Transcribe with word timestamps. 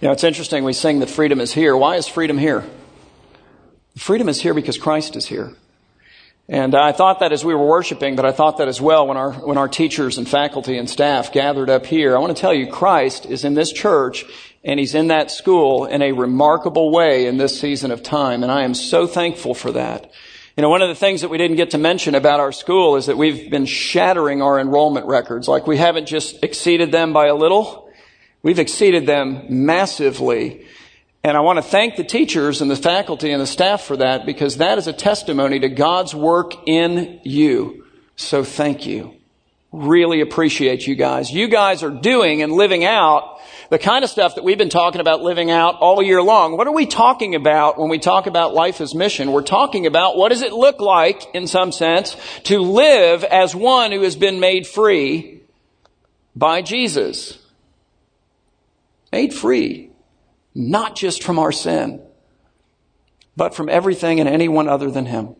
You 0.00 0.08
know, 0.08 0.12
it's 0.12 0.24
interesting 0.24 0.62
we 0.64 0.74
sing 0.74 0.98
that 1.00 1.08
freedom 1.08 1.40
is 1.40 1.54
here. 1.54 1.74
Why 1.74 1.96
is 1.96 2.06
freedom 2.06 2.36
here? 2.36 2.64
Freedom 3.96 4.28
is 4.28 4.38
here 4.38 4.52
because 4.52 4.76
Christ 4.76 5.16
is 5.16 5.24
here. 5.24 5.54
And 6.50 6.74
I 6.74 6.92
thought 6.92 7.20
that 7.20 7.32
as 7.32 7.46
we 7.46 7.54
were 7.54 7.66
worshiping, 7.66 8.14
but 8.14 8.26
I 8.26 8.30
thought 8.30 8.58
that 8.58 8.68
as 8.68 8.78
well 8.78 9.06
when 9.06 9.16
our, 9.16 9.32
when 9.32 9.56
our 9.56 9.68
teachers 9.68 10.18
and 10.18 10.28
faculty 10.28 10.76
and 10.76 10.88
staff 10.88 11.32
gathered 11.32 11.70
up 11.70 11.86
here. 11.86 12.14
I 12.14 12.20
want 12.20 12.36
to 12.36 12.40
tell 12.40 12.52
you, 12.52 12.66
Christ 12.66 13.24
is 13.24 13.42
in 13.42 13.54
this 13.54 13.72
church 13.72 14.26
and 14.62 14.78
he's 14.78 14.94
in 14.94 15.08
that 15.08 15.30
school 15.30 15.86
in 15.86 16.02
a 16.02 16.12
remarkable 16.12 16.92
way 16.92 17.26
in 17.26 17.38
this 17.38 17.58
season 17.58 17.90
of 17.90 18.02
time. 18.02 18.42
And 18.42 18.52
I 18.52 18.64
am 18.64 18.74
so 18.74 19.06
thankful 19.06 19.54
for 19.54 19.72
that. 19.72 20.12
You 20.58 20.62
know, 20.62 20.68
one 20.68 20.82
of 20.82 20.88
the 20.88 20.94
things 20.94 21.22
that 21.22 21.30
we 21.30 21.38
didn't 21.38 21.56
get 21.56 21.70
to 21.70 21.78
mention 21.78 22.14
about 22.14 22.38
our 22.38 22.52
school 22.52 22.96
is 22.96 23.06
that 23.06 23.16
we've 23.16 23.50
been 23.50 23.66
shattering 23.66 24.42
our 24.42 24.60
enrollment 24.60 25.06
records. 25.06 25.48
Like 25.48 25.66
we 25.66 25.78
haven't 25.78 26.06
just 26.06 26.44
exceeded 26.44 26.92
them 26.92 27.14
by 27.14 27.28
a 27.28 27.34
little. 27.34 27.85
We've 28.46 28.60
exceeded 28.60 29.06
them 29.06 29.46
massively. 29.48 30.66
And 31.24 31.36
I 31.36 31.40
want 31.40 31.56
to 31.56 31.64
thank 31.64 31.96
the 31.96 32.04
teachers 32.04 32.62
and 32.62 32.70
the 32.70 32.76
faculty 32.76 33.32
and 33.32 33.42
the 33.42 33.46
staff 33.46 33.82
for 33.82 33.96
that 33.96 34.24
because 34.24 34.58
that 34.58 34.78
is 34.78 34.86
a 34.86 34.92
testimony 34.92 35.58
to 35.58 35.68
God's 35.68 36.14
work 36.14 36.54
in 36.64 37.18
you. 37.24 37.84
So 38.14 38.44
thank 38.44 38.86
you. 38.86 39.16
Really 39.72 40.20
appreciate 40.20 40.86
you 40.86 40.94
guys. 40.94 41.28
You 41.28 41.48
guys 41.48 41.82
are 41.82 41.90
doing 41.90 42.40
and 42.40 42.52
living 42.52 42.84
out 42.84 43.40
the 43.70 43.80
kind 43.80 44.04
of 44.04 44.10
stuff 44.10 44.36
that 44.36 44.44
we've 44.44 44.56
been 44.56 44.68
talking 44.68 45.00
about 45.00 45.22
living 45.22 45.50
out 45.50 45.80
all 45.80 46.00
year 46.00 46.22
long. 46.22 46.56
What 46.56 46.68
are 46.68 46.72
we 46.72 46.86
talking 46.86 47.34
about 47.34 47.80
when 47.80 47.88
we 47.88 47.98
talk 47.98 48.28
about 48.28 48.54
life 48.54 48.80
as 48.80 48.94
mission? 48.94 49.32
We're 49.32 49.42
talking 49.42 49.86
about 49.86 50.16
what 50.16 50.28
does 50.28 50.42
it 50.42 50.52
look 50.52 50.78
like, 50.78 51.34
in 51.34 51.48
some 51.48 51.72
sense, 51.72 52.16
to 52.44 52.60
live 52.60 53.24
as 53.24 53.56
one 53.56 53.90
who 53.90 54.02
has 54.02 54.14
been 54.14 54.38
made 54.38 54.68
free 54.68 55.40
by 56.36 56.62
Jesus. 56.62 57.40
Made 59.16 59.32
free 59.32 59.88
not 60.54 60.94
just 60.94 61.22
from 61.22 61.38
our 61.38 61.50
sin, 61.50 62.02
but 63.34 63.54
from 63.54 63.70
everything 63.70 64.20
and 64.20 64.28
anyone 64.28 64.68
other 64.68 64.90
than 64.90 65.06
Him. 65.06 65.36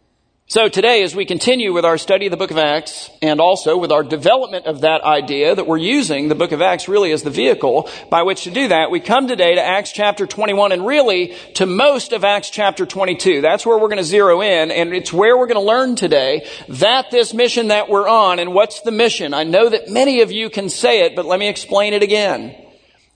So 0.46 0.70
today, 0.70 1.02
as 1.02 1.14
we 1.14 1.27
continue 1.27 1.74
with 1.74 1.84
our 1.84 1.98
study 1.98 2.24
of 2.24 2.30
the 2.30 2.38
book 2.38 2.50
of 2.50 2.56
Acts 2.56 3.10
and 3.20 3.38
also 3.38 3.77
with 3.77 3.92
our 3.92 4.02
development 4.02 4.64
of 4.64 4.80
that 4.80 5.02
idea 5.02 5.54
that 5.54 5.66
we're 5.66 5.77
using 5.77 6.28
the 6.28 6.34
book 6.34 6.52
of 6.52 6.62
Acts 6.62 6.88
really 6.88 7.12
as 7.12 7.22
the 7.22 7.28
vehicle 7.28 7.91
by 8.08 8.22
which 8.22 8.44
to 8.44 8.50
do 8.50 8.69
that, 8.69 8.91
we 8.91 8.98
come 8.98 9.28
today 9.28 9.56
to 9.56 9.62
Acts 9.62 9.92
chapter 9.92 10.27
21 10.27 10.72
and 10.72 10.86
really 10.86 11.36
to 11.56 11.66
most 11.66 12.14
of 12.14 12.24
Acts 12.24 12.48
chapter 12.48 12.86
22. 12.86 13.42
That's 13.42 13.66
where 13.66 13.77
we're 13.77 13.88
going 13.88 13.98
to 13.98 14.04
zero 14.04 14.41
in 14.41 14.70
and 14.70 14.94
it's 14.94 15.12
where 15.12 15.36
we're 15.36 15.48
going 15.48 15.60
to 15.60 15.69
learn 15.69 15.97
today 15.97 16.48
that 16.69 17.10
this 17.10 17.34
mission 17.34 17.69
that 17.69 17.91
we're 17.91 18.08
on 18.08 18.38
and 18.38 18.54
what's 18.54 18.80
the 18.80 18.91
mission. 18.91 19.34
I 19.34 19.44
know 19.44 19.69
that 19.69 19.91
many 19.91 20.22
of 20.22 20.32
you 20.32 20.48
can 20.48 20.70
say 20.70 21.04
it, 21.04 21.14
but 21.14 21.27
let 21.27 21.38
me 21.38 21.48
explain 21.50 21.92
it 21.92 22.02
again. 22.02 22.66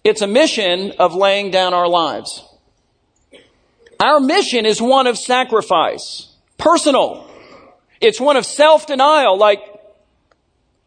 It's 0.02 0.22
a 0.22 0.26
mission 0.26 0.92
of 0.98 1.14
laying 1.14 1.50
down 1.50 1.74
our 1.74 1.88
lives. 1.88 2.42
Our 3.98 4.18
mission 4.18 4.64
is 4.64 4.80
one 4.80 5.06
of 5.06 5.18
sacrifice, 5.18 6.28
personal. 6.56 7.28
It's 8.00 8.18
one 8.18 8.36
of 8.36 8.46
self-denial, 8.46 9.36
like 9.36 9.60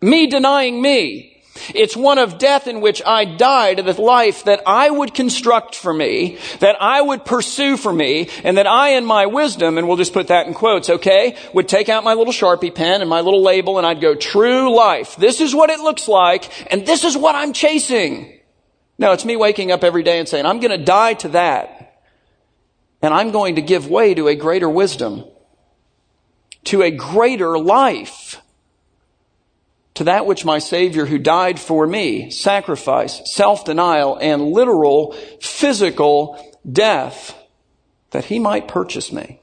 me 0.01 0.25
denying 0.25 0.81
me. 0.81 1.29
It's 1.75 1.95
one 1.95 2.17
of 2.17 2.39
death 2.39 2.65
in 2.65 2.81
which 2.81 3.03
I 3.05 3.25
die 3.25 3.75
to 3.75 3.83
the 3.83 4.01
life 4.01 4.45
that 4.45 4.63
I 4.65 4.89
would 4.89 5.13
construct 5.13 5.75
for 5.75 5.93
me, 5.93 6.39
that 6.59 6.75
I 6.81 6.99
would 6.99 7.23
pursue 7.23 7.77
for 7.77 7.93
me, 7.93 8.29
and 8.43 8.57
that 8.57 8.65
I 8.65 8.95
in 8.95 9.05
my 9.05 9.27
wisdom, 9.27 9.77
and 9.77 9.87
we'll 9.87 9.97
just 9.97 10.13
put 10.13 10.29
that 10.29 10.47
in 10.47 10.55
quotes, 10.55 10.89
okay, 10.89 11.37
would 11.53 11.69
take 11.69 11.89
out 11.89 12.03
my 12.03 12.15
little 12.15 12.33
Sharpie 12.33 12.73
pen 12.73 13.01
and 13.01 13.09
my 13.09 13.21
little 13.21 13.43
label 13.43 13.77
and 13.77 13.85
I'd 13.85 14.01
go, 14.01 14.15
true 14.15 14.75
life. 14.75 15.15
This 15.17 15.39
is 15.39 15.53
what 15.53 15.69
it 15.69 15.79
looks 15.79 16.07
like, 16.07 16.49
and 16.73 16.87
this 16.87 17.03
is 17.03 17.15
what 17.15 17.35
I'm 17.35 17.53
chasing. 17.53 18.39
No, 19.03 19.11
it's 19.11 19.25
me 19.25 19.35
waking 19.35 19.69
up 19.69 19.83
every 19.83 20.01
day 20.01 20.17
and 20.17 20.29
saying, 20.29 20.45
I'm 20.45 20.61
going 20.61 20.71
to 20.71 20.81
die 20.81 21.15
to 21.15 21.27
that. 21.29 21.99
And 23.01 23.13
I'm 23.13 23.31
going 23.31 23.55
to 23.55 23.61
give 23.61 23.89
way 23.89 24.13
to 24.13 24.29
a 24.29 24.35
greater 24.35 24.69
wisdom, 24.69 25.25
to 26.63 26.83
a 26.83 26.89
greater 26.89 27.59
life, 27.59 28.41
to 29.95 30.05
that 30.05 30.25
which 30.25 30.45
my 30.45 30.59
Savior 30.59 31.05
who 31.05 31.19
died 31.19 31.59
for 31.59 31.85
me, 31.85 32.31
sacrifice, 32.31 33.21
self-denial, 33.29 34.19
and 34.21 34.53
literal 34.53 35.11
physical 35.41 36.41
death, 36.71 37.37
that 38.11 38.23
he 38.23 38.39
might 38.39 38.69
purchase 38.69 39.11
me 39.11 39.41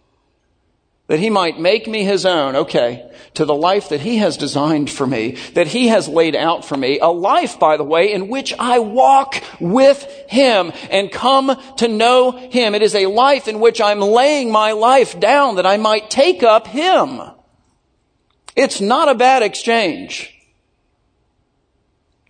that 1.11 1.19
he 1.19 1.29
might 1.29 1.59
make 1.59 1.89
me 1.89 2.05
his 2.05 2.25
own, 2.25 2.55
okay, 2.55 3.11
to 3.35 3.45
the 3.45 3.53
life 3.53 3.89
that 3.89 4.01
he 4.01 4.19
has 4.19 4.37
designed 4.37 4.89
for 4.89 5.05
me, 5.05 5.33
that 5.55 5.67
he 5.67 5.89
has 5.89 6.07
laid 6.07 6.37
out 6.37 6.65
for 6.65 6.77
me, 6.77 7.01
a 7.01 7.09
life, 7.09 7.59
by 7.59 7.77
the 7.77 7.83
way, 7.83 8.13
in 8.13 8.29
which 8.29 8.55
I 8.61 8.79
walk 8.79 9.43
with 9.59 10.05
him 10.29 10.71
and 10.89 11.11
come 11.11 11.61
to 11.79 11.89
know 11.89 12.31
him. 12.31 12.77
It 12.77 12.83
is 12.83 12.95
a 12.95 13.07
life 13.07 13.49
in 13.49 13.59
which 13.59 13.81
I'm 13.81 13.99
laying 13.99 14.53
my 14.53 14.71
life 14.71 15.19
down 15.19 15.57
that 15.57 15.67
I 15.67 15.79
might 15.79 16.11
take 16.11 16.45
up 16.45 16.69
him. 16.69 17.21
It's 18.55 18.81
not 18.81 19.09
a 19.09 19.17
bad 19.17 19.43
exchange. 19.43 20.33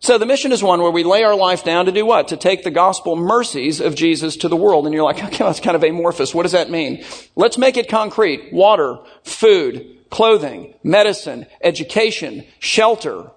So 0.03 0.16
the 0.16 0.25
mission 0.25 0.50
is 0.50 0.62
one 0.62 0.81
where 0.81 0.91
we 0.91 1.05
lay 1.05 1.22
our 1.25 1.37
life 1.37 1.62
down 1.62 1.84
to 1.84 1.93
do 1.93 2.06
what? 2.06 2.28
To 2.28 2.38
take 2.38 2.65
the 2.65 2.71
gospel 2.71 3.16
mercies 3.16 3.81
of 3.81 3.94
Jesus 3.94 4.38
to 4.38 4.49
the 4.49 4.56
world. 4.56 4.87
And 4.87 4.94
you're 4.94 5.05
like, 5.05 5.22
okay, 5.25 5.44
that's 5.44 5.61
kind 5.61 5.77
of 5.77 5.84
amorphous. 5.84 6.34
What 6.34 6.44
does 6.44 6.53
that 6.53 6.71
mean? 6.71 7.05
Let's 7.37 7.59
make 7.59 7.77
it 7.77 7.88
concrete. 7.88 8.50
Water, 8.50 8.99
food, 9.22 9.99
clothing, 10.09 10.75
medicine, 10.83 11.47
education, 11.62 12.47
shelter. 12.59 13.31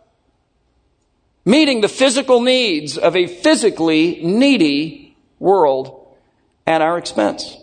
Meeting 1.46 1.82
the 1.82 1.90
physical 1.90 2.42
needs 2.42 2.98
of 2.98 3.18
a 3.18 3.28
physically 3.28 4.22
needy 4.24 5.18
world 5.40 6.08
at 6.66 6.82
our 6.82 6.98
expense. 6.98 7.58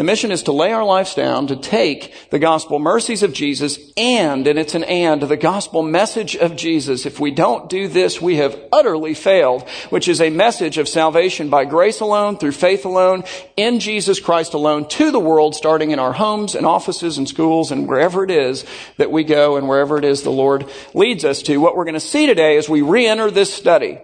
The 0.00 0.04
mission 0.04 0.32
is 0.32 0.44
to 0.44 0.52
lay 0.52 0.72
our 0.72 0.82
lives 0.82 1.14
down, 1.14 1.48
to 1.48 1.56
take 1.56 2.30
the 2.30 2.38
gospel 2.38 2.78
mercies 2.78 3.22
of 3.22 3.34
Jesus 3.34 3.78
and, 3.98 4.46
and 4.46 4.58
it's 4.58 4.74
an 4.74 4.84
and, 4.84 5.20
the 5.20 5.36
gospel 5.36 5.82
message 5.82 6.34
of 6.36 6.56
Jesus. 6.56 7.04
If 7.04 7.20
we 7.20 7.30
don't 7.30 7.68
do 7.68 7.86
this, 7.86 8.18
we 8.18 8.36
have 8.36 8.58
utterly 8.72 9.12
failed, 9.12 9.68
which 9.90 10.08
is 10.08 10.22
a 10.22 10.30
message 10.30 10.78
of 10.78 10.88
salvation 10.88 11.50
by 11.50 11.66
grace 11.66 12.00
alone, 12.00 12.38
through 12.38 12.52
faith 12.52 12.86
alone, 12.86 13.24
in 13.58 13.78
Jesus 13.78 14.20
Christ 14.20 14.54
alone, 14.54 14.88
to 14.88 15.10
the 15.10 15.20
world, 15.20 15.54
starting 15.54 15.90
in 15.90 15.98
our 15.98 16.14
homes 16.14 16.54
and 16.54 16.64
offices 16.64 17.18
and 17.18 17.28
schools 17.28 17.70
and 17.70 17.86
wherever 17.86 18.24
it 18.24 18.30
is 18.30 18.64
that 18.96 19.10
we 19.10 19.22
go 19.22 19.58
and 19.58 19.68
wherever 19.68 19.98
it 19.98 20.04
is 20.06 20.22
the 20.22 20.30
Lord 20.30 20.64
leads 20.94 21.26
us 21.26 21.42
to. 21.42 21.58
What 21.58 21.76
we're 21.76 21.84
going 21.84 21.92
to 21.92 22.00
see 22.00 22.24
today 22.24 22.56
as 22.56 22.70
we 22.70 22.80
re-enter 22.80 23.30
this 23.30 23.52
study 23.52 23.98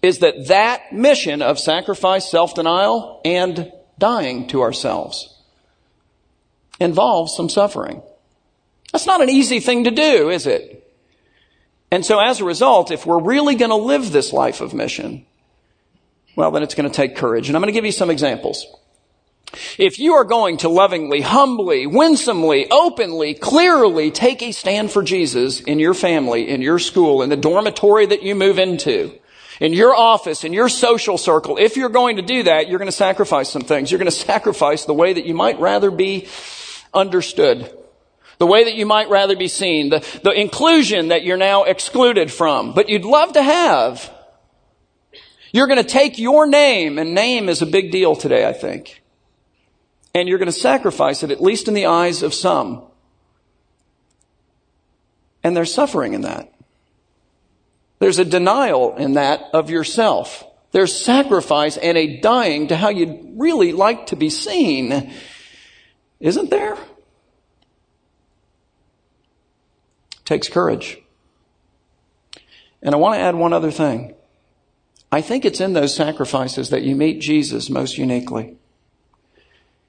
is 0.00 0.20
that 0.20 0.46
that 0.46 0.90
mission 0.94 1.42
of 1.42 1.58
sacrifice, 1.58 2.30
self-denial, 2.30 3.20
and 3.26 3.70
dying 3.98 4.46
to 4.48 4.62
ourselves 4.62 5.28
involves 6.80 7.36
some 7.36 7.48
suffering. 7.48 8.02
That's 8.92 9.06
not 9.06 9.22
an 9.22 9.30
easy 9.30 9.60
thing 9.60 9.84
to 9.84 9.90
do, 9.90 10.30
is 10.30 10.46
it? 10.46 10.78
And 11.90 12.04
so 12.04 12.18
as 12.18 12.40
a 12.40 12.44
result, 12.44 12.90
if 12.90 13.06
we're 13.06 13.20
really 13.20 13.54
going 13.54 13.70
to 13.70 13.76
live 13.76 14.12
this 14.12 14.32
life 14.32 14.60
of 14.60 14.74
mission, 14.74 15.26
well, 16.36 16.50
then 16.50 16.62
it's 16.62 16.74
going 16.74 16.90
to 16.90 16.94
take 16.94 17.16
courage. 17.16 17.48
And 17.48 17.56
I'm 17.56 17.62
going 17.62 17.72
to 17.72 17.76
give 17.76 17.84
you 17.84 17.92
some 17.92 18.10
examples. 18.10 18.66
If 19.76 19.98
you 19.98 20.14
are 20.14 20.24
going 20.24 20.58
to 20.58 20.70
lovingly, 20.70 21.20
humbly, 21.20 21.86
winsomely, 21.86 22.70
openly, 22.70 23.34
clearly 23.34 24.10
take 24.10 24.42
a 24.42 24.52
stand 24.52 24.90
for 24.90 25.02
Jesus 25.02 25.60
in 25.60 25.78
your 25.78 25.92
family, 25.92 26.48
in 26.48 26.62
your 26.62 26.78
school, 26.78 27.22
in 27.22 27.28
the 27.28 27.36
dormitory 27.36 28.06
that 28.06 28.22
you 28.22 28.34
move 28.34 28.58
into, 28.58 29.12
in 29.62 29.72
your 29.72 29.94
office, 29.94 30.42
in 30.42 30.52
your 30.52 30.68
social 30.68 31.16
circle, 31.16 31.56
if 31.56 31.76
you're 31.76 31.88
going 31.88 32.16
to 32.16 32.22
do 32.22 32.42
that, 32.42 32.66
you're 32.66 32.80
going 32.80 32.90
to 32.90 32.92
sacrifice 32.92 33.48
some 33.48 33.62
things. 33.62 33.92
You're 33.92 34.00
going 34.00 34.10
to 34.10 34.16
sacrifice 34.16 34.86
the 34.86 34.92
way 34.92 35.12
that 35.12 35.24
you 35.24 35.34
might 35.34 35.60
rather 35.60 35.92
be 35.92 36.26
understood. 36.92 37.72
The 38.38 38.46
way 38.46 38.64
that 38.64 38.74
you 38.74 38.86
might 38.86 39.08
rather 39.08 39.36
be 39.36 39.46
seen. 39.46 39.90
The, 39.90 40.04
the 40.24 40.32
inclusion 40.32 41.08
that 41.08 41.22
you're 41.22 41.36
now 41.36 41.62
excluded 41.62 42.32
from. 42.32 42.74
But 42.74 42.88
you'd 42.88 43.04
love 43.04 43.34
to 43.34 43.42
have. 43.42 44.12
You're 45.52 45.68
going 45.68 45.80
to 45.80 45.88
take 45.88 46.18
your 46.18 46.48
name, 46.48 46.98
and 46.98 47.14
name 47.14 47.48
is 47.48 47.62
a 47.62 47.66
big 47.66 47.92
deal 47.92 48.16
today, 48.16 48.44
I 48.44 48.52
think. 48.52 49.00
And 50.12 50.28
you're 50.28 50.38
going 50.38 50.46
to 50.46 50.52
sacrifice 50.52 51.22
it, 51.22 51.30
at 51.30 51.40
least 51.40 51.68
in 51.68 51.74
the 51.74 51.86
eyes 51.86 52.24
of 52.24 52.34
some. 52.34 52.82
And 55.44 55.56
there's 55.56 55.72
suffering 55.72 56.14
in 56.14 56.22
that. 56.22 56.51
There's 58.02 58.18
a 58.18 58.24
denial 58.24 58.96
in 58.96 59.12
that 59.12 59.50
of 59.54 59.70
yourself. 59.70 60.42
There's 60.72 60.92
sacrifice 60.92 61.76
and 61.76 61.96
a 61.96 62.18
dying 62.18 62.66
to 62.66 62.76
how 62.76 62.88
you'd 62.88 63.34
really 63.36 63.70
like 63.70 64.06
to 64.06 64.16
be 64.16 64.28
seen. 64.28 65.12
Isn't 66.18 66.50
there? 66.50 66.76
Takes 70.24 70.48
courage. 70.48 70.98
And 72.82 72.92
I 72.92 72.98
want 72.98 73.14
to 73.14 73.20
add 73.20 73.36
one 73.36 73.52
other 73.52 73.70
thing. 73.70 74.16
I 75.12 75.20
think 75.20 75.44
it's 75.44 75.60
in 75.60 75.72
those 75.72 75.94
sacrifices 75.94 76.70
that 76.70 76.82
you 76.82 76.96
meet 76.96 77.20
Jesus 77.20 77.70
most 77.70 77.98
uniquely. 77.98 78.56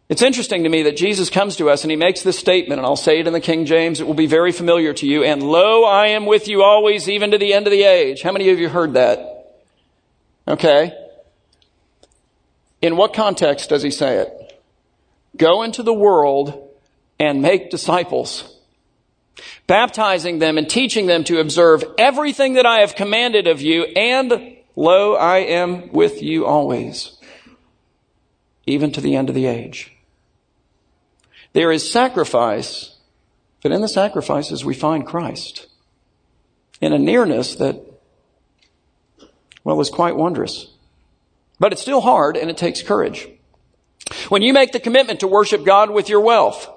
It's 0.09 0.21
interesting 0.21 0.63
to 0.63 0.69
me 0.69 0.83
that 0.83 0.97
Jesus 0.97 1.29
comes 1.29 1.55
to 1.55 1.69
us 1.69 1.83
and 1.83 1.91
he 1.91 1.97
makes 1.97 2.23
this 2.23 2.37
statement, 2.37 2.79
and 2.79 2.85
I'll 2.85 2.95
say 2.95 3.19
it 3.19 3.27
in 3.27 3.33
the 3.33 3.39
King 3.39 3.65
James. 3.65 3.99
It 3.99 4.07
will 4.07 4.13
be 4.13 4.27
very 4.27 4.51
familiar 4.51 4.93
to 4.93 5.07
you. 5.07 5.23
And 5.23 5.41
lo, 5.41 5.83
I 5.85 6.07
am 6.07 6.25
with 6.25 6.47
you 6.47 6.61
always, 6.61 7.09
even 7.09 7.31
to 7.31 7.37
the 7.37 7.53
end 7.53 7.67
of 7.67 7.71
the 7.71 7.83
age. 7.83 8.21
How 8.21 8.31
many 8.31 8.49
of 8.49 8.59
you 8.59 8.69
heard 8.69 8.93
that? 8.93 9.55
Okay? 10.47 10.93
In 12.81 12.97
what 12.97 13.13
context 13.13 13.69
does 13.69 13.81
he 13.81 13.91
say 13.91 14.17
it? 14.17 14.61
Go 15.37 15.63
into 15.63 15.83
the 15.83 15.93
world 15.93 16.69
and 17.19 17.41
make 17.41 17.69
disciples 17.71 18.53
baptizing 19.67 20.39
them 20.39 20.57
and 20.57 20.69
teaching 20.69 21.05
them 21.07 21.23
to 21.25 21.39
observe 21.39 21.83
everything 21.97 22.53
that 22.53 22.65
I 22.65 22.79
have 22.79 22.95
commanded 22.95 23.47
of 23.47 23.61
you, 23.61 23.83
and 23.83 24.57
lo, 24.75 25.15
I 25.15 25.39
am 25.39 25.91
with 25.91 26.21
you 26.21 26.45
always, 26.45 27.17
even 28.65 28.91
to 28.91 29.01
the 29.01 29.15
end 29.15 29.29
of 29.29 29.35
the 29.35 29.45
age. 29.45 29.91
There 31.53 31.71
is 31.71 31.89
sacrifice, 31.89 32.97
but 33.61 33.71
in 33.71 33.81
the 33.81 33.87
sacrifices 33.87 34.65
we 34.65 34.73
find 34.73 35.05
Christ 35.05 35.67
in 36.81 36.93
a 36.93 36.99
nearness 36.99 37.55
that, 37.55 37.81
well, 39.63 39.79
is 39.79 39.89
quite 39.89 40.15
wondrous. 40.15 40.67
But 41.59 41.71
it's 41.71 41.81
still 41.81 42.01
hard 42.01 42.35
and 42.35 42.49
it 42.49 42.57
takes 42.57 42.81
courage. 42.81 43.27
When 44.29 44.41
you 44.41 44.51
make 44.51 44.71
the 44.71 44.79
commitment 44.79 45.21
to 45.21 45.27
worship 45.27 45.63
God 45.63 45.89
with 45.91 46.09
your 46.09 46.19
wealth, 46.19 46.69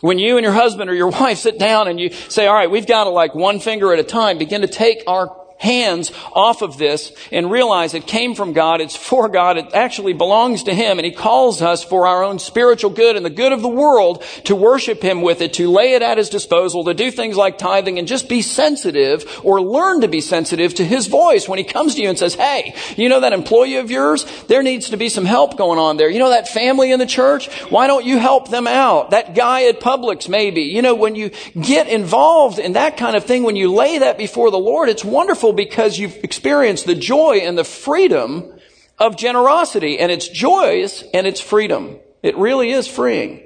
when 0.00 0.18
you 0.18 0.36
and 0.36 0.44
your 0.44 0.52
husband 0.52 0.90
or 0.90 0.94
your 0.94 1.08
wife 1.20 1.38
sit 1.38 1.58
down 1.58 1.88
and 1.88 2.00
you 2.00 2.10
say, 2.10 2.46
all 2.46 2.54
right, 2.54 2.70
we've 2.70 2.86
got 2.86 3.04
to 3.04 3.10
like 3.10 3.34
one 3.34 3.60
finger 3.60 3.92
at 3.92 3.98
a 3.98 4.04
time 4.04 4.38
begin 4.38 4.62
to 4.62 4.66
take 4.68 5.04
our 5.06 5.41
hands 5.62 6.10
off 6.32 6.60
of 6.60 6.76
this 6.76 7.12
and 7.30 7.50
realize 7.50 7.94
it 7.94 8.06
came 8.06 8.34
from 8.34 8.52
God, 8.52 8.80
it's 8.80 8.96
for 8.96 9.28
God, 9.28 9.56
it 9.56 9.72
actually 9.74 10.12
belongs 10.12 10.64
to 10.64 10.74
Him, 10.74 10.98
and 10.98 11.06
He 11.06 11.12
calls 11.12 11.62
us 11.62 11.84
for 11.84 12.06
our 12.06 12.24
own 12.24 12.40
spiritual 12.40 12.90
good 12.90 13.16
and 13.16 13.24
the 13.24 13.30
good 13.30 13.52
of 13.52 13.62
the 13.62 13.68
world 13.68 14.24
to 14.44 14.56
worship 14.56 15.02
Him 15.02 15.22
with 15.22 15.40
it, 15.40 15.54
to 15.54 15.70
lay 15.70 15.94
it 15.94 16.02
at 16.02 16.18
His 16.18 16.28
disposal, 16.28 16.84
to 16.84 16.94
do 16.94 17.10
things 17.12 17.36
like 17.36 17.58
tithing 17.58 17.98
and 17.98 18.08
just 18.08 18.28
be 18.28 18.42
sensitive 18.42 19.40
or 19.44 19.60
learn 19.62 20.00
to 20.00 20.08
be 20.08 20.20
sensitive 20.20 20.74
to 20.74 20.84
His 20.84 21.06
voice 21.06 21.48
when 21.48 21.58
He 21.58 21.64
comes 21.64 21.94
to 21.94 22.02
you 22.02 22.08
and 22.08 22.18
says, 22.18 22.34
hey, 22.34 22.74
you 22.96 23.08
know 23.08 23.20
that 23.20 23.32
employee 23.32 23.76
of 23.76 23.90
yours? 23.90 24.26
There 24.48 24.64
needs 24.64 24.90
to 24.90 24.96
be 24.96 25.08
some 25.08 25.24
help 25.24 25.56
going 25.56 25.78
on 25.78 25.96
there. 25.96 26.10
You 26.10 26.18
know 26.18 26.30
that 26.30 26.48
family 26.48 26.90
in 26.90 26.98
the 26.98 27.06
church? 27.06 27.46
Why 27.70 27.86
don't 27.86 28.04
you 28.04 28.18
help 28.18 28.50
them 28.50 28.66
out? 28.66 29.10
That 29.10 29.36
guy 29.36 29.68
at 29.68 29.80
Publix 29.80 30.28
maybe. 30.28 30.62
You 30.62 30.82
know, 30.82 30.96
when 30.96 31.14
you 31.14 31.30
get 31.60 31.86
involved 31.86 32.58
in 32.58 32.72
that 32.72 32.96
kind 32.96 33.14
of 33.14 33.24
thing, 33.24 33.44
when 33.44 33.56
you 33.56 33.72
lay 33.72 33.98
that 33.98 34.18
before 34.18 34.50
the 34.50 34.58
Lord, 34.58 34.88
it's 34.88 35.04
wonderful 35.04 35.51
because 35.52 35.98
you've 35.98 36.16
experienced 36.24 36.86
the 36.86 36.94
joy 36.94 37.38
and 37.38 37.56
the 37.56 37.64
freedom 37.64 38.58
of 38.98 39.16
generosity. 39.16 39.98
And 39.98 40.12
it's 40.12 40.28
joys 40.28 41.04
and 41.12 41.26
it's 41.26 41.40
freedom. 41.40 41.98
It 42.22 42.36
really 42.36 42.70
is 42.70 42.86
freeing. 42.86 43.42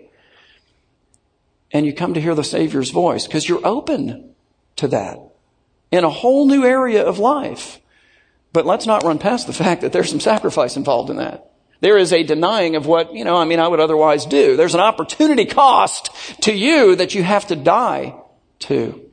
And 1.72 1.84
you 1.86 1.92
come 1.92 2.14
to 2.14 2.20
hear 2.20 2.34
the 2.34 2.44
Savior's 2.44 2.90
voice 2.90 3.26
because 3.26 3.48
you're 3.48 3.66
open 3.66 4.34
to 4.76 4.88
that 4.88 5.18
in 5.90 6.04
a 6.04 6.10
whole 6.10 6.46
new 6.46 6.64
area 6.64 7.04
of 7.04 7.18
life. 7.18 7.80
But 8.52 8.66
let's 8.66 8.86
not 8.86 9.02
run 9.02 9.18
past 9.18 9.46
the 9.46 9.52
fact 9.52 9.82
that 9.82 9.92
there's 9.92 10.10
some 10.10 10.20
sacrifice 10.20 10.76
involved 10.76 11.10
in 11.10 11.16
that. 11.16 11.50
There 11.80 11.98
is 11.98 12.12
a 12.12 12.22
denying 12.22 12.76
of 12.76 12.86
what, 12.86 13.14
you 13.14 13.24
know, 13.24 13.36
I 13.36 13.44
mean, 13.44 13.60
I 13.60 13.68
would 13.68 13.80
otherwise 13.80 14.24
do. 14.24 14.56
There's 14.56 14.74
an 14.74 14.80
opportunity 14.80 15.44
cost 15.44 16.10
to 16.42 16.52
you 16.52 16.96
that 16.96 17.14
you 17.14 17.22
have 17.22 17.48
to 17.48 17.56
die 17.56 18.14
to. 18.60 19.05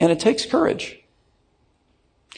And 0.00 0.10
it 0.10 0.20
takes 0.20 0.46
courage. 0.46 0.98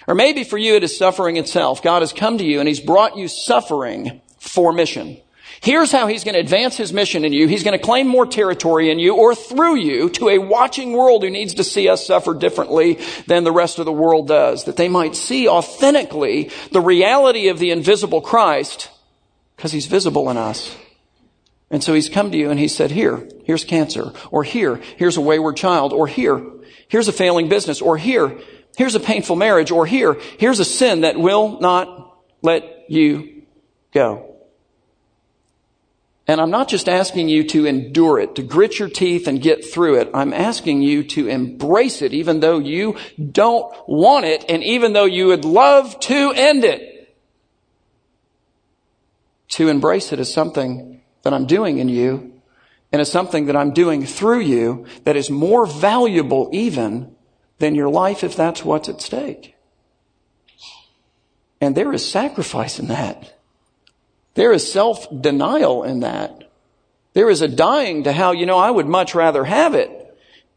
Or 0.06 0.14
maybe 0.14 0.44
for 0.44 0.58
you 0.58 0.74
it 0.74 0.84
is 0.84 0.96
suffering 0.96 1.36
itself. 1.36 1.82
God 1.82 2.02
has 2.02 2.12
come 2.12 2.38
to 2.38 2.44
you 2.44 2.60
and 2.60 2.68
He's 2.68 2.80
brought 2.80 3.16
you 3.16 3.28
suffering 3.28 4.20
for 4.38 4.72
mission. 4.72 5.18
Here's 5.60 5.90
how 5.90 6.06
He's 6.06 6.22
going 6.22 6.34
to 6.34 6.40
advance 6.40 6.76
His 6.76 6.92
mission 6.92 7.24
in 7.24 7.32
you. 7.32 7.48
He's 7.48 7.64
going 7.64 7.78
to 7.78 7.84
claim 7.84 8.06
more 8.06 8.26
territory 8.26 8.90
in 8.90 8.98
you 8.98 9.16
or 9.16 9.34
through 9.34 9.76
you 9.76 10.10
to 10.10 10.28
a 10.28 10.38
watching 10.38 10.92
world 10.92 11.22
who 11.22 11.30
needs 11.30 11.54
to 11.54 11.64
see 11.64 11.88
us 11.88 12.06
suffer 12.06 12.34
differently 12.34 13.00
than 13.26 13.44
the 13.44 13.52
rest 13.52 13.78
of 13.78 13.86
the 13.86 13.92
world 13.92 14.28
does. 14.28 14.64
That 14.64 14.76
they 14.76 14.88
might 14.88 15.16
see 15.16 15.48
authentically 15.48 16.50
the 16.72 16.80
reality 16.80 17.48
of 17.48 17.58
the 17.58 17.70
invisible 17.70 18.20
Christ 18.20 18.90
because 19.56 19.72
He's 19.72 19.86
visible 19.86 20.30
in 20.30 20.36
us. 20.36 20.76
And 21.70 21.82
so 21.82 21.94
He's 21.94 22.10
come 22.10 22.30
to 22.30 22.38
you 22.38 22.50
and 22.50 22.60
He 22.60 22.68
said, 22.68 22.90
here, 22.90 23.26
here's 23.44 23.64
cancer. 23.64 24.12
Or 24.30 24.44
here, 24.44 24.76
here's 24.96 25.16
a 25.16 25.22
wayward 25.22 25.56
child. 25.56 25.92
Or 25.92 26.06
here, 26.06 26.44
here's 26.88 27.08
a 27.08 27.12
failing 27.12 27.48
business. 27.48 27.80
Or 27.80 27.96
here, 27.96 28.38
Here's 28.76 28.94
a 28.94 29.00
painful 29.00 29.36
marriage, 29.36 29.70
or 29.70 29.86
here, 29.86 30.18
here's 30.38 30.60
a 30.60 30.64
sin 30.64 31.00
that 31.00 31.18
will 31.18 31.58
not 31.60 32.18
let 32.42 32.90
you 32.90 33.42
go. 33.92 34.34
And 36.28 36.40
I'm 36.40 36.50
not 36.50 36.68
just 36.68 36.88
asking 36.88 37.30
you 37.30 37.44
to 37.44 37.64
endure 37.64 38.18
it, 38.18 38.34
to 38.34 38.42
grit 38.42 38.78
your 38.78 38.90
teeth 38.90 39.28
and 39.28 39.40
get 39.40 39.64
through 39.64 40.00
it. 40.00 40.10
I'm 40.12 40.34
asking 40.34 40.82
you 40.82 41.04
to 41.04 41.28
embrace 41.28 42.02
it 42.02 42.12
even 42.12 42.40
though 42.40 42.58
you 42.58 42.96
don't 43.32 43.72
want 43.88 44.26
it 44.26 44.44
and 44.48 44.62
even 44.62 44.92
though 44.92 45.04
you 45.04 45.28
would 45.28 45.44
love 45.44 45.98
to 46.00 46.32
end 46.36 46.64
it. 46.64 47.16
To 49.50 49.68
embrace 49.68 50.12
it 50.12 50.18
as 50.18 50.30
something 50.30 51.00
that 51.22 51.32
I'm 51.32 51.46
doing 51.46 51.78
in 51.78 51.88
you 51.88 52.35
and 52.92 53.02
it's 53.02 53.10
something 53.10 53.46
that 53.46 53.56
I'm 53.56 53.72
doing 53.72 54.06
through 54.06 54.40
you 54.40 54.86
that 55.04 55.16
is 55.16 55.28
more 55.30 55.66
valuable 55.66 56.48
even 56.52 57.14
than 57.58 57.74
your 57.74 57.88
life 57.88 58.22
if 58.22 58.36
that's 58.36 58.64
what's 58.64 58.88
at 58.88 59.00
stake. 59.00 59.54
And 61.60 61.74
there 61.74 61.92
is 61.92 62.08
sacrifice 62.08 62.78
in 62.78 62.88
that. 62.88 63.38
There 64.34 64.52
is 64.52 64.70
self 64.70 65.06
denial 65.20 65.82
in 65.82 66.00
that. 66.00 66.50
There 67.14 67.30
is 67.30 67.40
a 67.40 67.48
dying 67.48 68.04
to 68.04 68.12
how, 68.12 68.32
you 68.32 68.44
know, 68.44 68.58
I 68.58 68.70
would 68.70 68.86
much 68.86 69.14
rather 69.14 69.44
have 69.44 69.74
it 69.74 69.90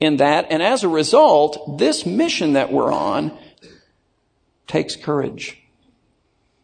in 0.02 0.18
that. 0.18 0.48
And 0.50 0.62
as 0.62 0.84
a 0.84 0.90
result, 0.90 1.78
this 1.78 2.06
mission 2.06 2.54
that 2.54 2.72
we're 2.72 2.92
on 2.92 3.38
takes 4.68 4.98
courage. 4.98 5.58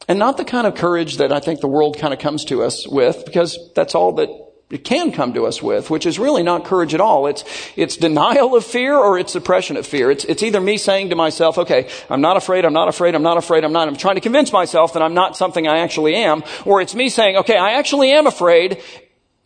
And 0.08 0.20
not 0.20 0.38
the 0.38 0.46
kind 0.46 0.68
of 0.68 0.76
courage 0.76 1.18
that 1.18 1.32
I 1.32 1.40
think 1.40 1.62
the 1.62 1.68
world 1.68 1.98
kind 1.98 2.14
of 2.14 2.20
comes 2.20 2.46
to 2.46 2.62
us 2.62 2.86
with, 2.86 3.26
because 3.26 3.58
that's 3.74 3.96
all 3.96 4.12
that 4.14 4.30
it 4.70 4.84
can 4.84 5.12
come 5.12 5.34
to 5.34 5.46
us 5.46 5.62
with, 5.62 5.92
which 5.92 6.08
is 6.08 6.18
really 6.18 6.42
not 6.42 6.66
courage 6.66 6.96
at 6.96 7.02
all. 7.02 7.28
It's, 7.28 7.44
it's 7.76 7.98
denial 7.98 8.56
of 8.56 8.66
fear 8.66 8.96
or 8.96 9.20
it's 9.20 9.32
suppression 9.32 9.78
of 9.78 9.86
fear. 9.86 10.10
It's, 10.10 10.26
it's 10.26 10.42
either 10.42 10.60
me 10.60 10.78
saying 10.78 11.12
to 11.12 11.16
myself, 11.16 11.60
okay, 11.60 11.88
I'm 12.10 12.22
not 12.22 12.36
afraid, 12.36 12.66
I'm 12.66 12.74
not 12.74 12.88
afraid, 12.88 13.14
I'm 13.14 13.22
not 13.22 13.38
afraid, 13.38 13.64
I'm 13.64 13.74
not, 13.74 13.88
I'm 13.88 13.96
trying 13.96 14.16
to 14.16 14.22
convince 14.22 14.52
myself 14.52 14.94
that 14.94 15.04
I'm 15.04 15.14
not 15.14 15.38
something 15.38 15.68
I 15.68 15.80
actually 15.80 16.16
am, 16.16 16.44
or 16.66 16.82
it's 16.82 16.96
me 16.96 17.10
saying, 17.10 17.38
okay, 17.38 17.58
I 17.58 17.74
actually 17.74 18.12
am 18.12 18.26
afraid, 18.26 18.82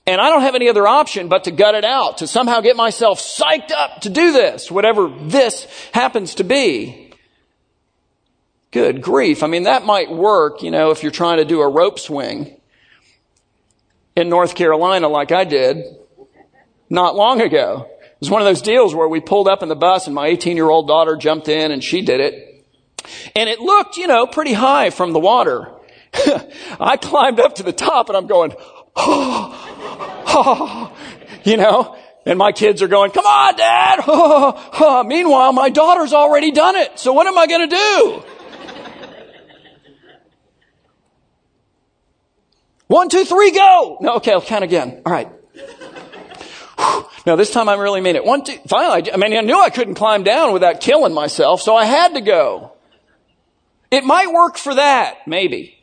and 0.07 0.21
I 0.21 0.30
don't 0.30 0.42
have 0.42 0.56
any 0.56 0.69
other 0.69 0.88
option 0.88 1.27
but 1.27 1.44
to 1.44 1.51
gut 1.51 1.75
it 1.75 1.83
out, 1.83 2.19
to 2.19 2.27
somehow 2.27 2.62
get 2.62 2.77
myself 2.77 3.19
psyched 3.19 3.72
up 3.72 4.01
to 4.01 4.10
do 4.10 4.31
this, 4.31 4.72
whatever 4.72 5.10
this 5.10 5.68
happens 5.94 6.36
to 6.36 6.45
be. 6.45 7.13
Good 8.72 9.01
grief. 9.01 9.44
I 9.44 9.48
mean, 9.48 9.63
that 9.63 9.83
might 9.83 10.10
work, 10.10 10.63
you 10.63 10.72
know, 10.72 10.92
if 10.92 11.04
you're 11.04 11.12
trying 11.12 11.39
to 11.39 11.46
do 11.46 11.60
a 11.60 11.67
rope 11.67 12.00
swing 12.00 12.59
in 14.19 14.29
North 14.29 14.53
Carolina 14.55 15.07
like 15.07 15.31
I 15.31 15.45
did 15.45 15.83
not 16.89 17.15
long 17.15 17.41
ago. 17.41 17.88
It 18.01 18.19
was 18.19 18.29
one 18.29 18.41
of 18.41 18.45
those 18.45 18.61
deals 18.61 18.93
where 18.93 19.07
we 19.07 19.19
pulled 19.21 19.47
up 19.47 19.63
in 19.63 19.69
the 19.69 19.75
bus 19.75 20.07
and 20.07 20.15
my 20.15 20.27
18 20.27 20.57
year 20.57 20.69
old 20.69 20.88
daughter 20.88 21.15
jumped 21.15 21.47
in 21.47 21.71
and 21.71 21.83
she 21.83 22.01
did 22.01 22.19
it. 22.19 22.65
And 23.35 23.49
it 23.49 23.59
looked, 23.59 23.97
you 23.97 24.07
know, 24.07 24.27
pretty 24.27 24.53
high 24.53 24.89
from 24.89 25.13
the 25.13 25.19
water. 25.19 25.71
I 26.79 26.97
climbed 26.97 27.39
up 27.39 27.55
to 27.55 27.63
the 27.63 27.71
top 27.71 28.09
and 28.09 28.17
I'm 28.17 28.27
going, 28.27 28.53
oh, 28.95 30.23
oh, 30.27 30.97
you 31.43 31.57
know, 31.57 31.97
and 32.25 32.38
my 32.38 32.51
kids 32.51 32.81
are 32.81 32.88
going, 32.88 33.11
come 33.11 33.25
on, 33.25 33.55
dad. 33.55 33.99
Oh. 34.05 35.03
Meanwhile, 35.07 35.53
my 35.53 35.69
daughter's 35.69 36.13
already 36.13 36.51
done 36.51 36.75
it. 36.75 36.99
So 36.99 37.13
what 37.13 37.27
am 37.27 37.38
I 37.38 37.47
going 37.47 37.69
to 37.69 37.75
do? 37.75 38.23
One, 42.89 43.08
two, 43.08 43.24
three, 43.24 43.51
go! 43.51 44.00
No, 44.01 44.15
okay, 44.15 44.31
I'll 44.31 44.41
count 44.41 44.63
again. 44.63 45.03
All 45.05 45.13
right. 45.13 45.29
Now 47.25 47.36
this 47.36 47.51
time 47.51 47.69
I 47.69 47.75
really 47.75 48.01
mean 48.01 48.15
it. 48.15 48.25
One, 48.25 48.43
two, 48.43 48.58
finally, 48.67 49.13
I 49.13 49.17
mean, 49.17 49.38
I 49.38 49.41
knew 49.41 49.62
I 49.62 49.69
couldn't 49.69 49.93
climb 49.93 50.24
down 50.24 50.53
without 50.53 50.81
killing 50.81 51.13
myself, 51.13 51.62
so 51.62 51.75
I 51.75 51.86
had 51.86 52.15
to 52.15 52.22
go. 52.22 52.72
It 53.91 54.03
might 54.03 54.34
work 54.34 54.58
for 54.58 54.74
that, 54.74 55.27
maybe. 55.27 55.77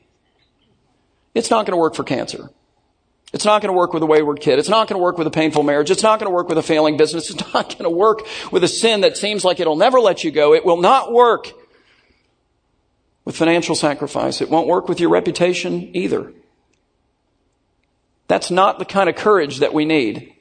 It's 1.32 1.48
not 1.48 1.64
going 1.64 1.76
to 1.76 1.80
work 1.80 1.94
for 1.94 2.02
cancer. 2.02 2.50
It's 3.32 3.44
not 3.44 3.62
going 3.62 3.72
to 3.72 3.78
work 3.78 3.92
with 3.92 4.02
a 4.02 4.06
wayward 4.06 4.40
kid. 4.40 4.58
It's 4.58 4.68
not 4.68 4.88
going 4.88 4.98
to 4.98 5.02
work 5.02 5.16
with 5.16 5.28
a 5.28 5.30
painful 5.30 5.62
marriage. 5.62 5.92
It's 5.92 6.02
not 6.02 6.18
going 6.18 6.28
to 6.28 6.34
work 6.34 6.48
with 6.48 6.58
a 6.58 6.62
failing 6.62 6.96
business. 6.96 7.30
It's 7.34 7.54
not 7.54 7.68
going 7.70 7.84
to 7.84 7.90
work 7.90 8.26
with 8.50 8.64
a 8.64 8.68
sin 8.68 9.02
that 9.02 9.16
seems 9.16 9.44
like 9.44 9.60
it'll 9.60 9.76
never 9.76 10.00
let 10.00 10.24
you 10.24 10.32
go. 10.32 10.54
It 10.54 10.64
will 10.64 10.80
not 10.80 11.12
work 11.12 11.52
with 13.24 13.36
financial 13.36 13.76
sacrifice. 13.76 14.40
It 14.40 14.50
won't 14.50 14.66
work 14.66 14.88
with 14.88 14.98
your 14.98 15.10
reputation 15.10 15.94
either. 15.94 16.32
That's 18.28 18.50
not 18.50 18.78
the 18.78 18.84
kind 18.84 19.08
of 19.08 19.16
courage 19.16 19.58
that 19.58 19.74
we 19.74 19.84
need. 19.84 20.32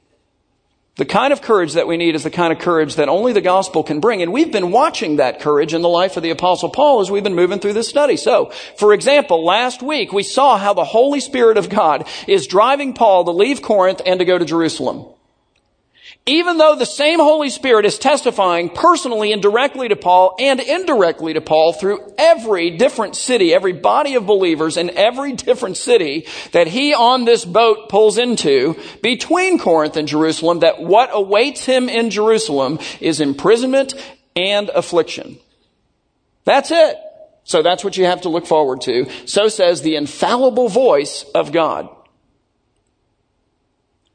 The 0.98 1.06
kind 1.06 1.34
of 1.34 1.42
courage 1.42 1.74
that 1.74 1.88
we 1.88 1.98
need 1.98 2.16
is 2.16 2.24
the 2.24 2.30
kind 2.30 2.54
of 2.54 2.60
courage 2.60 2.96
that 2.96 3.10
only 3.10 3.34
the 3.34 3.42
gospel 3.42 3.84
can 3.84 4.00
bring. 4.00 4.22
And 4.22 4.32
we've 4.32 4.52
been 4.52 4.72
watching 4.72 5.18
that 5.18 5.42
courage 5.42 5.74
in 5.74 5.82
the 5.82 5.90
life 5.90 6.16
of 6.16 6.24
the 6.24 6.30
apostle 6.30 6.70
Paul 6.70 7.02
as 7.02 7.12
we've 7.12 7.24
been 7.24 7.36
moving 7.36 7.60
through 7.60 7.74
this 7.74 7.90
study. 7.90 8.16
So, 8.16 8.52
for 8.78 8.94
example, 8.94 9.44
last 9.44 9.84
week 9.84 10.14
we 10.14 10.24
saw 10.24 10.58
how 10.58 10.74
the 10.74 10.86
Holy 10.86 11.20
Spirit 11.20 11.58
of 11.58 11.70
God 11.70 12.08
is 12.28 12.48
driving 12.48 12.94
Paul 12.94 13.26
to 13.26 13.32
leave 13.32 13.62
Corinth 13.62 14.02
and 14.06 14.20
to 14.20 14.26
go 14.26 14.38
to 14.38 14.46
Jerusalem. 14.46 15.06
Even 16.28 16.58
though 16.58 16.76
the 16.76 16.88
same 16.88 17.20
Holy 17.20 17.52
Spirit 17.52 17.86
is 17.86 18.00
testifying 18.00 18.70
personally 18.70 19.32
and 19.32 19.44
directly 19.44 19.90
to 19.90 19.96
Paul 19.96 20.36
and 20.40 20.60
indirectly 20.60 21.34
to 21.34 21.42
Paul 21.42 21.72
through 21.72 22.14
every 22.18 22.78
different 22.78 23.16
city, 23.16 23.54
every 23.54 23.74
body 23.74 24.16
of 24.16 24.26
believers 24.26 24.76
in 24.76 24.90
every 24.90 25.34
different 25.34 25.78
city 25.78 26.26
that 26.52 26.66
he 26.66 26.96
on 26.96 27.26
this 27.26 27.46
boat 27.46 27.90
pulls 27.90 28.18
into 28.18 28.76
between 29.04 29.60
Corinth 29.60 29.98
and 29.98 30.08
Jerusalem, 30.08 30.62
that 30.62 30.82
what 30.82 31.12
awaits 31.14 31.64
him 31.64 31.90
in 31.90 32.10
Jerusalem 32.10 32.80
is 33.00 33.22
imprisonment 33.22 33.94
and 34.36 34.70
affliction. 34.70 35.38
That's 36.44 36.72
it. 36.72 36.98
So 37.44 37.62
that's 37.62 37.84
what 37.84 37.98
you 37.98 38.06
have 38.06 38.22
to 38.22 38.30
look 38.30 38.48
forward 38.48 38.82
to. 38.82 39.08
So 39.28 39.48
says 39.48 39.84
the 39.84 39.96
infallible 39.96 40.70
voice 40.70 41.24
of 41.36 41.52
God. 41.52 41.88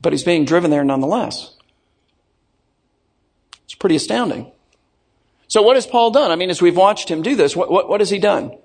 But 0.00 0.12
he's 0.12 0.24
being 0.24 0.44
driven 0.44 0.72
there 0.72 0.82
nonetheless. 0.82 1.54
Pretty 3.80 3.96
astounding. 3.96 4.52
So 5.48 5.62
what 5.62 5.74
has 5.74 5.84
Paul 5.84 6.12
done? 6.12 6.30
I 6.30 6.36
mean, 6.36 6.50
as 6.50 6.62
we've 6.62 6.76
watched 6.76 7.10
him 7.10 7.22
do 7.22 7.34
this, 7.34 7.56
what, 7.56 7.72
what, 7.72 7.88
what 7.88 8.00
has 8.00 8.10
he 8.10 8.20
done? 8.20 8.56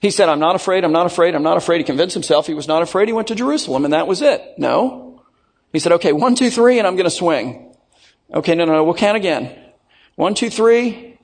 He 0.00 0.10
said, 0.10 0.28
I'm 0.28 0.40
not 0.40 0.56
afraid, 0.56 0.82
I'm 0.82 0.92
not 0.92 1.06
afraid, 1.06 1.36
I'm 1.36 1.44
not 1.44 1.56
afraid. 1.56 1.78
He 1.78 1.84
convinced 1.84 2.14
himself 2.14 2.48
he 2.48 2.54
was 2.54 2.66
not 2.66 2.82
afraid. 2.82 3.06
He 3.06 3.14
went 3.14 3.28
to 3.28 3.36
Jerusalem 3.36 3.84
and 3.84 3.94
that 3.94 4.08
was 4.08 4.22
it. 4.22 4.42
No. 4.58 5.22
He 5.72 5.78
said, 5.78 5.92
okay, 5.92 6.12
one, 6.12 6.34
two, 6.34 6.50
three, 6.50 6.78
and 6.78 6.86
I'm 6.86 6.96
going 6.96 7.04
to 7.04 7.10
swing. 7.10 7.76
Okay, 8.34 8.56
no, 8.56 8.64
no, 8.64 8.72
no, 8.72 8.84
we'll 8.84 8.94
count 8.94 9.16
again. 9.16 9.56
One, 10.16 10.34
two, 10.34 10.50
three. 10.50 11.18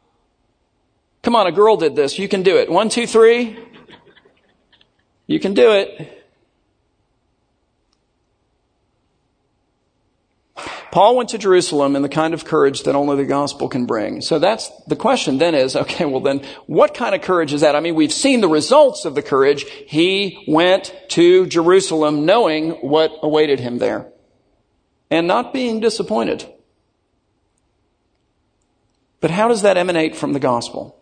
Come 1.23 1.35
on, 1.35 1.47
a 1.47 1.53
girl 1.53 1.77
did 1.77 1.97
this. 1.97 2.19
You 2.19 2.29
can 2.29 2.43
do 2.43 2.59
it. 2.59 2.71
One, 2.71 2.89
two, 2.89 3.07
three. 3.07 3.59
You 5.27 5.41
can 5.41 5.55
do 5.55 5.73
it. 5.73 6.22
Paul 10.93 11.17
went 11.17 11.31
to 11.31 11.39
Jerusalem 11.39 11.97
in 11.97 12.03
the 12.03 12.09
kind 12.11 12.35
of 12.35 12.45
courage 12.45 12.83
that 12.83 12.95
only 12.95 13.17
the 13.17 13.25
gospel 13.25 13.67
can 13.67 13.87
bring. 13.87 14.21
So 14.21 14.39
that's 14.39 14.71
the 14.87 14.95
question 14.95 15.39
then 15.39 15.55
is, 15.55 15.75
okay, 15.75 16.05
well 16.05 16.21
then, 16.21 16.45
what 16.67 16.93
kind 16.93 17.15
of 17.15 17.23
courage 17.23 17.55
is 17.55 17.63
that? 17.63 17.75
I 17.75 17.81
mean, 17.81 17.95
we've 17.95 18.13
seen 18.13 18.43
the 18.43 18.49
results 18.49 19.07
of 19.07 19.15
the 19.15 19.23
courage. 19.23 19.65
He 19.87 20.45
went 20.47 20.95
to 21.09 21.47
Jerusalem 21.47 22.27
knowing 22.27 22.73
what 22.83 23.11
awaited 23.23 23.59
him 23.59 23.79
there 23.79 24.07
and 25.11 25.27
not 25.27 25.55
being 25.55 25.81
disappointed. 25.81 26.47
But 29.21 29.31
how 29.31 29.49
does 29.49 29.63
that 29.63 29.79
emanate 29.79 30.15
from 30.15 30.35
the 30.35 30.41
gospel? 30.41 31.02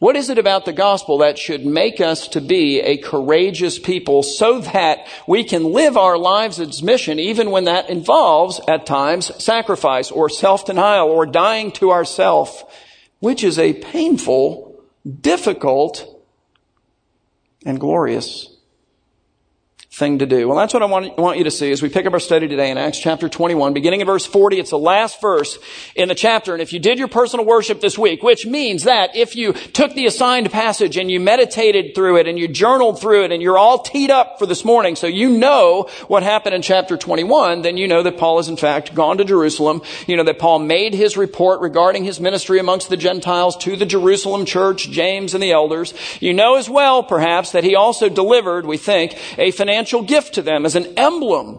What 0.00 0.16
is 0.16 0.30
it 0.30 0.38
about 0.38 0.64
the 0.64 0.72
gospel 0.72 1.18
that 1.18 1.38
should 1.38 1.66
make 1.66 2.00
us 2.00 2.26
to 2.28 2.40
be 2.40 2.80
a 2.80 2.96
courageous 2.96 3.78
people 3.78 4.22
so 4.22 4.60
that 4.60 5.06
we 5.28 5.44
can 5.44 5.62
live 5.62 5.98
our 5.98 6.16
lives 6.16 6.58
as 6.58 6.82
mission 6.82 7.18
even 7.18 7.50
when 7.50 7.64
that 7.64 7.90
involves 7.90 8.62
at 8.66 8.86
times 8.86 9.30
sacrifice 9.44 10.10
or 10.10 10.30
self-denial 10.30 11.06
or 11.06 11.26
dying 11.26 11.70
to 11.72 11.90
ourself, 11.90 12.64
which 13.18 13.44
is 13.44 13.58
a 13.58 13.74
painful, 13.74 14.82
difficult, 15.20 16.06
and 17.66 17.78
glorious 17.78 18.49
thing 20.00 20.18
to 20.18 20.26
do. 20.26 20.48
Well, 20.48 20.56
that's 20.56 20.74
what 20.74 20.82
I 20.82 20.86
want, 20.86 21.16
want 21.18 21.38
you 21.38 21.44
to 21.44 21.50
see 21.50 21.70
as 21.70 21.82
we 21.82 21.90
pick 21.90 22.06
up 22.06 22.12
our 22.14 22.18
study 22.18 22.48
today 22.48 22.70
in 22.70 22.78
Acts 22.78 22.98
chapter 22.98 23.28
21, 23.28 23.74
beginning 23.74 24.00
in 24.00 24.06
verse 24.06 24.26
40. 24.26 24.58
It's 24.58 24.70
the 24.70 24.78
last 24.78 25.20
verse 25.20 25.58
in 25.94 26.08
the 26.08 26.14
chapter. 26.14 26.54
And 26.54 26.62
if 26.62 26.72
you 26.72 26.80
did 26.80 26.98
your 26.98 27.06
personal 27.06 27.44
worship 27.44 27.82
this 27.82 27.98
week, 27.98 28.22
which 28.22 28.46
means 28.46 28.84
that 28.84 29.14
if 29.14 29.36
you 29.36 29.52
took 29.52 29.94
the 29.94 30.06
assigned 30.06 30.50
passage 30.50 30.96
and 30.96 31.10
you 31.10 31.20
meditated 31.20 31.94
through 31.94 32.16
it 32.16 32.26
and 32.26 32.38
you 32.38 32.48
journaled 32.48 32.98
through 32.98 33.24
it 33.24 33.30
and 33.30 33.42
you're 33.42 33.58
all 33.58 33.82
teed 33.82 34.10
up 34.10 34.38
for 34.38 34.46
this 34.46 34.64
morning, 34.64 34.96
so 34.96 35.06
you 35.06 35.28
know 35.28 35.88
what 36.08 36.22
happened 36.22 36.54
in 36.54 36.62
chapter 36.62 36.96
21, 36.96 37.60
then 37.60 37.76
you 37.76 37.86
know 37.86 38.02
that 38.02 38.16
Paul 38.16 38.38
has 38.38 38.48
in 38.48 38.56
fact 38.56 38.94
gone 38.94 39.18
to 39.18 39.24
Jerusalem. 39.24 39.82
You 40.06 40.16
know 40.16 40.24
that 40.24 40.38
Paul 40.38 40.60
made 40.60 40.94
his 40.94 41.18
report 41.18 41.60
regarding 41.60 42.04
his 42.04 42.18
ministry 42.20 42.58
amongst 42.58 42.88
the 42.88 42.96
Gentiles 42.96 43.54
to 43.58 43.76
the 43.76 43.86
Jerusalem 43.86 44.46
church, 44.46 44.90
James 44.90 45.34
and 45.34 45.42
the 45.42 45.52
elders. 45.52 45.92
You 46.20 46.32
know 46.32 46.56
as 46.56 46.70
well, 46.70 47.02
perhaps, 47.02 47.52
that 47.52 47.64
he 47.64 47.74
also 47.74 48.08
delivered, 48.08 48.64
we 48.64 48.78
think, 48.78 49.18
a 49.36 49.50
financial 49.50 49.89
gift 49.98 50.34
to 50.34 50.42
them 50.42 50.64
as 50.64 50.76
an 50.76 50.98
emblem 50.98 51.58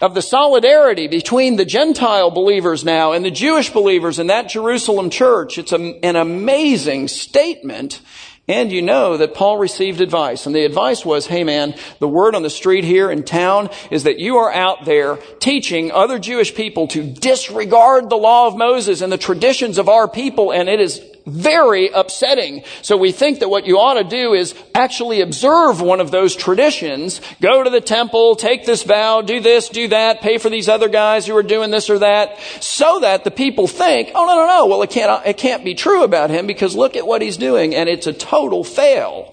of 0.00 0.14
the 0.14 0.22
solidarity 0.22 1.08
between 1.08 1.56
the 1.56 1.64
Gentile 1.64 2.30
believers 2.30 2.84
now 2.84 3.12
and 3.12 3.24
the 3.24 3.30
Jewish 3.30 3.70
believers 3.70 4.18
in 4.18 4.26
that 4.26 4.48
Jerusalem 4.48 5.10
church. 5.10 5.58
It's 5.58 5.72
a, 5.72 5.98
an 6.04 6.16
amazing 6.16 7.08
statement. 7.08 8.00
And 8.48 8.70
you 8.70 8.80
know 8.80 9.16
that 9.16 9.34
Paul 9.34 9.58
received 9.58 10.00
advice. 10.00 10.46
And 10.46 10.54
the 10.54 10.64
advice 10.64 11.04
was, 11.04 11.26
hey 11.26 11.42
man, 11.42 11.74
the 11.98 12.06
word 12.06 12.34
on 12.34 12.42
the 12.42 12.50
street 12.50 12.84
here 12.84 13.10
in 13.10 13.24
town 13.24 13.70
is 13.90 14.04
that 14.04 14.20
you 14.20 14.36
are 14.36 14.52
out 14.52 14.84
there 14.84 15.16
teaching 15.40 15.90
other 15.90 16.18
Jewish 16.18 16.54
people 16.54 16.86
to 16.88 17.02
disregard 17.02 18.08
the 18.08 18.16
law 18.16 18.46
of 18.46 18.56
Moses 18.56 19.00
and 19.00 19.10
the 19.10 19.18
traditions 19.18 19.78
of 19.78 19.88
our 19.88 20.06
people. 20.06 20.52
And 20.52 20.68
it 20.68 20.78
is 20.78 21.00
very 21.26 21.88
upsetting. 21.88 22.62
So 22.82 22.96
we 22.96 23.10
think 23.10 23.40
that 23.40 23.48
what 23.48 23.66
you 23.66 23.78
ought 23.78 23.94
to 23.94 24.04
do 24.04 24.32
is 24.32 24.54
actually 24.74 25.20
observe 25.20 25.80
one 25.80 26.00
of 26.00 26.10
those 26.10 26.36
traditions. 26.36 27.20
Go 27.40 27.64
to 27.64 27.70
the 27.70 27.80
temple, 27.80 28.36
take 28.36 28.64
this 28.64 28.84
vow, 28.84 29.22
do 29.22 29.40
this, 29.40 29.68
do 29.68 29.88
that, 29.88 30.20
pay 30.20 30.38
for 30.38 30.48
these 30.48 30.68
other 30.68 30.88
guys 30.88 31.26
who 31.26 31.36
are 31.36 31.42
doing 31.42 31.70
this 31.70 31.90
or 31.90 31.98
that, 31.98 32.38
so 32.60 33.00
that 33.00 33.24
the 33.24 33.30
people 33.32 33.66
think, 33.66 34.12
oh 34.14 34.24
no, 34.24 34.36
no, 34.36 34.46
no, 34.46 34.66
well 34.66 34.82
it 34.82 34.90
can't, 34.90 35.26
it 35.26 35.36
can't 35.36 35.64
be 35.64 35.74
true 35.74 36.04
about 36.04 36.30
him 36.30 36.46
because 36.46 36.76
look 36.76 36.96
at 36.96 37.06
what 37.06 37.22
he's 37.22 37.36
doing 37.36 37.74
and 37.74 37.88
it's 37.88 38.06
a 38.06 38.12
total 38.12 38.62
fail. 38.62 39.32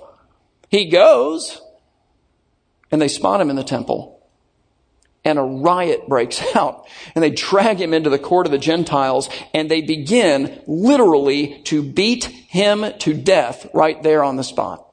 He 0.70 0.90
goes 0.90 1.62
and 2.92 3.00
they 3.00 3.08
spot 3.08 3.40
him 3.40 3.52
in 3.52 3.56
the 3.56 3.64
temple 3.64 4.23
and 5.26 5.40
a 5.40 5.44
riot 5.44 6.08
breaks 6.08 6.42
out. 6.56 6.88
And 7.16 7.24
they 7.24 7.30
drag 7.30 7.80
him 7.80 7.94
into 7.94 8.10
the 8.10 8.20
court 8.20 8.46
of 8.46 8.52
the 8.52 8.58
Gentiles 8.58 9.30
and 9.54 9.70
they 9.70 9.82
begin 9.82 10.62
literally 10.68 11.62
to 11.66 11.82
beat 11.82 12.26
him 12.26 12.86
to 13.00 13.14
death 13.14 13.68
right 13.74 14.02
there 14.04 14.24
on 14.24 14.36
the 14.36 14.44
spot. 14.44 14.88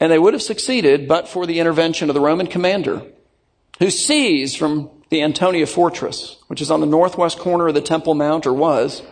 And 0.00 0.10
they 0.10 0.18
would 0.18 0.34
have 0.34 0.42
succeeded 0.42 1.06
but 1.06 1.28
for 1.28 1.46
the 1.46 1.60
intervention 1.60 2.10
of 2.10 2.14
the 2.14 2.20
Roman 2.20 2.48
commander 2.48 3.02
who 3.78 3.90
sees 3.90 4.54
from 4.54 4.90
the 5.10 5.22
Antonia 5.22 5.66
fortress, 5.66 6.36
which 6.46 6.60
is 6.60 6.70
on 6.70 6.80
the 6.80 6.86
northwest 6.86 7.38
corner 7.38 7.68
of 7.68 7.74
the 7.74 7.80
Temple 7.80 8.14
Mount 8.14 8.46
or 8.46 8.52
was, 8.52 9.02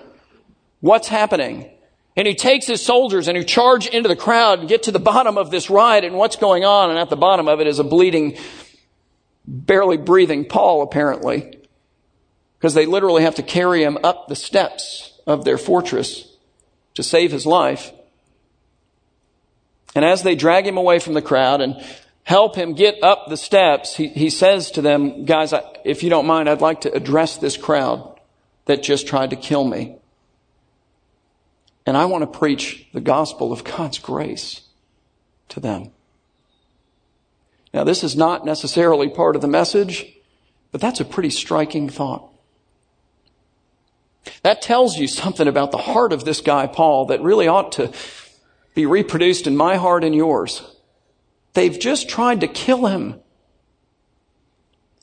what's 0.81 1.09
happening. 1.09 1.71
And 2.17 2.27
he 2.27 2.35
takes 2.35 2.67
his 2.67 2.83
soldiers 2.83 3.29
and 3.29 3.37
he 3.37 3.45
charge 3.45 3.87
into 3.87 4.09
the 4.09 4.17
crowd 4.17 4.61
and 4.61 4.69
get 4.69 4.85
to 4.85 4.93
the 4.93 4.99
bottom 4.99 5.39
of 5.39 5.51
this 5.51 5.71
riot 5.71 6.05
and 6.05 6.17
what's 6.17 6.37
going 6.37 6.65
on. 6.65 6.91
And 6.91 6.99
at 6.99 7.11
the 7.11 7.17
bottom 7.17 7.49
of 7.49 7.61
it 7.61 7.67
is 7.67 7.79
a 7.79 7.85
bleeding 7.85 8.37
barely 9.51 9.97
breathing 9.97 10.45
Paul, 10.45 10.83
apparently, 10.83 11.59
because 12.59 12.75
they 12.75 12.87
literally 12.87 13.23
have 13.23 13.35
to 13.35 13.43
carry 13.43 13.83
him 13.83 13.99
up 14.05 14.29
the 14.29 14.37
steps 14.37 15.21
of 15.27 15.45
their 15.45 15.59
fortress 15.59 16.29
to 16.95 17.03
save 17.03 17.33
his 17.33 17.47
life. 17.47 17.93
And 19.95 20.05
as 20.05 20.23
they 20.23 20.37
drag 20.37 20.67
him 20.67 20.77
away 20.77 21.01
from 21.01 21.15
the 21.15 21.23
crowd 21.23 21.61
and 21.61 21.85
help 22.23 22.55
him 22.55 22.75
get 22.75 23.03
up 23.03 23.27
the 23.29 23.37
steps, 23.37 23.97
he, 23.97 24.07
he 24.09 24.31
says 24.31 24.71
to 24.73 24.83
them, 24.83 25.25
guys, 25.25 25.53
I, 25.53 25.63
if 25.85 26.05
you 26.05 26.11
don't 26.11 26.27
mind, 26.27 26.49
I'd 26.49 26.61
like 26.61 26.83
to 26.83 26.93
address 26.93 27.39
this 27.39 27.57
crowd 27.57 28.21
that 28.67 28.85
just 28.85 29.09
tried 29.09 29.31
to 29.31 29.37
kill 29.37 29.65
me. 29.65 29.97
And 31.87 31.97
I 31.97 32.05
want 32.05 32.23
to 32.23 32.39
preach 32.39 32.87
the 32.93 33.01
gospel 33.01 33.53
of 33.53 33.65
God's 33.65 33.99
grace 33.99 34.61
to 35.49 35.59
them. 35.59 35.91
Now, 37.73 37.85
this 37.85 38.03
is 38.03 38.17
not 38.17 38.45
necessarily 38.45 39.09
part 39.09 39.37
of 39.37 39.43
the 39.43 39.49
message, 39.49 40.07
but 40.73 40.81
that's 40.81 41.01
a 41.01 41.05
pretty 41.05 41.31
striking 41.31 41.89
thought. 41.89 42.31
That 44.43 44.63
tells 44.63 44.99
you 44.99 45.07
something 45.07 45.49
about 45.49 45.71
the 45.71 45.79
heart 45.79 46.13
of 46.13 46.25
this 46.25 46.41
guy, 46.41 46.67
Paul, 46.67 47.07
that 47.07 47.23
really 47.23 47.49
ought 47.49 47.73
to 47.73 47.93
be 48.75 48.87
reproduced 48.87 49.47
in 49.47 49.57
my 49.57 49.77
heart 49.77 50.05
and 50.05 50.15
yours. 50.15 50.63
They've 51.55 51.79
just 51.79 52.09
tried 52.09 52.41
to 52.41 52.49
kill 52.49 52.87
him. 52.87 53.21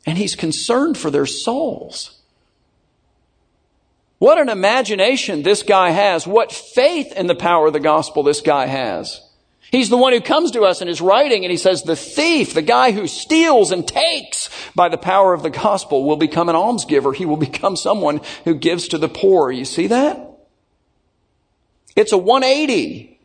And 0.06 0.18
he's 0.18 0.36
concerned 0.36 0.98
for 0.98 1.12
their 1.12 1.26
souls. 1.26 2.22
What 4.20 4.40
an 4.40 4.50
imagination 4.50 5.44
this 5.44 5.64
guy 5.64 5.92
has. 5.92 6.26
What 6.26 6.52
faith 6.52 7.12
in 7.14 7.28
the 7.28 7.36
power 7.36 7.68
of 7.68 7.74
the 7.74 7.80
gospel 7.80 8.24
this 8.24 8.42
guy 8.42 8.66
has. 8.68 9.27
He's 9.72 9.90
the 9.90 9.98
one 9.98 10.14
who 10.14 10.22
comes 10.22 10.52
to 10.52 10.62
us 10.62 10.82
in 10.82 10.88
his 10.88 11.02
writing 11.02 11.44
and 11.44 11.52
he 11.52 11.58
says, 11.58 11.84
the 11.84 11.96
thief, 11.96 12.54
the 12.54 12.62
guy 12.62 12.92
who 12.92 13.06
steals 13.06 13.72
and 13.72 13.86
takes 13.86 14.50
by 14.76 14.88
the 14.88 14.98
power 14.98 15.34
of 15.34 15.44
the 15.44 15.50
gospel 15.50 16.06
will 16.06 16.16
become 16.16 16.48
an 16.48 16.56
almsgiver. 16.56 17.14
He 17.14 17.26
will 17.26 17.38
become 17.38 17.76
someone 17.76 18.22
who 18.46 18.56
gives 18.56 18.88
to 18.90 18.98
the 18.98 19.10
poor. 19.10 19.52
You 19.52 19.66
see 19.66 19.88
that? 19.88 20.22
It's 21.96 22.14
a 22.14 22.18
180. 22.18 23.20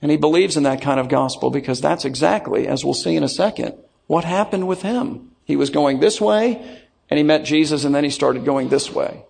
And 0.00 0.10
he 0.12 0.16
believes 0.16 0.56
in 0.56 0.62
that 0.62 0.82
kind 0.82 1.00
of 1.00 1.08
gospel 1.08 1.50
because 1.50 1.80
that's 1.80 2.04
exactly, 2.04 2.68
as 2.68 2.84
we'll 2.84 2.94
see 2.94 3.16
in 3.16 3.24
a 3.24 3.28
second, 3.28 3.74
what 4.06 4.24
happened 4.24 4.68
with 4.68 4.82
him. 4.82 5.32
He 5.44 5.56
was 5.56 5.70
going 5.70 5.98
this 5.98 6.20
way 6.20 6.80
and 7.10 7.18
he 7.18 7.24
met 7.24 7.44
Jesus 7.44 7.84
and 7.84 7.92
then 7.92 8.04
he 8.04 8.10
started 8.10 8.44
going 8.44 8.68
this 8.68 8.92
way. 8.92 9.24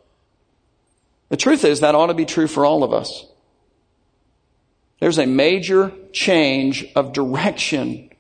The 1.31 1.37
truth 1.39 1.65
is 1.65 1.81
that 1.81 1.95
ought 1.95 2.09
to 2.09 2.15
be 2.15 2.27
true 2.27 2.47
for 2.47 2.67
all 2.67 2.85
of 2.85 2.93
us. 2.93 3.25
There's 5.01 5.19
a 5.19 5.27
major 5.27 5.93
change 6.13 6.87
of 6.95 7.13
direction 7.13 8.11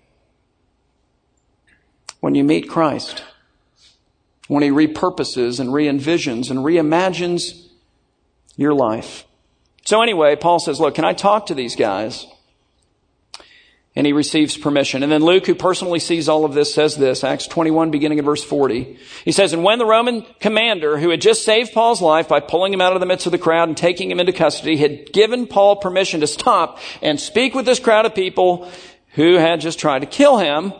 when 2.20 2.34
you 2.34 2.44
meet 2.44 2.68
Christ. 2.68 3.22
When 4.46 4.62
he 4.62 4.70
repurposes 4.70 5.60
and 5.60 5.72
re-envisions 5.72 6.50
and 6.50 6.60
reimagines 6.60 7.66
your 8.56 8.74
life. 8.74 9.24
So 9.84 10.00
anyway, 10.02 10.36
Paul 10.36 10.58
says, 10.58 10.80
look, 10.80 10.94
can 10.94 11.04
I 11.04 11.12
talk 11.12 11.46
to 11.46 11.54
these 11.54 11.76
guys? 11.76 12.26
And 13.98 14.06
he 14.06 14.12
receives 14.12 14.56
permission. 14.56 15.02
And 15.02 15.10
then 15.10 15.24
Luke, 15.24 15.44
who 15.44 15.56
personally 15.56 15.98
sees 15.98 16.28
all 16.28 16.44
of 16.44 16.54
this, 16.54 16.72
says 16.72 16.96
this, 16.96 17.24
Acts 17.24 17.48
21, 17.48 17.90
beginning 17.90 18.20
of 18.20 18.26
verse 18.26 18.44
40. 18.44 18.96
He 19.24 19.32
says, 19.32 19.52
And 19.52 19.64
when 19.64 19.80
the 19.80 19.86
Roman 19.86 20.24
commander, 20.38 20.98
who 20.98 21.10
had 21.10 21.20
just 21.20 21.44
saved 21.44 21.72
Paul's 21.72 22.00
life 22.00 22.28
by 22.28 22.38
pulling 22.38 22.72
him 22.72 22.80
out 22.80 22.92
of 22.92 23.00
the 23.00 23.06
midst 23.06 23.26
of 23.26 23.32
the 23.32 23.38
crowd 23.38 23.66
and 23.66 23.76
taking 23.76 24.08
him 24.08 24.20
into 24.20 24.32
custody, 24.32 24.76
had 24.76 25.12
given 25.12 25.48
Paul 25.48 25.74
permission 25.74 26.20
to 26.20 26.28
stop 26.28 26.78
and 27.02 27.18
speak 27.18 27.56
with 27.56 27.66
this 27.66 27.80
crowd 27.80 28.06
of 28.06 28.14
people 28.14 28.70
who 29.14 29.34
had 29.34 29.60
just 29.60 29.80
tried 29.80 29.98
to 29.98 30.06
kill 30.06 30.38
him, 30.38 30.72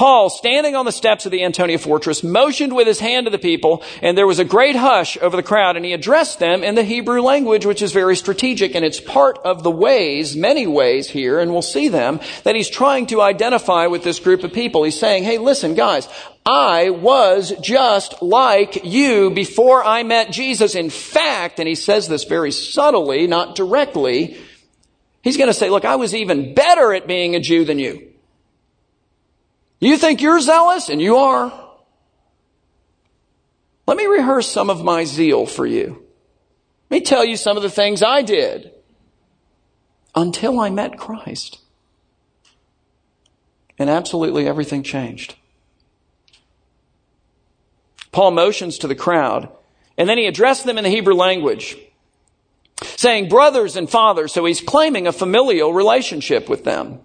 Paul, 0.00 0.30
standing 0.30 0.74
on 0.74 0.86
the 0.86 0.92
steps 0.92 1.26
of 1.26 1.30
the 1.30 1.44
Antonia 1.44 1.78
fortress, 1.78 2.22
motioned 2.22 2.74
with 2.74 2.86
his 2.86 3.00
hand 3.00 3.26
to 3.26 3.30
the 3.30 3.38
people, 3.38 3.82
and 4.00 4.16
there 4.16 4.26
was 4.26 4.38
a 4.38 4.46
great 4.46 4.74
hush 4.74 5.18
over 5.18 5.36
the 5.36 5.42
crowd, 5.42 5.76
and 5.76 5.84
he 5.84 5.92
addressed 5.92 6.38
them 6.38 6.64
in 6.64 6.74
the 6.74 6.84
Hebrew 6.84 7.20
language, 7.20 7.66
which 7.66 7.82
is 7.82 7.92
very 7.92 8.16
strategic, 8.16 8.74
and 8.74 8.82
it's 8.82 8.98
part 8.98 9.38
of 9.44 9.62
the 9.62 9.70
ways, 9.70 10.34
many 10.34 10.66
ways 10.66 11.10
here, 11.10 11.38
and 11.38 11.52
we'll 11.52 11.60
see 11.60 11.88
them, 11.88 12.18
that 12.44 12.54
he's 12.54 12.70
trying 12.70 13.08
to 13.08 13.20
identify 13.20 13.88
with 13.88 14.02
this 14.02 14.20
group 14.20 14.42
of 14.42 14.54
people. 14.54 14.84
He's 14.84 14.98
saying, 14.98 15.24
hey, 15.24 15.36
listen, 15.36 15.74
guys, 15.74 16.08
I 16.46 16.88
was 16.88 17.52
just 17.60 18.22
like 18.22 18.86
you 18.86 19.28
before 19.28 19.84
I 19.84 20.02
met 20.02 20.32
Jesus. 20.32 20.74
In 20.74 20.88
fact, 20.88 21.58
and 21.58 21.68
he 21.68 21.74
says 21.74 22.08
this 22.08 22.24
very 22.24 22.52
subtly, 22.52 23.26
not 23.26 23.54
directly, 23.54 24.38
he's 25.20 25.36
going 25.36 25.50
to 25.50 25.52
say, 25.52 25.68
look, 25.68 25.84
I 25.84 25.96
was 25.96 26.14
even 26.14 26.54
better 26.54 26.94
at 26.94 27.06
being 27.06 27.36
a 27.36 27.40
Jew 27.40 27.66
than 27.66 27.78
you. 27.78 28.09
You 29.80 29.96
think 29.96 30.20
you're 30.20 30.40
zealous, 30.40 30.90
and 30.90 31.00
you 31.00 31.16
are. 31.16 31.52
Let 33.86 33.96
me 33.96 34.06
rehearse 34.06 34.48
some 34.48 34.70
of 34.70 34.84
my 34.84 35.04
zeal 35.04 35.46
for 35.46 35.66
you. 35.66 36.04
Let 36.90 36.98
me 36.98 37.00
tell 37.00 37.24
you 37.24 37.36
some 37.36 37.56
of 37.56 37.62
the 37.62 37.70
things 37.70 38.02
I 38.02 38.22
did 38.22 38.72
until 40.14 40.60
I 40.60 40.70
met 40.70 40.98
Christ. 40.98 41.58
And 43.78 43.88
absolutely 43.88 44.46
everything 44.46 44.82
changed. 44.82 45.34
Paul 48.12 48.32
motions 48.32 48.78
to 48.78 48.88
the 48.88 48.94
crowd, 48.94 49.48
and 49.96 50.08
then 50.08 50.18
he 50.18 50.26
addressed 50.26 50.64
them 50.64 50.78
in 50.78 50.84
the 50.84 50.90
Hebrew 50.90 51.14
language, 51.14 51.76
saying, 52.82 53.28
Brothers 53.28 53.76
and 53.76 53.88
fathers, 53.88 54.32
so 54.32 54.44
he's 54.44 54.60
claiming 54.60 55.06
a 55.06 55.12
familial 55.12 55.72
relationship 55.72 56.48
with 56.48 56.64
them. 56.64 57.00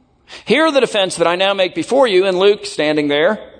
Hear 0.45 0.71
the 0.71 0.79
defense 0.79 1.17
that 1.17 1.27
I 1.27 1.35
now 1.35 1.53
make 1.53 1.75
before 1.75 2.07
you, 2.07 2.25
and 2.25 2.37
Luke, 2.37 2.65
standing 2.65 3.07
there, 3.07 3.51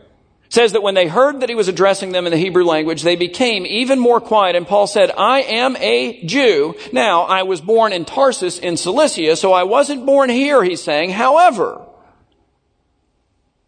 says 0.49 0.73
that 0.73 0.83
when 0.83 0.95
they 0.95 1.07
heard 1.07 1.41
that 1.41 1.49
he 1.49 1.55
was 1.55 1.67
addressing 1.67 2.11
them 2.11 2.25
in 2.25 2.31
the 2.31 2.37
Hebrew 2.37 2.63
language, 2.63 3.01
they 3.01 3.15
became 3.15 3.65
even 3.65 3.99
more 3.99 4.21
quiet. 4.21 4.55
And 4.55 4.67
Paul 4.67 4.87
said, 4.87 5.11
I 5.17 5.41
am 5.41 5.75
a 5.77 6.23
Jew. 6.25 6.75
Now, 6.93 7.23
I 7.23 7.43
was 7.43 7.61
born 7.61 7.93
in 7.93 8.05
Tarsus 8.05 8.59
in 8.59 8.77
Cilicia, 8.77 9.35
so 9.35 9.53
I 9.53 9.63
wasn't 9.63 10.05
born 10.05 10.29
here, 10.29 10.63
he's 10.63 10.83
saying. 10.83 11.11
However, 11.11 11.85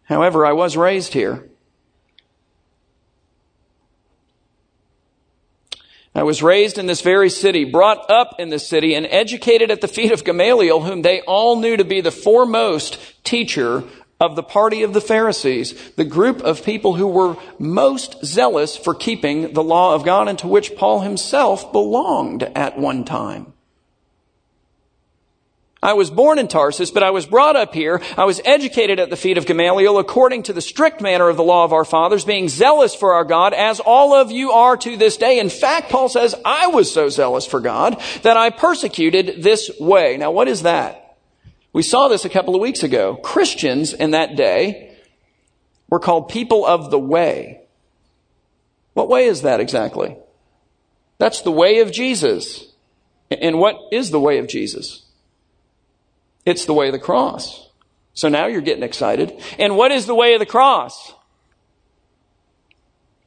however, 0.04 0.46
I 0.46 0.52
was 0.52 0.76
raised 0.76 1.12
here. 1.12 1.48
I 6.18 6.24
was 6.24 6.42
raised 6.42 6.78
in 6.78 6.86
this 6.86 7.00
very 7.00 7.30
city, 7.30 7.62
brought 7.62 8.10
up 8.10 8.40
in 8.40 8.48
this 8.48 8.66
city, 8.66 8.96
and 8.96 9.06
educated 9.08 9.70
at 9.70 9.80
the 9.80 9.86
feet 9.86 10.10
of 10.10 10.24
Gamaliel, 10.24 10.80
whom 10.80 11.02
they 11.02 11.20
all 11.20 11.60
knew 11.60 11.76
to 11.76 11.84
be 11.84 12.00
the 12.00 12.10
foremost 12.10 12.98
teacher 13.22 13.84
of 14.18 14.34
the 14.34 14.42
party 14.42 14.82
of 14.82 14.94
the 14.94 15.00
Pharisees, 15.00 15.92
the 15.92 16.04
group 16.04 16.40
of 16.40 16.64
people 16.64 16.94
who 16.94 17.06
were 17.06 17.36
most 17.60 18.16
zealous 18.24 18.76
for 18.76 18.96
keeping 18.96 19.52
the 19.52 19.62
law 19.62 19.94
of 19.94 20.04
God 20.04 20.26
and 20.26 20.36
to 20.40 20.48
which 20.48 20.74
Paul 20.74 21.02
himself 21.02 21.70
belonged 21.70 22.42
at 22.42 22.76
one 22.76 23.04
time. 23.04 23.52
I 25.80 25.92
was 25.92 26.10
born 26.10 26.38
in 26.38 26.48
Tarsus, 26.48 26.90
but 26.90 27.04
I 27.04 27.10
was 27.10 27.26
brought 27.26 27.54
up 27.54 27.72
here. 27.72 28.02
I 28.16 28.24
was 28.24 28.40
educated 28.44 28.98
at 28.98 29.10
the 29.10 29.16
feet 29.16 29.38
of 29.38 29.46
Gamaliel 29.46 29.98
according 29.98 30.42
to 30.44 30.52
the 30.52 30.60
strict 30.60 31.00
manner 31.00 31.28
of 31.28 31.36
the 31.36 31.44
law 31.44 31.64
of 31.64 31.72
our 31.72 31.84
fathers, 31.84 32.24
being 32.24 32.48
zealous 32.48 32.96
for 32.96 33.14
our 33.14 33.24
God, 33.24 33.52
as 33.52 33.78
all 33.78 34.12
of 34.12 34.32
you 34.32 34.50
are 34.50 34.76
to 34.76 34.96
this 34.96 35.16
day. 35.16 35.38
In 35.38 35.48
fact, 35.48 35.90
Paul 35.90 36.08
says, 36.08 36.34
I 36.44 36.66
was 36.66 36.92
so 36.92 37.08
zealous 37.08 37.46
for 37.46 37.60
God 37.60 38.02
that 38.22 38.36
I 38.36 38.50
persecuted 38.50 39.42
this 39.42 39.70
way. 39.78 40.16
Now, 40.16 40.32
what 40.32 40.48
is 40.48 40.62
that? 40.62 41.16
We 41.72 41.82
saw 41.82 42.08
this 42.08 42.24
a 42.24 42.30
couple 42.30 42.56
of 42.56 42.60
weeks 42.60 42.82
ago. 42.82 43.14
Christians 43.14 43.92
in 43.92 44.10
that 44.10 44.34
day 44.34 44.96
were 45.88 46.00
called 46.00 46.28
people 46.28 46.66
of 46.66 46.90
the 46.90 46.98
way. 46.98 47.60
What 48.94 49.08
way 49.08 49.26
is 49.26 49.42
that 49.42 49.60
exactly? 49.60 50.16
That's 51.18 51.42
the 51.42 51.52
way 51.52 51.78
of 51.78 51.92
Jesus. 51.92 52.72
And 53.30 53.60
what 53.60 53.76
is 53.92 54.10
the 54.10 54.18
way 54.18 54.38
of 54.38 54.48
Jesus? 54.48 55.04
It's 56.44 56.64
the 56.64 56.72
way 56.72 56.86
of 56.86 56.92
the 56.92 56.98
cross. 56.98 57.68
So 58.14 58.28
now 58.28 58.46
you're 58.46 58.60
getting 58.60 58.82
excited. 58.82 59.32
And 59.58 59.76
what 59.76 59.92
is 59.92 60.06
the 60.06 60.14
way 60.14 60.34
of 60.34 60.40
the 60.40 60.46
cross? 60.46 61.14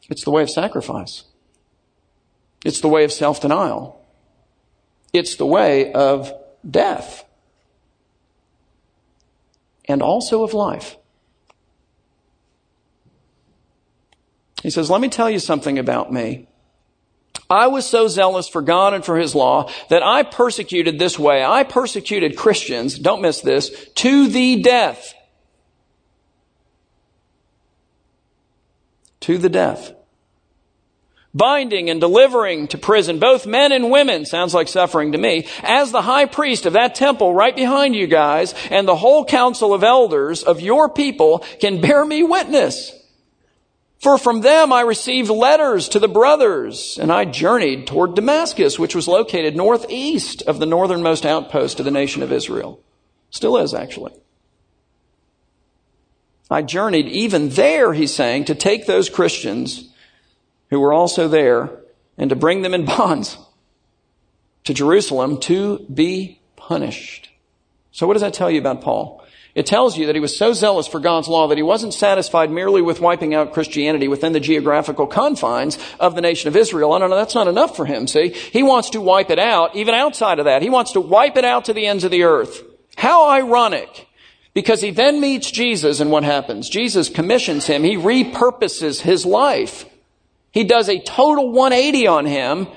It's 0.09 0.25
the 0.25 0.31
way 0.31 0.43
of 0.43 0.49
sacrifice. 0.49 1.23
It's 2.65 2.81
the 2.81 2.89
way 2.89 3.03
of 3.03 3.11
self 3.11 3.41
denial. 3.41 4.05
It's 5.13 5.35
the 5.35 5.45
way 5.45 5.93
of 5.93 6.33
death. 6.69 7.25
And 9.85 10.01
also 10.01 10.43
of 10.43 10.53
life. 10.53 10.97
He 14.61 14.69
says, 14.69 14.89
Let 14.89 15.01
me 15.01 15.09
tell 15.09 15.29
you 15.29 15.39
something 15.39 15.79
about 15.79 16.11
me. 16.11 16.47
I 17.49 17.67
was 17.67 17.85
so 17.85 18.07
zealous 18.07 18.47
for 18.47 18.61
God 18.61 18.93
and 18.93 19.03
for 19.03 19.17
His 19.17 19.35
law 19.35 19.69
that 19.89 20.03
I 20.03 20.23
persecuted 20.23 20.97
this 20.97 21.19
way. 21.19 21.43
I 21.43 21.63
persecuted 21.63 22.37
Christians, 22.37 22.97
don't 22.97 23.21
miss 23.21 23.41
this, 23.41 23.89
to 23.95 24.27
the 24.29 24.61
death. 24.61 25.13
To 29.21 29.37
the 29.37 29.49
death. 29.49 29.93
Binding 31.33 31.89
and 31.89 32.01
delivering 32.01 32.67
to 32.69 32.77
prison 32.77 33.19
both 33.19 33.45
men 33.45 33.71
and 33.71 33.91
women, 33.91 34.25
sounds 34.25 34.53
like 34.53 34.67
suffering 34.67 35.13
to 35.13 35.17
me, 35.17 35.47
as 35.61 35.91
the 35.91 36.01
high 36.01 36.25
priest 36.25 36.65
of 36.65 36.73
that 36.73 36.95
temple 36.95 37.33
right 37.33 37.55
behind 37.55 37.95
you 37.95 38.07
guys 38.07 38.53
and 38.69 38.87
the 38.87 38.95
whole 38.95 39.23
council 39.23 39.73
of 39.73 39.83
elders 39.83 40.43
of 40.43 40.59
your 40.59 40.89
people 40.89 41.39
can 41.59 41.79
bear 41.79 42.03
me 42.05 42.23
witness. 42.23 42.91
For 44.01 44.17
from 44.17 44.41
them 44.41 44.73
I 44.73 44.81
received 44.81 45.29
letters 45.29 45.87
to 45.89 45.99
the 45.99 46.07
brothers, 46.07 46.97
and 46.99 47.11
I 47.11 47.23
journeyed 47.23 47.85
toward 47.85 48.15
Damascus, 48.15 48.79
which 48.79 48.95
was 48.95 49.07
located 49.07 49.55
northeast 49.55 50.41
of 50.47 50.57
the 50.57 50.65
northernmost 50.65 51.23
outpost 51.23 51.77
of 51.77 51.85
the 51.85 51.91
nation 51.91 52.23
of 52.23 52.31
Israel. 52.31 52.81
Still 53.29 53.57
is, 53.57 53.75
actually. 53.75 54.13
I 56.49 56.63
journeyed 56.63 57.05
even 57.09 57.49
there, 57.49 57.93
he's 57.93 58.13
saying, 58.13 58.45
to 58.45 58.55
take 58.55 58.87
those 58.87 59.07
Christians 59.07 59.93
who 60.71 60.79
were 60.79 60.93
also 60.93 61.27
there 61.27 61.69
and 62.17 62.31
to 62.31 62.35
bring 62.35 62.63
them 62.63 62.73
in 62.73 62.85
bonds 62.97 63.37
to 64.63 64.73
Jerusalem 64.73 65.39
to 65.41 65.85
be 65.93 66.39
punished. 66.55 67.29
So 67.91 68.07
what 68.07 68.13
does 68.13 68.23
that 68.23 68.33
tell 68.33 68.49
you 68.49 68.59
about 68.59 68.81
Paul? 68.81 69.23
It 69.53 69.65
tells 69.65 69.97
you 69.97 70.05
that 70.05 70.15
he 70.15 70.21
was 70.21 70.37
so 70.37 70.53
zealous 70.53 70.87
for 70.87 70.99
God's 70.99 71.27
law 71.27 71.47
that 71.47 71.57
he 71.57 71.63
wasn't 71.63 71.93
satisfied 71.93 72.49
merely 72.49 72.81
with 72.81 73.01
wiping 73.01 73.35
out 73.35 73.53
Christianity 73.53 74.07
within 74.07 74.31
the 74.31 74.39
geographical 74.39 75.07
confines 75.07 75.77
of 75.99 76.15
the 76.15 76.21
nation 76.21 76.47
of 76.47 76.55
Israel. 76.55 76.93
Oh, 76.93 76.97
no, 76.97 77.07
no, 77.07 77.15
that's 77.15 77.35
not 77.35 77.49
enough 77.49 77.75
for 77.75 77.85
him, 77.85 78.07
see? 78.07 78.29
He 78.29 78.63
wants 78.63 78.91
to 78.91 79.01
wipe 79.01 79.29
it 79.29 79.39
out, 79.39 79.75
even 79.75 79.93
outside 79.93 80.39
of 80.39 80.45
that. 80.45 80.61
He 80.61 80.69
wants 80.69 80.93
to 80.93 81.01
wipe 81.01 81.35
it 81.35 81.43
out 81.43 81.65
to 81.65 81.73
the 81.73 81.85
ends 81.85 82.05
of 82.05 82.11
the 82.11 82.23
earth. 82.23 82.63
How 82.95 83.29
ironic. 83.29 84.07
Because 84.53 84.81
he 84.81 84.91
then 84.91 85.19
meets 85.19 85.49
Jesus 85.51 85.99
and 85.99 86.11
what 86.11 86.23
happens? 86.23 86.69
Jesus 86.69 87.09
commissions 87.09 87.67
him. 87.67 87.83
He 87.83 87.95
repurposes 87.95 89.01
his 89.01 89.25
life. 89.25 89.85
He 90.51 90.63
does 90.63 90.89
a 90.89 90.99
total 90.99 91.51
180 91.51 92.07
on 92.07 92.25
him 92.25 92.67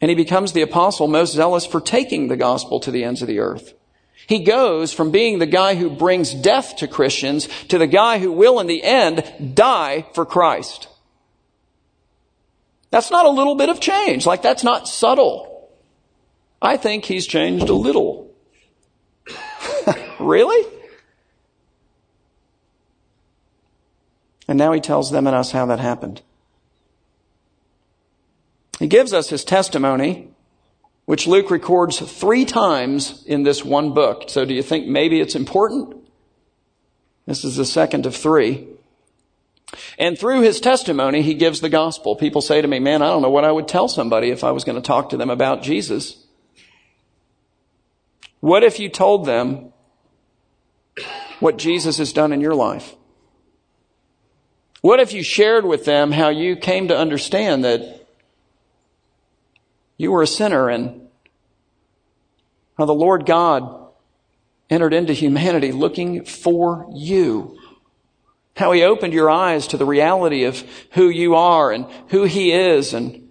and 0.00 0.08
he 0.08 0.14
becomes 0.14 0.52
the 0.52 0.62
apostle 0.62 1.08
most 1.08 1.32
zealous 1.32 1.66
for 1.66 1.80
taking 1.80 2.28
the 2.28 2.36
gospel 2.36 2.80
to 2.80 2.90
the 2.90 3.02
ends 3.02 3.22
of 3.22 3.28
the 3.28 3.40
earth. 3.40 3.74
He 4.26 4.40
goes 4.40 4.92
from 4.92 5.12
being 5.12 5.38
the 5.38 5.46
guy 5.46 5.76
who 5.76 5.88
brings 5.88 6.34
death 6.34 6.76
to 6.76 6.88
Christians 6.88 7.48
to 7.68 7.78
the 7.78 7.86
guy 7.86 8.18
who 8.18 8.32
will 8.32 8.58
in 8.58 8.66
the 8.66 8.82
end 8.82 9.54
die 9.54 10.06
for 10.14 10.26
Christ. 10.26 10.88
That's 12.90 13.10
not 13.10 13.26
a 13.26 13.30
little 13.30 13.54
bit 13.54 13.68
of 13.68 13.80
change. 13.80 14.26
Like 14.26 14.42
that's 14.42 14.64
not 14.64 14.88
subtle. 14.88 15.70
I 16.60 16.76
think 16.76 17.04
he's 17.04 17.26
changed 17.26 17.68
a 17.68 17.74
little. 17.74 18.34
really? 20.18 20.72
And 24.48 24.58
now 24.58 24.72
he 24.72 24.80
tells 24.80 25.10
them 25.10 25.26
and 25.26 25.36
us 25.36 25.52
how 25.52 25.66
that 25.66 25.80
happened. 25.80 26.22
He 28.78 28.86
gives 28.86 29.12
us 29.12 29.28
his 29.28 29.44
testimony 29.44 30.28
which 31.06 31.26
Luke 31.26 31.50
records 31.50 31.98
three 31.98 32.44
times 32.44 33.24
in 33.26 33.44
this 33.44 33.64
one 33.64 33.94
book. 33.94 34.24
So 34.28 34.44
do 34.44 34.52
you 34.52 34.62
think 34.62 34.86
maybe 34.86 35.20
it's 35.20 35.34
important? 35.34 35.96
This 37.26 37.44
is 37.44 37.56
the 37.56 37.64
second 37.64 38.06
of 38.06 38.14
three. 38.14 38.68
And 39.98 40.18
through 40.18 40.42
his 40.42 40.60
testimony, 40.60 41.22
he 41.22 41.34
gives 41.34 41.60
the 41.60 41.68
gospel. 41.68 42.16
People 42.16 42.40
say 42.40 42.60
to 42.60 42.68
me, 42.68 42.78
man, 42.78 43.02
I 43.02 43.06
don't 43.06 43.22
know 43.22 43.30
what 43.30 43.44
I 43.44 43.52
would 43.52 43.68
tell 43.68 43.88
somebody 43.88 44.30
if 44.30 44.44
I 44.44 44.50
was 44.50 44.64
going 44.64 44.76
to 44.76 44.86
talk 44.86 45.10
to 45.10 45.16
them 45.16 45.30
about 45.30 45.62
Jesus. 45.62 46.24
What 48.40 48.62
if 48.62 48.78
you 48.78 48.88
told 48.88 49.26
them 49.26 49.72
what 51.40 51.56
Jesus 51.56 51.98
has 51.98 52.12
done 52.12 52.32
in 52.32 52.40
your 52.40 52.54
life? 52.54 52.94
What 54.82 55.00
if 55.00 55.12
you 55.12 55.22
shared 55.22 55.64
with 55.64 55.84
them 55.84 56.12
how 56.12 56.28
you 56.28 56.56
came 56.56 56.88
to 56.88 56.96
understand 56.96 57.64
that 57.64 57.95
you 59.96 60.12
were 60.12 60.22
a 60.22 60.26
sinner 60.26 60.68
and 60.68 61.08
how 62.76 62.84
the 62.84 62.94
Lord 62.94 63.26
God 63.26 63.88
entered 64.68 64.92
into 64.92 65.12
humanity 65.12 65.72
looking 65.72 66.24
for 66.24 66.86
you? 66.94 67.58
How 68.56 68.72
he 68.72 68.82
opened 68.82 69.12
your 69.12 69.30
eyes 69.30 69.66
to 69.68 69.76
the 69.76 69.84
reality 69.84 70.44
of 70.44 70.64
who 70.92 71.08
you 71.08 71.34
are 71.34 71.70
and 71.70 71.86
who 72.08 72.24
he 72.24 72.52
is 72.52 72.94
and 72.94 73.26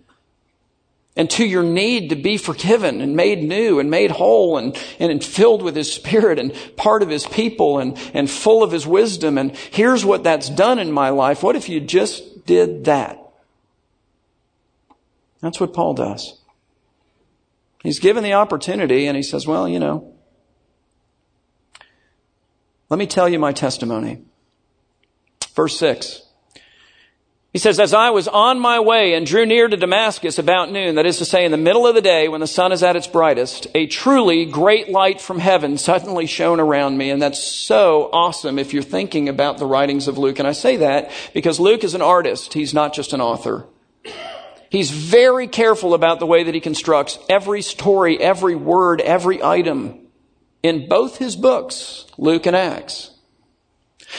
and 1.15 1.30
to 1.32 1.45
your 1.45 1.63
need 1.63 2.10
to 2.10 2.15
be 2.15 2.38
forgiven 2.38 2.99
and 2.99 3.15
made 3.15 3.41
new 3.41 3.80
and 3.80 3.89
made 3.89 4.12
whole 4.12 4.58
and, 4.58 4.78
and 4.99 5.23
filled 5.23 5.62
with 5.62 5.75
His 5.75 5.91
Spirit 5.91 6.39
and 6.39 6.54
part 6.75 7.01
of 7.01 7.10
His 7.10 7.25
people 7.25 7.80
and, 7.80 7.97
and 8.13 8.30
full 8.30 8.63
of 8.63 8.71
His 8.71 8.86
wisdom. 8.86 9.38
And 9.38 9.56
here's 9.56 10.04
what 10.04 10.23
that's 10.23 10.49
done 10.49 10.78
in 10.78 10.91
my 10.91 11.10
life. 11.10 11.41
What 11.41 11.56
if 11.56 11.69
you 11.69 11.80
just 11.80 12.45
did 12.45 12.86
that? 12.86 13.19
That's 15.41 15.60
what 15.60 15.73
Paul 15.73 15.93
does. 15.93 16.38
He's 17.86 18.00
given 18.00 18.24
the 18.24 18.34
opportunity 18.34 19.08
and 19.08 19.15
he 19.15 19.24
says, 19.24 19.45
well, 19.45 19.67
you 19.67 19.80
know, 19.80 20.13
let 22.89 22.98
me 22.98 23.08
tell 23.08 23.28
you 23.30 23.39
my 23.39 23.52
testimony. 23.52 24.24
Verse 25.56 25.78
6. 25.80 26.21
He 27.56 27.60
says, 27.60 27.80
As 27.80 27.93
I 27.93 28.10
was 28.10 28.28
on 28.28 28.60
my 28.60 28.82
way 28.82 29.13
and 29.13 29.26
drew 29.26 29.45
near 29.45 29.69
to 29.69 29.78
Damascus 29.78 30.38
about 30.38 30.74
noon, 30.74 30.95
that 30.95 31.06
is 31.06 31.19
to 31.19 31.26
say, 31.26 31.45
in 31.45 31.52
the 31.52 31.58
middle 31.58 31.88
of 31.88 31.95
the 31.95 32.02
day 32.02 32.28
when 32.28 32.41
the 32.41 32.48
sun 32.48 32.74
is 32.74 32.84
at 32.84 32.98
its 32.98 33.08
brightest, 33.08 33.67
a 33.74 33.88
truly 33.88 34.43
great 34.43 34.89
light 34.89 35.21
from 35.21 35.39
heaven 35.39 35.78
suddenly 35.78 36.26
shone 36.26 36.60
around 36.60 36.98
me. 36.98 37.12
And 37.12 37.21
that's 37.21 37.41
so 37.41 38.10
awesome 38.12 38.60
if 38.60 38.74
you're 38.74 38.84
thinking 38.84 39.30
about 39.30 39.58
the 39.58 39.65
writings 39.65 40.10
of 40.10 40.17
Luke. 40.17 40.38
And 40.38 40.48
I 40.50 40.52
say 40.52 40.76
that 40.78 41.12
because 41.34 41.58
Luke 41.58 41.86
is 41.86 41.93
an 41.93 42.02
artist, 42.02 42.54
he's 42.54 42.74
not 42.74 42.93
just 42.93 43.13
an 43.13 43.21
author. 43.21 43.65
He's 44.75 44.91
very 44.91 45.47
careful 45.47 45.93
about 45.93 46.19
the 46.19 46.25
way 46.25 46.43
that 46.43 46.53
he 46.53 46.59
constructs 46.59 47.17
every 47.29 47.61
story, 47.61 48.19
every 48.19 48.55
word, 48.55 48.99
every 48.99 49.41
item 49.41 50.05
in 50.63 50.89
both 50.89 51.17
his 51.17 51.38
books, 51.38 52.05
Luke 52.17 52.45
and 52.45 52.57
Acts. 52.57 53.11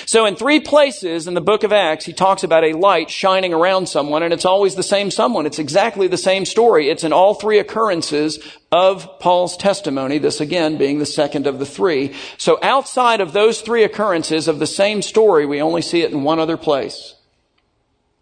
So 0.06 0.24
in 0.24 0.34
three 0.34 0.60
places 0.60 1.28
in 1.28 1.34
the 1.34 1.42
book 1.42 1.62
of 1.62 1.74
Acts, 1.74 2.06
he 2.06 2.14
talks 2.14 2.42
about 2.42 2.64
a 2.64 2.72
light 2.72 3.10
shining 3.10 3.52
around 3.52 3.90
someone, 3.90 4.22
and 4.22 4.32
it's 4.32 4.46
always 4.46 4.76
the 4.76 4.82
same 4.82 5.10
someone. 5.10 5.44
It's 5.44 5.58
exactly 5.58 6.08
the 6.08 6.16
same 6.16 6.46
story. 6.46 6.88
It's 6.88 7.04
in 7.04 7.12
all 7.12 7.34
three 7.34 7.58
occurrences 7.58 8.38
of 8.72 9.20
Paul's 9.20 9.58
testimony, 9.58 10.16
this 10.16 10.40
again 10.40 10.78
being 10.78 11.00
the 11.00 11.04
second 11.04 11.46
of 11.46 11.58
the 11.58 11.66
three. 11.66 12.14
So 12.38 12.58
outside 12.62 13.20
of 13.20 13.34
those 13.34 13.60
three 13.60 13.84
occurrences 13.84 14.48
of 14.48 14.58
the 14.58 14.66
same 14.66 15.02
story, 15.02 15.44
we 15.44 15.60
only 15.60 15.82
see 15.82 16.00
it 16.00 16.12
in 16.12 16.22
one 16.22 16.38
other 16.38 16.56
place. 16.56 17.14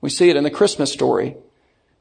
We 0.01 0.11
see 0.11 0.31
it 0.31 0.37
in 0.37 0.43
the 0.43 0.51
Christmas 0.51 0.93
story. 0.93 1.37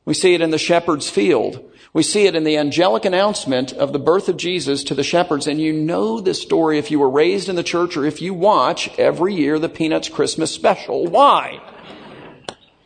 We 0.05 0.13
see 0.13 0.33
it 0.33 0.41
in 0.41 0.51
the 0.51 0.57
shepherd's 0.57 1.09
field. 1.09 1.71
We 1.93 2.03
see 2.03 2.25
it 2.25 2.35
in 2.35 2.43
the 2.43 2.57
angelic 2.57 3.05
announcement 3.05 3.71
of 3.71 3.93
the 3.93 3.99
birth 3.99 4.27
of 4.27 4.37
Jesus 4.37 4.83
to 4.85 4.95
the 4.95 5.03
shepherds. 5.03 5.47
And 5.47 5.61
you 5.61 5.71
know 5.71 6.19
this 6.19 6.41
story 6.41 6.77
if 6.77 6.89
you 6.91 6.99
were 6.99 7.09
raised 7.09 7.49
in 7.49 7.55
the 7.55 7.63
church 7.63 7.95
or 7.95 8.05
if 8.05 8.21
you 8.21 8.33
watch 8.33 8.89
every 8.99 9.35
year 9.35 9.59
the 9.59 9.69
Peanuts 9.69 10.09
Christmas 10.09 10.51
special. 10.51 11.05
Why? 11.05 11.61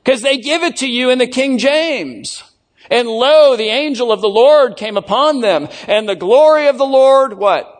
Because 0.04 0.22
they 0.22 0.38
give 0.38 0.64
it 0.64 0.78
to 0.78 0.88
you 0.88 1.10
in 1.10 1.20
the 1.20 1.28
King 1.28 1.58
James. 1.58 2.44
And 2.90 3.08
lo, 3.08 3.56
the 3.56 3.68
angel 3.68 4.12
of 4.12 4.22
the 4.22 4.30
Lord 4.30 4.78
came 4.78 4.96
upon 4.96 5.42
them, 5.42 5.68
and 5.88 6.08
the 6.08 6.16
glory 6.16 6.68
of 6.68 6.78
the 6.78 6.86
Lord, 6.86 7.34
what? 7.34 7.74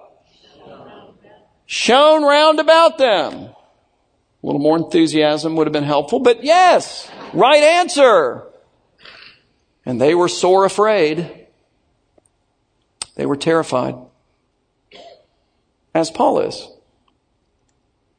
Shone 1.66 2.24
round 2.24 2.60
about 2.60 2.98
them. 2.98 3.34
A 3.34 3.56
little 4.44 4.60
more 4.60 4.78
enthusiasm 4.78 5.56
would 5.56 5.68
have 5.68 5.74
been 5.74 5.84
helpful, 5.84 6.20
but 6.20 6.44
yes, 6.44 7.10
right 7.34 7.64
answer. 7.64 8.47
And 9.88 10.02
they 10.02 10.14
were 10.14 10.28
sore 10.28 10.66
afraid. 10.66 11.48
They 13.16 13.26
were 13.26 13.38
terrified. 13.38 13.96
As 15.96 16.12
Paul 16.12 16.42
is. 16.42 16.68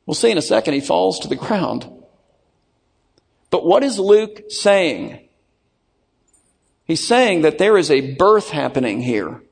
We'll 0.07 0.15
see 0.15 0.31
in 0.31 0.39
a 0.39 0.43
second, 0.43 0.73
he 0.73 0.81
falls 0.81 1.21
to 1.21 1.29
the 1.29 1.37
ground. 1.37 1.87
But 3.51 3.67
what 3.67 3.85
is 3.85 3.99
Luke 3.99 4.45
saying? 4.49 5.29
He's 6.87 7.07
saying 7.07 7.43
that 7.43 7.59
there 7.59 7.77
is 7.77 7.91
a 7.91 8.15
birth 8.15 8.49
happening 8.49 9.03
here. 9.03 9.43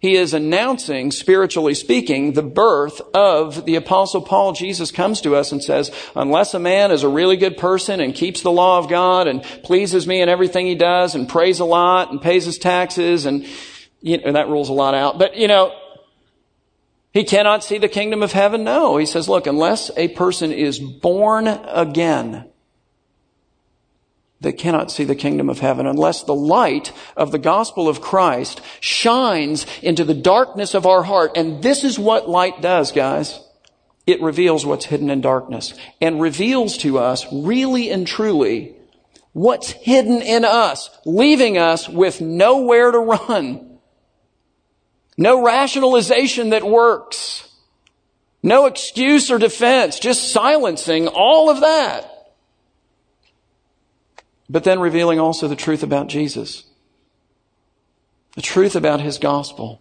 He 0.00 0.16
is 0.16 0.34
announcing, 0.34 1.10
spiritually 1.10 1.74
speaking, 1.74 2.32
the 2.32 2.42
birth 2.42 3.00
of 3.14 3.64
the 3.64 3.76
apostle 3.76 4.20
Paul. 4.20 4.52
Jesus 4.52 4.90
comes 4.90 5.20
to 5.22 5.34
us 5.34 5.52
and 5.52 5.62
says, 5.62 5.90
unless 6.14 6.54
a 6.54 6.58
man 6.58 6.90
is 6.90 7.02
a 7.02 7.08
really 7.08 7.36
good 7.36 7.56
person 7.56 8.00
and 8.00 8.14
keeps 8.14 8.42
the 8.42 8.52
law 8.52 8.78
of 8.78 8.88
God 8.88 9.26
and 9.26 9.42
pleases 9.42 10.06
me 10.06 10.20
in 10.20 10.28
everything 10.28 10.66
he 10.66 10.74
does 10.74 11.14
and 11.14 11.28
prays 11.28 11.60
a 11.60 11.64
lot 11.64 12.10
and 12.10 12.20
pays 12.20 12.44
his 12.44 12.58
taxes 12.58 13.26
and, 13.26 13.46
you 14.02 14.18
know, 14.18 14.32
that 14.32 14.48
rules 14.48 14.68
a 14.68 14.74
lot 14.74 14.94
out. 14.94 15.18
But, 15.18 15.36
you 15.36 15.48
know, 15.48 15.74
he 17.12 17.24
cannot 17.24 17.64
see 17.64 17.78
the 17.78 17.88
kingdom 17.88 18.22
of 18.22 18.32
heaven? 18.32 18.64
No. 18.64 18.98
He 18.98 19.06
says, 19.06 19.28
look, 19.28 19.46
unless 19.46 19.90
a 19.96 20.08
person 20.08 20.52
is 20.52 20.78
born 20.78 21.46
again, 21.46 22.50
they 24.40 24.52
cannot 24.52 24.90
see 24.90 25.04
the 25.04 25.14
kingdom 25.14 25.48
of 25.48 25.60
heaven 25.60 25.86
unless 25.86 26.22
the 26.22 26.34
light 26.34 26.92
of 27.16 27.32
the 27.32 27.38
gospel 27.38 27.88
of 27.88 28.02
Christ 28.02 28.60
shines 28.80 29.66
into 29.82 30.04
the 30.04 30.14
darkness 30.14 30.74
of 30.74 30.86
our 30.86 31.02
heart. 31.02 31.32
And 31.36 31.62
this 31.62 31.84
is 31.84 31.98
what 31.98 32.28
light 32.28 32.60
does, 32.60 32.92
guys. 32.92 33.40
It 34.06 34.20
reveals 34.20 34.66
what's 34.66 34.84
hidden 34.84 35.10
in 35.10 35.20
darkness 35.20 35.74
and 36.00 36.20
reveals 36.20 36.76
to 36.78 36.98
us 36.98 37.26
really 37.32 37.90
and 37.90 38.06
truly 38.06 38.76
what's 39.32 39.70
hidden 39.70 40.22
in 40.22 40.44
us, 40.44 40.90
leaving 41.04 41.56
us 41.58 41.88
with 41.88 42.20
nowhere 42.20 42.90
to 42.90 42.98
run. 42.98 43.78
No 45.18 45.42
rationalization 45.44 46.50
that 46.50 46.62
works. 46.62 47.48
No 48.42 48.66
excuse 48.66 49.30
or 49.30 49.38
defense, 49.38 49.98
just 49.98 50.30
silencing 50.30 51.08
all 51.08 51.50
of 51.50 51.60
that 51.60 52.15
but 54.48 54.64
then 54.64 54.80
revealing 54.80 55.18
also 55.18 55.48
the 55.48 55.56
truth 55.56 55.82
about 55.82 56.08
Jesus, 56.08 56.64
the 58.34 58.42
truth 58.42 58.76
about 58.76 59.00
his 59.00 59.18
gospel, 59.18 59.80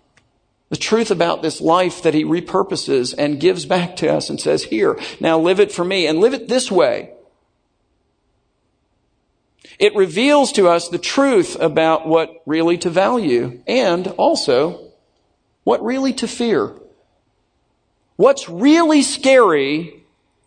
the 0.70 0.76
truth 0.76 1.12
about 1.12 1.42
this 1.42 1.62
life 1.62 2.02
that 2.04 2.14
he 2.14 2.24
repurposes 2.24 3.14
and 3.18 3.40
gives 3.40 3.66
back 3.66 3.96
to 3.98 4.12
us 4.12 4.30
and 4.30 4.42
says, 4.42 4.64
Here, 4.64 5.00
now 5.20 5.38
live 5.40 5.60
it 5.60 5.72
for 5.72 5.86
me 5.86 6.08
and 6.08 6.20
live 6.20 6.34
it 6.34 6.48
this 6.48 6.72
way. 6.72 7.12
It 9.78 9.96
reveals 9.96 10.54
to 10.54 10.68
us 10.70 10.88
the 10.88 10.98
truth 10.98 11.58
about 11.60 12.08
what 12.08 12.42
really 12.46 12.78
to 12.80 12.90
value 12.90 13.62
and 13.68 14.08
also 14.18 14.92
what 15.64 15.84
really 15.84 16.14
to 16.14 16.28
fear. 16.28 16.74
What's 18.16 18.48
really 18.48 19.02
scary 19.02 20.06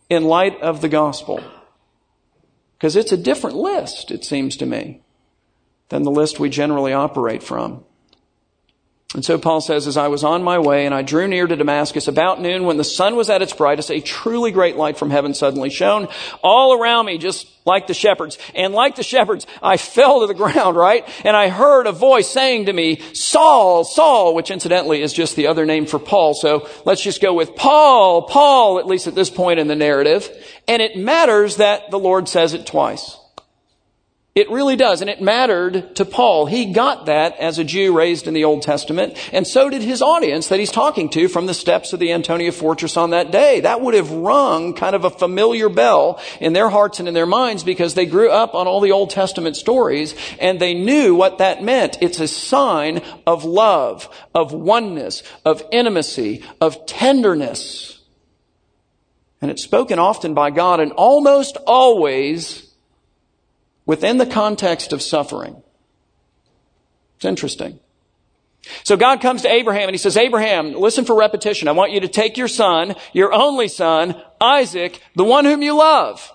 in 0.09 0.23
light 0.23 0.59
of 0.61 0.81
the 0.81 0.89
gospel. 0.89 1.43
Because 2.79 2.95
it's 2.95 3.11
a 3.11 3.17
different 3.17 3.57
list, 3.57 4.09
it 4.09 4.23
seems 4.23 4.55
to 4.55 4.65
me, 4.65 5.01
than 5.89 6.03
the 6.03 6.11
list 6.11 6.39
we 6.39 6.49
generally 6.49 6.93
operate 6.93 7.43
from. 7.43 7.83
And 9.15 9.25
so 9.25 9.39
Paul 9.39 9.59
says, 9.59 9.87
as 9.87 9.97
I 9.97 10.07
was 10.07 10.23
on 10.23 10.43
my 10.43 10.59
way 10.59 10.85
and 10.85 10.93
I 10.93 11.01
drew 11.01 11.27
near 11.27 11.47
to 11.47 11.55
Damascus 11.55 12.07
about 12.07 12.39
noon 12.39 12.65
when 12.65 12.77
the 12.77 12.83
sun 12.83 13.15
was 13.15 13.27
at 13.31 13.41
its 13.41 13.53
brightest, 13.53 13.89
a 13.89 14.01
truly 14.01 14.51
great 14.51 14.75
light 14.75 14.99
from 14.99 15.09
heaven 15.09 15.33
suddenly 15.33 15.71
shone 15.71 16.07
all 16.43 16.79
around 16.79 17.07
me, 17.07 17.17
just 17.17 17.47
like 17.65 17.87
the 17.87 17.95
shepherds. 17.95 18.37
And 18.53 18.71
like 18.71 18.95
the 18.95 19.03
shepherds, 19.03 19.47
I 19.63 19.77
fell 19.77 20.21
to 20.21 20.27
the 20.27 20.35
ground, 20.35 20.77
right? 20.77 21.09
And 21.25 21.35
I 21.35 21.49
heard 21.49 21.87
a 21.87 21.91
voice 21.91 22.29
saying 22.29 22.67
to 22.67 22.73
me, 22.73 22.99
Saul, 23.13 23.83
Saul, 23.83 24.35
which 24.35 24.51
incidentally 24.51 25.01
is 25.01 25.11
just 25.11 25.35
the 25.35 25.47
other 25.47 25.65
name 25.65 25.87
for 25.87 25.97
Paul. 25.97 26.35
So 26.35 26.69
let's 26.85 27.01
just 27.01 27.19
go 27.19 27.33
with 27.33 27.55
Paul, 27.55 28.23
Paul, 28.23 28.77
at 28.77 28.85
least 28.85 29.07
at 29.07 29.15
this 29.15 29.31
point 29.31 29.59
in 29.59 29.67
the 29.67 29.75
narrative. 29.75 30.29
And 30.67 30.83
it 30.83 30.95
matters 30.95 31.55
that 31.55 31.89
the 31.89 31.99
Lord 31.99 32.29
says 32.29 32.53
it 32.53 32.67
twice. 32.67 33.18
It 34.39 34.49
really 34.49 34.77
does. 34.77 35.01
And 35.01 35.09
it 35.09 35.21
mattered 35.21 35.97
to 35.97 36.05
Paul. 36.05 36.45
He 36.45 36.71
got 36.71 37.07
that 37.07 37.37
as 37.39 37.59
a 37.59 37.65
Jew 37.65 37.91
raised 37.91 38.25
in 38.25 38.33
the 38.33 38.45
Old 38.45 38.61
Testament. 38.61 39.17
And 39.33 39.45
so 39.45 39.69
did 39.69 39.81
his 39.81 40.01
audience 40.01 40.47
that 40.47 40.59
he's 40.59 40.71
talking 40.71 41.09
to 41.09 41.27
from 41.27 41.45
the 41.45 41.53
steps 41.53 41.91
of 41.91 41.99
the 41.99 42.13
Antonia 42.13 42.53
Fortress 42.53 42.95
on 42.95 43.09
that 43.09 43.31
day. 43.31 43.59
That 43.59 43.81
would 43.81 43.95
have 43.95 44.11
rung 44.11 44.75
kind 44.75 44.95
of 44.95 45.03
a 45.03 45.09
familiar 45.09 45.67
bell 45.67 46.21
in 46.39 46.53
their 46.53 46.69
hearts 46.69 46.99
and 46.99 47.09
in 47.09 47.13
their 47.13 47.25
minds 47.25 47.65
because 47.65 47.95
they 47.95 48.05
grew 48.05 48.29
up 48.29 48.55
on 48.55 48.65
all 48.65 48.79
the 48.79 48.93
Old 48.93 49.09
Testament 49.09 49.57
stories 49.57 50.15
and 50.39 50.57
they 50.57 50.73
knew 50.73 51.15
what 51.15 51.39
that 51.39 51.61
meant. 51.61 51.97
It's 52.01 52.21
a 52.21 52.27
sign 52.27 53.01
of 53.27 53.43
love, 53.43 54.07
of 54.33 54.53
oneness, 54.53 55.21
of 55.43 55.61
intimacy, 55.73 56.45
of 56.61 56.85
tenderness. 56.85 57.99
And 59.41 59.51
it's 59.51 59.63
spoken 59.63 59.99
often 59.99 60.33
by 60.33 60.49
God 60.51 60.79
and 60.79 60.93
almost 60.93 61.57
always 61.67 62.68
within 63.89 64.19
the 64.19 64.25
context 64.27 64.93
of 64.93 65.01
suffering. 65.01 65.63
It's 67.15 67.25
interesting. 67.25 67.79
So 68.83 68.95
God 68.95 69.19
comes 69.19 69.41
to 69.41 69.51
Abraham 69.51 69.85
and 69.85 69.95
he 69.95 69.97
says, 69.97 70.15
Abraham, 70.15 70.73
listen 70.73 71.05
for 71.05 71.17
repetition. 71.17 71.67
I 71.67 71.71
want 71.71 71.91
you 71.91 72.01
to 72.01 72.07
take 72.07 72.37
your 72.37 72.47
son, 72.47 72.93
your 73.13 73.33
only 73.33 73.67
son, 73.67 74.15
Isaac, 74.39 75.01
the 75.15 75.23
one 75.23 75.43
whom 75.43 75.63
you 75.63 75.75
love. 75.75 76.31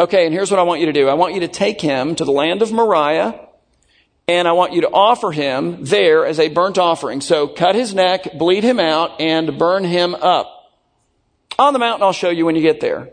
Okay, 0.00 0.24
and 0.24 0.34
here's 0.34 0.50
what 0.50 0.58
I 0.58 0.64
want 0.64 0.80
you 0.80 0.86
to 0.86 0.92
do. 0.92 1.08
I 1.08 1.14
want 1.14 1.34
you 1.34 1.40
to 1.42 1.48
take 1.48 1.80
him 1.80 2.16
to 2.16 2.24
the 2.24 2.32
land 2.32 2.60
of 2.60 2.72
Moriah, 2.72 3.38
and 4.26 4.48
I 4.48 4.52
want 4.52 4.72
you 4.72 4.80
to 4.80 4.90
offer 4.90 5.30
him 5.30 5.84
there 5.84 6.26
as 6.26 6.40
a 6.40 6.48
burnt 6.48 6.76
offering. 6.76 7.20
So 7.20 7.46
cut 7.46 7.76
his 7.76 7.94
neck, 7.94 8.36
bleed 8.36 8.64
him 8.64 8.80
out, 8.80 9.20
and 9.20 9.56
burn 9.60 9.84
him 9.84 10.16
up. 10.16 10.72
On 11.56 11.72
the 11.72 11.78
mountain, 11.78 12.02
I'll 12.02 12.12
show 12.12 12.30
you 12.30 12.44
when 12.46 12.56
you 12.56 12.62
get 12.62 12.80
there. 12.80 13.12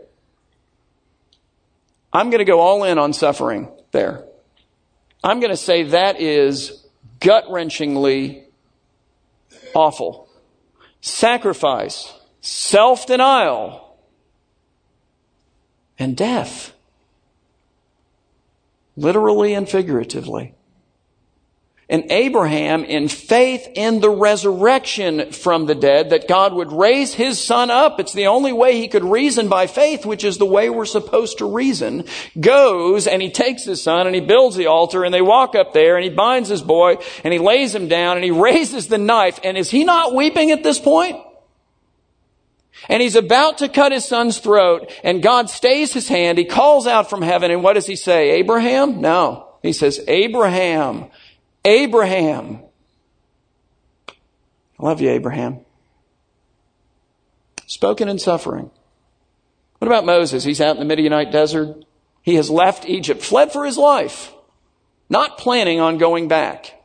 I'm 2.14 2.30
going 2.30 2.38
to 2.38 2.44
go 2.44 2.60
all 2.60 2.84
in 2.84 2.96
on 2.96 3.12
suffering 3.12 3.68
there. 3.90 4.24
I'm 5.24 5.40
going 5.40 5.50
to 5.50 5.56
say 5.56 5.82
that 5.84 6.20
is 6.20 6.86
gut 7.18 7.46
wrenchingly 7.46 8.44
awful. 9.74 10.28
Sacrifice, 11.00 12.14
self 12.40 13.06
denial, 13.06 13.98
and 15.98 16.16
death. 16.16 16.72
Literally 18.96 19.54
and 19.54 19.68
figuratively. 19.68 20.54
And 21.86 22.10
Abraham, 22.10 22.82
in 22.84 23.08
faith 23.08 23.68
in 23.74 24.00
the 24.00 24.08
resurrection 24.08 25.32
from 25.32 25.66
the 25.66 25.74
dead, 25.74 26.10
that 26.10 26.26
God 26.26 26.54
would 26.54 26.72
raise 26.72 27.12
his 27.12 27.38
son 27.38 27.70
up, 27.70 28.00
it's 28.00 28.14
the 28.14 28.28
only 28.28 28.54
way 28.54 28.78
he 28.78 28.88
could 28.88 29.04
reason 29.04 29.48
by 29.48 29.66
faith, 29.66 30.06
which 30.06 30.24
is 30.24 30.38
the 30.38 30.46
way 30.46 30.70
we're 30.70 30.86
supposed 30.86 31.38
to 31.38 31.44
reason, 31.44 32.04
goes 32.40 33.06
and 33.06 33.20
he 33.20 33.30
takes 33.30 33.64
his 33.64 33.82
son 33.82 34.06
and 34.06 34.14
he 34.14 34.22
builds 34.22 34.56
the 34.56 34.66
altar 34.66 35.04
and 35.04 35.12
they 35.12 35.20
walk 35.20 35.54
up 35.54 35.74
there 35.74 35.96
and 35.96 36.04
he 36.04 36.10
binds 36.10 36.48
his 36.48 36.62
boy 36.62 36.96
and 37.22 37.34
he 37.34 37.38
lays 37.38 37.74
him 37.74 37.86
down 37.86 38.16
and 38.16 38.24
he 38.24 38.30
raises 38.44 38.88
the 38.88 38.98
knife. 38.98 39.38
And 39.44 39.58
is 39.58 39.70
he 39.70 39.84
not 39.84 40.14
weeping 40.14 40.52
at 40.52 40.62
this 40.62 40.78
point? 40.78 41.18
And 42.88 43.02
he's 43.02 43.16
about 43.16 43.58
to 43.58 43.68
cut 43.68 43.92
his 43.92 44.06
son's 44.06 44.38
throat 44.38 44.90
and 45.02 45.22
God 45.22 45.50
stays 45.50 45.92
his 45.92 46.08
hand. 46.08 46.38
He 46.38 46.46
calls 46.46 46.86
out 46.86 47.10
from 47.10 47.20
heaven 47.20 47.50
and 47.50 47.62
what 47.62 47.74
does 47.74 47.86
he 47.86 47.96
say? 47.96 48.30
Abraham? 48.30 49.02
No. 49.02 49.50
He 49.62 49.74
says, 49.74 50.02
Abraham. 50.08 51.10
Abraham. 51.64 52.60
I 54.78 54.82
love 54.82 55.00
you, 55.00 55.10
Abraham. 55.10 55.60
Spoken 57.66 58.08
in 58.08 58.18
suffering. 58.18 58.70
What 59.78 59.88
about 59.88 60.06
Moses? 60.06 60.44
He's 60.44 60.60
out 60.60 60.76
in 60.76 60.80
the 60.80 60.84
Midianite 60.84 61.32
desert. 61.32 61.84
He 62.22 62.36
has 62.36 62.50
left 62.50 62.86
Egypt, 62.86 63.22
fled 63.22 63.52
for 63.52 63.66
his 63.66 63.76
life, 63.76 64.32
not 65.10 65.38
planning 65.38 65.80
on 65.80 65.98
going 65.98 66.28
back. 66.28 66.82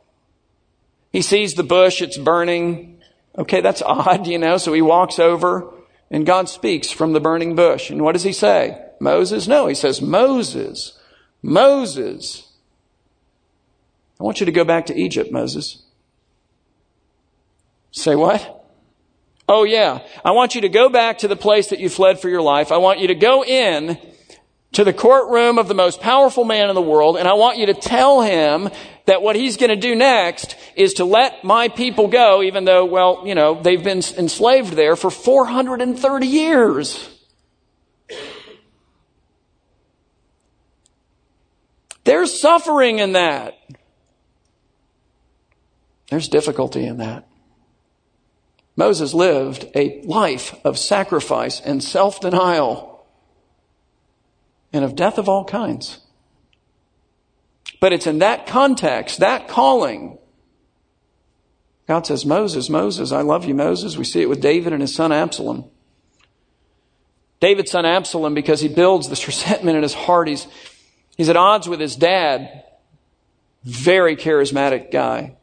He 1.12 1.22
sees 1.22 1.54
the 1.54 1.62
bush, 1.62 2.02
it's 2.02 2.18
burning. 2.18 3.00
Okay, 3.36 3.60
that's 3.60 3.82
odd, 3.86 4.26
you 4.26 4.38
know, 4.38 4.58
so 4.58 4.72
he 4.72 4.82
walks 4.82 5.18
over 5.18 5.72
and 6.10 6.26
God 6.26 6.48
speaks 6.48 6.90
from 6.90 7.12
the 7.12 7.20
burning 7.20 7.54
bush. 7.54 7.90
And 7.90 8.02
what 8.02 8.12
does 8.12 8.24
he 8.24 8.32
say? 8.32 8.84
Moses? 9.00 9.46
No, 9.46 9.66
he 9.66 9.74
says, 9.74 10.02
Moses, 10.02 10.98
Moses. 11.42 12.49
I 14.20 14.22
want 14.22 14.38
you 14.40 14.46
to 14.46 14.52
go 14.52 14.64
back 14.64 14.86
to 14.86 14.94
Egypt, 14.94 15.32
Moses. 15.32 15.82
Say 17.90 18.14
what? 18.14 18.56
Oh 19.48 19.64
yeah. 19.64 20.06
I 20.24 20.32
want 20.32 20.54
you 20.54 20.60
to 20.60 20.68
go 20.68 20.90
back 20.90 21.18
to 21.18 21.28
the 21.28 21.36
place 21.36 21.68
that 21.68 21.80
you 21.80 21.88
fled 21.88 22.20
for 22.20 22.28
your 22.28 22.42
life. 22.42 22.70
I 22.70 22.76
want 22.76 23.00
you 23.00 23.08
to 23.08 23.14
go 23.14 23.42
in 23.42 23.98
to 24.72 24.84
the 24.84 24.92
courtroom 24.92 25.58
of 25.58 25.68
the 25.68 25.74
most 25.74 26.00
powerful 26.00 26.44
man 26.44 26.68
in 26.68 26.74
the 26.74 26.82
world, 26.82 27.16
and 27.16 27.26
I 27.26 27.32
want 27.32 27.58
you 27.58 27.66
to 27.66 27.74
tell 27.74 28.20
him 28.20 28.68
that 29.06 29.22
what 29.22 29.34
he's 29.34 29.56
going 29.56 29.70
to 29.70 29.76
do 29.76 29.96
next 29.96 30.54
is 30.76 30.94
to 30.94 31.04
let 31.04 31.42
my 31.42 31.68
people 31.68 32.06
go, 32.06 32.42
even 32.42 32.64
though, 32.64 32.84
well, 32.84 33.22
you 33.26 33.34
know, 33.34 33.60
they've 33.60 33.82
been 33.82 34.02
enslaved 34.16 34.74
there 34.74 34.94
for 34.94 35.10
430 35.10 36.26
years. 36.26 37.08
There's 42.04 42.38
suffering 42.38 43.00
in 43.00 43.12
that. 43.12 43.54
There's 46.10 46.28
difficulty 46.28 46.84
in 46.84 46.98
that. 46.98 47.26
Moses 48.76 49.14
lived 49.14 49.68
a 49.74 50.02
life 50.02 50.54
of 50.64 50.78
sacrifice 50.78 51.60
and 51.60 51.82
self 51.82 52.20
denial 52.20 53.06
and 54.72 54.84
of 54.84 54.96
death 54.96 55.18
of 55.18 55.28
all 55.28 55.44
kinds. 55.44 56.00
But 57.80 57.92
it's 57.92 58.06
in 58.06 58.18
that 58.18 58.46
context, 58.46 59.20
that 59.20 59.48
calling, 59.48 60.18
God 61.86 62.06
says, 62.06 62.26
Moses, 62.26 62.68
Moses, 62.68 63.10
I 63.10 63.22
love 63.22 63.44
you, 63.44 63.54
Moses. 63.54 63.96
We 63.96 64.04
see 64.04 64.22
it 64.22 64.28
with 64.28 64.40
David 64.40 64.72
and 64.72 64.82
his 64.82 64.94
son 64.94 65.12
Absalom. 65.12 65.64
David's 67.40 67.70
son 67.70 67.86
Absalom, 67.86 68.34
because 68.34 68.60
he 68.60 68.68
builds 68.68 69.08
this 69.08 69.26
resentment 69.26 69.76
in 69.76 69.82
his 69.82 69.94
heart, 69.94 70.28
he's, 70.28 70.46
he's 71.16 71.28
at 71.28 71.36
odds 71.36 71.68
with 71.68 71.80
his 71.80 71.96
dad. 71.96 72.64
Very 73.64 74.16
charismatic 74.16 74.90
guy. 74.90 75.36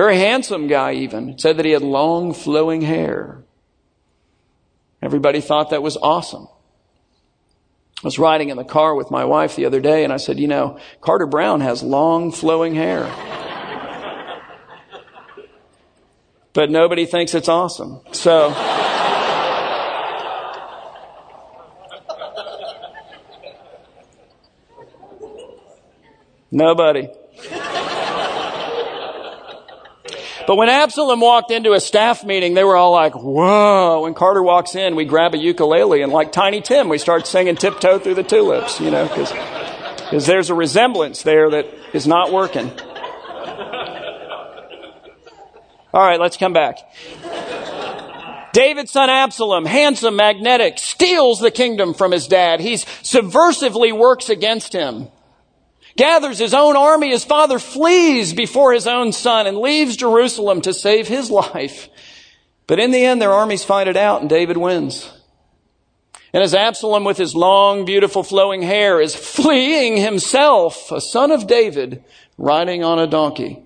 Very 0.00 0.16
handsome 0.16 0.66
guy, 0.66 0.94
even. 0.94 1.28
It 1.28 1.42
said 1.42 1.58
that 1.58 1.66
he 1.66 1.72
had 1.72 1.82
long 1.82 2.32
flowing 2.32 2.80
hair. 2.80 3.44
Everybody 5.02 5.42
thought 5.42 5.68
that 5.68 5.82
was 5.82 5.98
awesome. 5.98 6.48
I 8.02 8.06
was 8.06 8.18
riding 8.18 8.48
in 8.48 8.56
the 8.56 8.64
car 8.64 8.94
with 8.94 9.10
my 9.10 9.26
wife 9.26 9.56
the 9.56 9.66
other 9.66 9.82
day 9.82 10.02
and 10.02 10.10
I 10.10 10.16
said, 10.16 10.40
you 10.40 10.48
know, 10.48 10.78
Carter 11.02 11.26
Brown 11.26 11.60
has 11.60 11.82
long 11.82 12.32
flowing 12.32 12.74
hair. 12.74 13.02
but 16.54 16.70
nobody 16.70 17.04
thinks 17.04 17.34
it's 17.34 17.50
awesome. 17.50 18.00
So. 18.12 18.52
Nobody. 26.50 27.06
But 30.50 30.56
when 30.56 30.68
Absalom 30.68 31.20
walked 31.20 31.52
into 31.52 31.74
a 31.74 31.80
staff 31.80 32.24
meeting, 32.24 32.54
they 32.54 32.64
were 32.64 32.74
all 32.74 32.90
like, 32.90 33.14
whoa. 33.14 34.00
When 34.02 34.14
Carter 34.14 34.42
walks 34.42 34.74
in, 34.74 34.96
we 34.96 35.04
grab 35.04 35.32
a 35.32 35.38
ukulele 35.38 36.02
and 36.02 36.10
like 36.10 36.32
Tiny 36.32 36.60
Tim, 36.60 36.88
we 36.88 36.98
start 36.98 37.28
singing 37.28 37.54
Tiptoe 37.54 38.00
Through 38.00 38.14
the 38.14 38.24
Tulips, 38.24 38.80
you 38.80 38.90
know, 38.90 39.06
because 39.06 39.30
because 39.30 40.26
there's 40.26 40.50
a 40.50 40.54
resemblance 40.56 41.22
there 41.22 41.50
that 41.50 41.66
is 41.92 42.08
not 42.08 42.32
working. 42.32 42.68
All 45.94 46.02
right, 46.02 46.18
let's 46.18 46.36
come 46.36 46.52
back. 46.52 46.78
David's 48.52 48.90
son 48.90 49.08
Absalom, 49.08 49.66
handsome, 49.66 50.16
magnetic, 50.16 50.78
steals 50.78 51.38
the 51.38 51.52
kingdom 51.52 51.94
from 51.94 52.10
his 52.10 52.26
dad. 52.26 52.58
He's 52.58 52.84
subversively 53.04 53.96
works 53.96 54.28
against 54.28 54.72
him 54.72 55.10
gathers 56.00 56.38
his 56.38 56.54
own 56.54 56.76
army. 56.76 57.10
His 57.10 57.26
father 57.26 57.58
flees 57.58 58.32
before 58.32 58.72
his 58.72 58.86
own 58.86 59.12
son 59.12 59.46
and 59.46 59.58
leaves 59.58 59.96
Jerusalem 59.96 60.62
to 60.62 60.72
save 60.72 61.06
his 61.06 61.30
life. 61.30 61.90
But 62.66 62.80
in 62.80 62.90
the 62.90 63.04
end, 63.04 63.20
their 63.20 63.32
armies 63.32 63.64
fight 63.64 63.86
it 63.86 63.98
out 63.98 64.22
and 64.22 64.30
David 64.30 64.56
wins. 64.56 65.12
And 66.32 66.42
as 66.42 66.54
Absalom 66.54 67.04
with 67.04 67.18
his 67.18 67.34
long, 67.34 67.84
beautiful 67.84 68.22
flowing 68.22 68.62
hair 68.62 68.98
is 68.98 69.14
fleeing 69.14 69.98
himself, 69.98 70.90
a 70.90 71.02
son 71.02 71.30
of 71.30 71.46
David, 71.46 72.02
riding 72.38 72.82
on 72.82 72.98
a 72.98 73.06
donkey. 73.06 73.62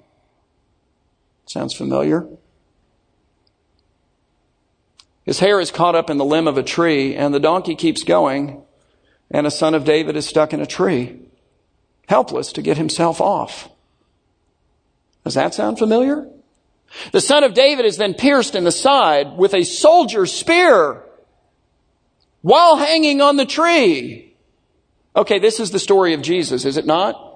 Sounds 1.46 1.74
familiar? 1.74 2.26
His 5.24 5.38
hair 5.38 5.60
is 5.60 5.70
caught 5.70 5.94
up 5.94 6.10
in 6.10 6.18
the 6.18 6.24
limb 6.24 6.48
of 6.48 6.58
a 6.58 6.64
tree 6.64 7.14
and 7.14 7.32
the 7.32 7.38
donkey 7.38 7.76
keeps 7.76 8.02
going 8.02 8.60
and 9.30 9.46
a 9.46 9.52
son 9.52 9.74
of 9.74 9.84
David 9.84 10.16
is 10.16 10.26
stuck 10.26 10.52
in 10.52 10.60
a 10.60 10.66
tree 10.66 11.20
helpless 12.08 12.52
to 12.52 12.62
get 12.62 12.76
himself 12.76 13.20
off. 13.20 13.68
Does 15.24 15.34
that 15.34 15.54
sound 15.54 15.78
familiar? 15.78 16.28
The 17.12 17.20
son 17.20 17.44
of 17.44 17.54
David 17.54 17.86
is 17.86 17.96
then 17.96 18.14
pierced 18.14 18.54
in 18.54 18.64
the 18.64 18.72
side 18.72 19.36
with 19.36 19.54
a 19.54 19.64
soldier's 19.64 20.32
spear 20.32 21.02
while 22.42 22.76
hanging 22.76 23.20
on 23.20 23.36
the 23.36 23.46
tree. 23.46 24.36
Okay, 25.16 25.38
this 25.38 25.60
is 25.60 25.70
the 25.70 25.78
story 25.78 26.12
of 26.14 26.22
Jesus, 26.22 26.64
is 26.64 26.76
it 26.76 26.86
not? 26.86 27.33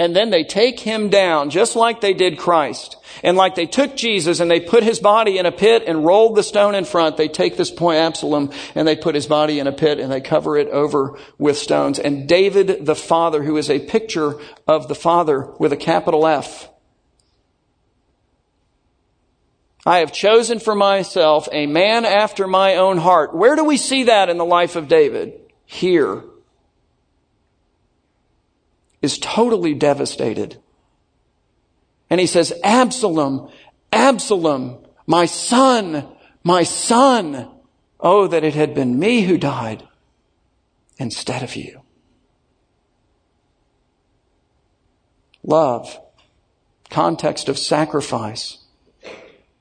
And 0.00 0.16
then 0.16 0.30
they 0.30 0.44
take 0.44 0.80
him 0.80 1.10
down, 1.10 1.50
just 1.50 1.76
like 1.76 2.00
they 2.00 2.14
did 2.14 2.38
Christ. 2.38 2.96
And 3.22 3.36
like 3.36 3.54
they 3.54 3.66
took 3.66 3.94
Jesus 3.98 4.40
and 4.40 4.50
they 4.50 4.58
put 4.58 4.82
his 4.82 4.98
body 4.98 5.36
in 5.36 5.44
a 5.44 5.52
pit 5.52 5.82
and 5.86 6.06
rolled 6.06 6.36
the 6.36 6.42
stone 6.42 6.74
in 6.74 6.86
front, 6.86 7.18
they 7.18 7.28
take 7.28 7.58
this 7.58 7.70
point 7.70 7.98
Absalom 7.98 8.50
and 8.74 8.88
they 8.88 8.96
put 8.96 9.14
his 9.14 9.26
body 9.26 9.58
in 9.58 9.66
a 9.66 9.72
pit 9.72 9.98
and 9.98 10.10
they 10.10 10.22
cover 10.22 10.56
it 10.56 10.68
over 10.68 11.18
with 11.36 11.58
stones. 11.58 11.98
And 11.98 12.26
David 12.26 12.86
the 12.86 12.94
Father, 12.94 13.42
who 13.42 13.58
is 13.58 13.68
a 13.68 13.78
picture 13.78 14.40
of 14.66 14.88
the 14.88 14.94
Father 14.94 15.52
with 15.58 15.70
a 15.70 15.76
capital 15.76 16.26
F, 16.26 16.70
I 19.84 19.98
have 19.98 20.14
chosen 20.14 20.60
for 20.60 20.74
myself 20.74 21.46
a 21.52 21.66
man 21.66 22.06
after 22.06 22.46
my 22.46 22.76
own 22.76 22.96
heart. 22.96 23.34
Where 23.34 23.54
do 23.54 23.64
we 23.64 23.76
see 23.76 24.04
that 24.04 24.30
in 24.30 24.38
the 24.38 24.46
life 24.46 24.76
of 24.76 24.88
David? 24.88 25.38
Here. 25.66 26.24
Is 29.02 29.18
totally 29.18 29.74
devastated. 29.74 30.58
And 32.10 32.20
he 32.20 32.26
says, 32.26 32.52
Absalom, 32.62 33.50
Absalom, 33.92 34.84
my 35.06 35.26
son, 35.26 36.06
my 36.44 36.62
son. 36.62 37.50
Oh, 37.98 38.26
that 38.26 38.44
it 38.44 38.54
had 38.54 38.74
been 38.74 38.98
me 38.98 39.22
who 39.22 39.38
died 39.38 39.86
instead 40.98 41.42
of 41.42 41.56
you. 41.56 41.82
Love, 45.42 45.98
context 46.90 47.48
of 47.48 47.58
sacrifice, 47.58 48.58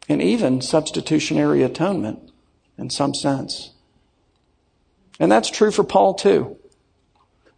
and 0.08 0.22
even 0.22 0.62
substitutionary 0.62 1.64
atonement 1.64 2.32
in 2.78 2.90
some 2.90 3.14
sense. 3.14 3.72
And 5.20 5.32
that's 5.32 5.50
true 5.50 5.72
for 5.72 5.84
Paul 5.84 6.14
too. 6.14 6.59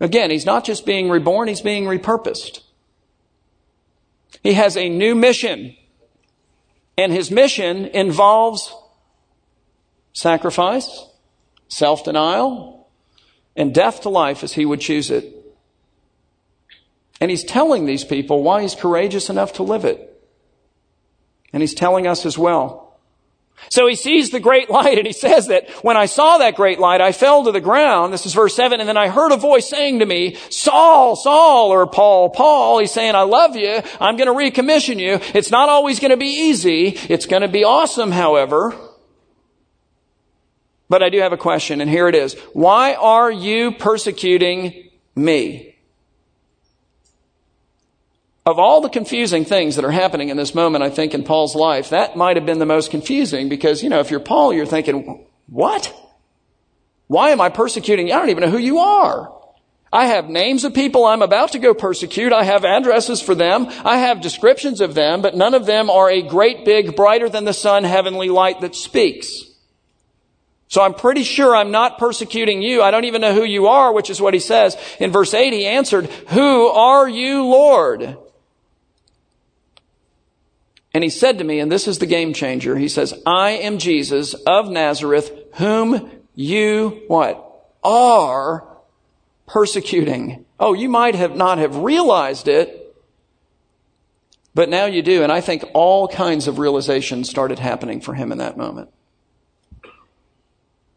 Again, 0.02 0.32
he's 0.32 0.48
not 0.48 0.66
just 0.66 0.86
being 0.86 1.10
reborn, 1.10 1.48
he's 1.48 1.62
being 1.62 1.86
repurposed. 1.86 2.62
He 4.42 4.54
has 4.54 4.76
a 4.76 4.90
new 4.90 5.14
mission. 5.14 5.76
And 6.98 7.14
his 7.14 7.30
mission 7.32 7.86
involves 7.86 8.74
sacrifice, 10.14 11.06
self-denial, 11.68 12.90
and 13.56 13.74
death 13.74 14.02
to 14.02 14.10
life 14.10 14.44
as 14.44 14.54
he 14.54 14.66
would 14.66 14.82
choose 14.82 15.12
it. 15.12 15.36
And 17.22 17.30
he's 17.30 17.44
telling 17.44 17.86
these 17.86 18.04
people 18.04 18.42
why 18.42 18.64
he's 18.64 18.74
courageous 18.74 19.30
enough 19.30 19.54
to 19.54 19.64
live 19.64 19.86
it. 19.86 20.08
And 21.54 21.62
he's 21.62 21.76
telling 21.76 22.08
us 22.08 22.26
as 22.26 22.40
well. 22.40 22.81
So 23.69 23.88
he 23.88 23.95
sees 23.95 24.32
the 24.32 24.39
great 24.39 24.69
light 24.69 24.97
and 24.97 25.08
he 25.08 25.13
says 25.13 25.47
that 25.47 25.69
when 25.84 25.95
I 25.95 26.06
saw 26.06 26.39
that 26.39 26.56
great 26.56 26.80
light, 26.80 27.00
I 27.00 27.13
fell 27.13 27.45
to 27.45 27.52
the 27.52 27.62
ground. 27.62 28.12
This 28.12 28.26
is 28.26 28.34
verse 28.34 28.56
seven. 28.56 28.80
And 28.80 28.89
then 28.89 28.97
I 28.97 29.08
heard 29.08 29.32
a 29.32 29.38
voice 29.38 29.69
saying 29.69 30.00
to 30.00 30.06
me, 30.06 30.36
Saul, 30.50 31.15
Saul, 31.15 31.71
or 31.71 31.88
Paul, 31.88 32.30
Paul. 32.32 32.80
He's 32.80 32.91
saying, 32.91 33.15
I 33.15 33.21
love 33.21 33.56
you. 33.56 33.82
I'm 34.00 34.17
going 34.17 34.28
to 34.28 34.34
recommission 34.34 35.00
you. 35.00 35.19
It's 35.34 35.52
not 35.52 35.69
always 35.69 36.00
going 36.00 36.12
to 36.12 36.17
be 36.17 36.50
easy. 36.50 36.88
It's 36.88 37.26
going 37.26 37.43
to 37.43 37.47
be 37.47 37.63
awesome, 37.63 38.12
however. 38.12 38.76
But 40.89 41.02
I 41.02 41.10
do 41.10 41.19
have 41.19 41.32
a 41.32 41.38
question, 41.38 41.80
and 41.80 41.89
here 41.89 42.10
it 42.10 42.15
is. 42.15 42.34
Why 42.52 42.95
are 42.95 43.32
you 43.32 43.71
persecuting 43.71 44.89
me? 45.15 45.70
Of 48.45 48.58
all 48.58 48.82
the 48.82 48.89
confusing 48.89 49.45
things 49.45 49.75
that 49.75 49.86
are 49.86 49.91
happening 49.91 50.30
in 50.30 50.38
this 50.38 50.56
moment, 50.56 50.84
I 50.84 50.89
think, 50.89 51.13
in 51.13 51.23
Paul's 51.23 51.56
life, 51.56 51.91
that 51.91 52.15
might 52.15 52.38
have 52.38 52.45
been 52.45 52.58
the 52.58 52.65
most 52.65 52.89
confusing 52.89 53.49
because, 53.49 53.84
you 53.84 53.89
know, 53.89 53.99
if 53.99 54.10
you're 54.10 54.19
Paul, 54.19 54.51
you're 54.51 54.65
thinking, 54.65 55.25
what? 55.47 55.93
Why 57.08 57.30
am 57.30 57.41
I 57.41 57.49
persecuting? 57.49 58.12
I 58.12 58.17
don't 58.17 58.30
even 58.30 58.41
know 58.43 58.49
who 58.49 58.58
you 58.58 58.80
are. 58.80 59.32
I 59.93 60.06
have 60.08 60.30
names 60.30 60.63
of 60.63 60.73
people 60.73 61.06
I'm 61.06 61.21
about 61.21 61.51
to 61.51 61.60
go 61.60 61.73
persecute. 61.73 62.32
I 62.32 62.43
have 62.45 62.63
addresses 62.63 63.21
for 63.21 63.36
them. 63.36 63.67
I 63.84 63.97
have 63.97 64.21
descriptions 64.21 64.80
of 64.82 64.95
them, 64.95 65.21
but 65.21 65.36
none 65.36 65.54
of 65.54 65.65
them 65.65 65.89
are 65.89 66.10
a 66.10 66.21
great 66.21 66.63
big, 66.63 66.95
brighter 66.95 67.27
than 67.30 67.43
the 67.43 67.54
sun 67.54 67.84
heavenly 67.84 68.30
light 68.30 68.62
that 68.62 68.73
speaks. 68.73 69.43
So 70.69 70.82
I'm 70.82 70.93
pretty 70.93 71.23
sure 71.23 71.54
I'm 71.54 71.71
not 71.71 71.97
persecuting 71.97 72.62
you. 72.62 72.82
I 72.82 72.91
don't 72.91 73.04
even 73.04 73.19
know 73.19 73.34
who 73.34 73.43
you 73.43 73.67
are, 73.67 73.93
which 73.93 74.10
is 74.10 74.21
what 74.21 74.34
he 74.34 74.39
says. 74.39 74.77
In 74.99 75.12
verse 75.12 75.34
8, 75.34 75.51
he 75.51 75.65
answered, 75.65 76.06
Who 76.30 76.67
are 76.67 77.10
you, 77.10 77.43
Lord? 77.43 78.17
And 80.93 81.04
he 81.04 81.10
said 81.10 81.38
to 81.38 81.43
me, 81.43 81.60
and 81.60 81.71
this 81.71 81.88
is 81.88 81.99
the 81.99 82.06
game 82.06 82.34
changer, 82.34 82.77
he 82.77 82.89
says, 82.89 83.13
I 83.25 83.51
am 83.51 83.77
Jesus 83.77 84.34
of 84.34 84.69
Nazareth, 84.69 85.32
whom 85.56 86.12
you, 86.36 87.04
what? 87.08 87.47
Are 87.84 88.67
persecuting. 89.47 90.45
Oh, 90.60 90.73
you 90.73 90.89
might 90.89 91.15
have 91.15 91.36
not 91.36 91.58
have 91.58 91.77
realized 91.77 92.47
it, 92.47 92.95
but 94.54 94.69
now 94.69 94.86
you 94.86 95.01
do. 95.01 95.23
And 95.23 95.32
I 95.32 95.41
think 95.41 95.63
all 95.73 96.08
kinds 96.08 96.47
of 96.47 96.60
realizations 96.60 97.30
started 97.30 97.60
happening 97.60 98.01
for 98.01 98.13
him 98.13 98.32
in 98.32 98.38
that 98.39 98.58
moment. 98.58 98.89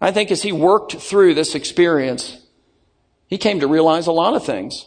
I 0.01 0.11
think 0.11 0.31
as 0.31 0.43
he 0.43 0.53
worked 0.53 0.97
through 0.97 1.35
this 1.35 1.55
experience, 1.55 2.45
he 3.27 3.39
came 3.39 3.61
to 3.61 3.67
realize 3.67 4.07
a 4.07 4.13
lot 4.13 4.35
of 4.35 4.45
things. 4.45 4.87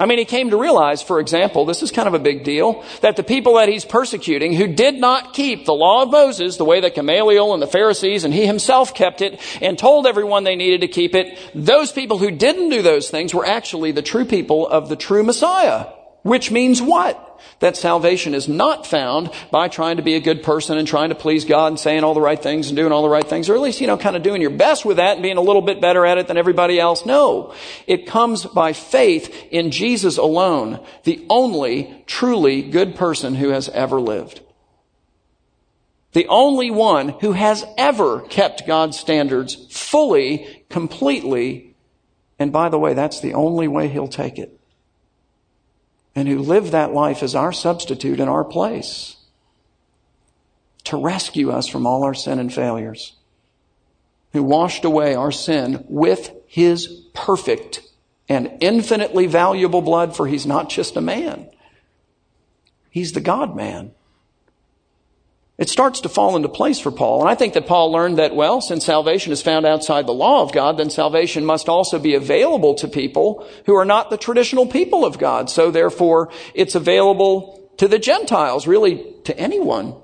I 0.00 0.06
mean, 0.06 0.18
he 0.18 0.24
came 0.24 0.50
to 0.50 0.56
realize, 0.56 1.02
for 1.02 1.18
example, 1.18 1.64
this 1.64 1.82
is 1.82 1.90
kind 1.90 2.06
of 2.06 2.14
a 2.14 2.20
big 2.20 2.44
deal, 2.44 2.84
that 3.00 3.16
the 3.16 3.24
people 3.24 3.54
that 3.54 3.68
he's 3.68 3.84
persecuting 3.84 4.52
who 4.52 4.68
did 4.68 4.94
not 4.94 5.34
keep 5.34 5.64
the 5.64 5.74
law 5.74 6.04
of 6.04 6.10
Moses 6.10 6.56
the 6.56 6.64
way 6.64 6.80
that 6.80 6.94
Gamaliel 6.94 7.52
and 7.52 7.60
the 7.60 7.66
Pharisees 7.66 8.22
and 8.22 8.32
he 8.32 8.46
himself 8.46 8.94
kept 8.94 9.22
it 9.22 9.40
and 9.60 9.76
told 9.76 10.06
everyone 10.06 10.44
they 10.44 10.54
needed 10.54 10.82
to 10.82 10.88
keep 10.88 11.16
it, 11.16 11.36
those 11.52 11.90
people 11.90 12.18
who 12.18 12.30
didn't 12.30 12.68
do 12.68 12.80
those 12.80 13.10
things 13.10 13.34
were 13.34 13.44
actually 13.44 13.90
the 13.90 14.02
true 14.02 14.24
people 14.24 14.68
of 14.68 14.88
the 14.88 14.94
true 14.94 15.24
Messiah. 15.24 15.86
Which 16.28 16.50
means 16.50 16.82
what? 16.82 17.24
That 17.60 17.76
salvation 17.76 18.34
is 18.34 18.48
not 18.48 18.86
found 18.86 19.30
by 19.50 19.68
trying 19.68 19.96
to 19.96 20.02
be 20.02 20.14
a 20.14 20.20
good 20.20 20.42
person 20.42 20.76
and 20.76 20.86
trying 20.86 21.08
to 21.08 21.14
please 21.14 21.46
God 21.46 21.68
and 21.68 21.80
saying 21.80 22.04
all 22.04 22.12
the 22.12 22.20
right 22.20 22.40
things 22.40 22.68
and 22.68 22.76
doing 22.76 22.92
all 22.92 23.02
the 23.02 23.08
right 23.08 23.26
things, 23.26 23.48
or 23.48 23.54
at 23.54 23.62
least, 23.62 23.80
you 23.80 23.86
know, 23.86 23.96
kind 23.96 24.14
of 24.14 24.22
doing 24.22 24.42
your 24.42 24.50
best 24.50 24.84
with 24.84 24.98
that 24.98 25.14
and 25.14 25.22
being 25.22 25.38
a 25.38 25.42
little 25.42 25.62
bit 25.62 25.80
better 25.80 26.04
at 26.04 26.18
it 26.18 26.28
than 26.28 26.36
everybody 26.36 26.78
else. 26.78 27.06
No. 27.06 27.54
It 27.86 28.06
comes 28.06 28.44
by 28.44 28.74
faith 28.74 29.34
in 29.50 29.70
Jesus 29.70 30.18
alone, 30.18 30.84
the 31.04 31.24
only 31.30 32.04
truly 32.06 32.62
good 32.62 32.94
person 32.94 33.34
who 33.34 33.48
has 33.48 33.70
ever 33.70 34.00
lived. 34.00 34.42
The 36.12 36.26
only 36.28 36.70
one 36.70 37.10
who 37.20 37.32
has 37.32 37.64
ever 37.78 38.20
kept 38.20 38.66
God's 38.66 38.98
standards 38.98 39.54
fully, 39.70 40.64
completely, 40.68 41.74
and 42.38 42.52
by 42.52 42.68
the 42.68 42.78
way, 42.78 42.92
that's 42.92 43.20
the 43.20 43.34
only 43.34 43.68
way 43.68 43.88
he'll 43.88 44.08
take 44.08 44.38
it 44.38 44.57
and 46.14 46.28
who 46.28 46.38
lived 46.38 46.72
that 46.72 46.92
life 46.92 47.22
as 47.22 47.34
our 47.34 47.52
substitute 47.52 48.20
in 48.20 48.28
our 48.28 48.44
place 48.44 49.16
to 50.84 50.96
rescue 50.96 51.50
us 51.50 51.66
from 51.66 51.86
all 51.86 52.02
our 52.02 52.14
sin 52.14 52.38
and 52.38 52.52
failures, 52.52 53.14
who 54.32 54.42
washed 54.42 54.84
away 54.84 55.14
our 55.14 55.32
sin 55.32 55.84
with 55.88 56.32
his 56.46 56.86
perfect 57.14 57.82
and 58.28 58.58
infinitely 58.60 59.26
valuable 59.26 59.82
blood, 59.82 60.16
for 60.16 60.26
he's 60.26 60.46
not 60.46 60.68
just 60.68 60.96
a 60.96 61.00
man. 61.00 61.48
He's 62.90 63.12
the 63.12 63.20
God 63.20 63.54
man 63.54 63.92
it 65.58 65.68
starts 65.68 66.00
to 66.02 66.08
fall 66.08 66.36
into 66.36 66.48
place 66.48 66.78
for 66.78 66.92
Paul. 66.92 67.20
And 67.20 67.28
I 67.28 67.34
think 67.34 67.54
that 67.54 67.66
Paul 67.66 67.90
learned 67.90 68.18
that, 68.18 68.34
well, 68.34 68.60
since 68.60 68.86
salvation 68.86 69.32
is 69.32 69.42
found 69.42 69.66
outside 69.66 70.06
the 70.06 70.12
law 70.12 70.42
of 70.42 70.52
God, 70.52 70.78
then 70.78 70.88
salvation 70.88 71.44
must 71.44 71.68
also 71.68 71.98
be 71.98 72.14
available 72.14 72.76
to 72.76 72.86
people 72.86 73.46
who 73.66 73.74
are 73.74 73.84
not 73.84 74.08
the 74.08 74.16
traditional 74.16 74.66
people 74.66 75.04
of 75.04 75.18
God. 75.18 75.50
So 75.50 75.72
therefore, 75.72 76.30
it's 76.54 76.76
available 76.76 77.70
to 77.78 77.88
the 77.88 77.98
Gentiles, 77.98 78.68
really 78.68 79.04
to 79.24 79.36
anyone 79.36 79.96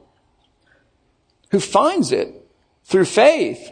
who 1.51 1.61
finds 1.61 2.11
it 2.11 2.35
through 2.83 3.05
faith 3.05 3.71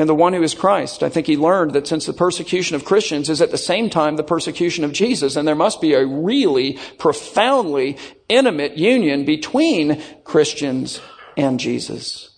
and 0.00 0.08
the 0.08 0.14
one 0.14 0.32
who 0.32 0.42
is 0.42 0.54
Christ. 0.54 1.02
I 1.02 1.10
think 1.10 1.26
he 1.26 1.36
learned 1.36 1.74
that 1.74 1.86
since 1.86 2.06
the 2.06 2.14
persecution 2.14 2.74
of 2.74 2.86
Christians 2.86 3.28
is 3.28 3.42
at 3.42 3.50
the 3.50 3.58
same 3.58 3.90
time 3.90 4.16
the 4.16 4.22
persecution 4.22 4.82
of 4.82 4.94
Jesus, 4.94 5.36
and 5.36 5.46
there 5.46 5.54
must 5.54 5.82
be 5.82 5.92
a 5.92 6.06
really 6.06 6.78
profoundly 6.96 7.98
intimate 8.26 8.78
union 8.78 9.26
between 9.26 10.02
Christians 10.24 11.02
and 11.36 11.60
Jesus. 11.60 12.30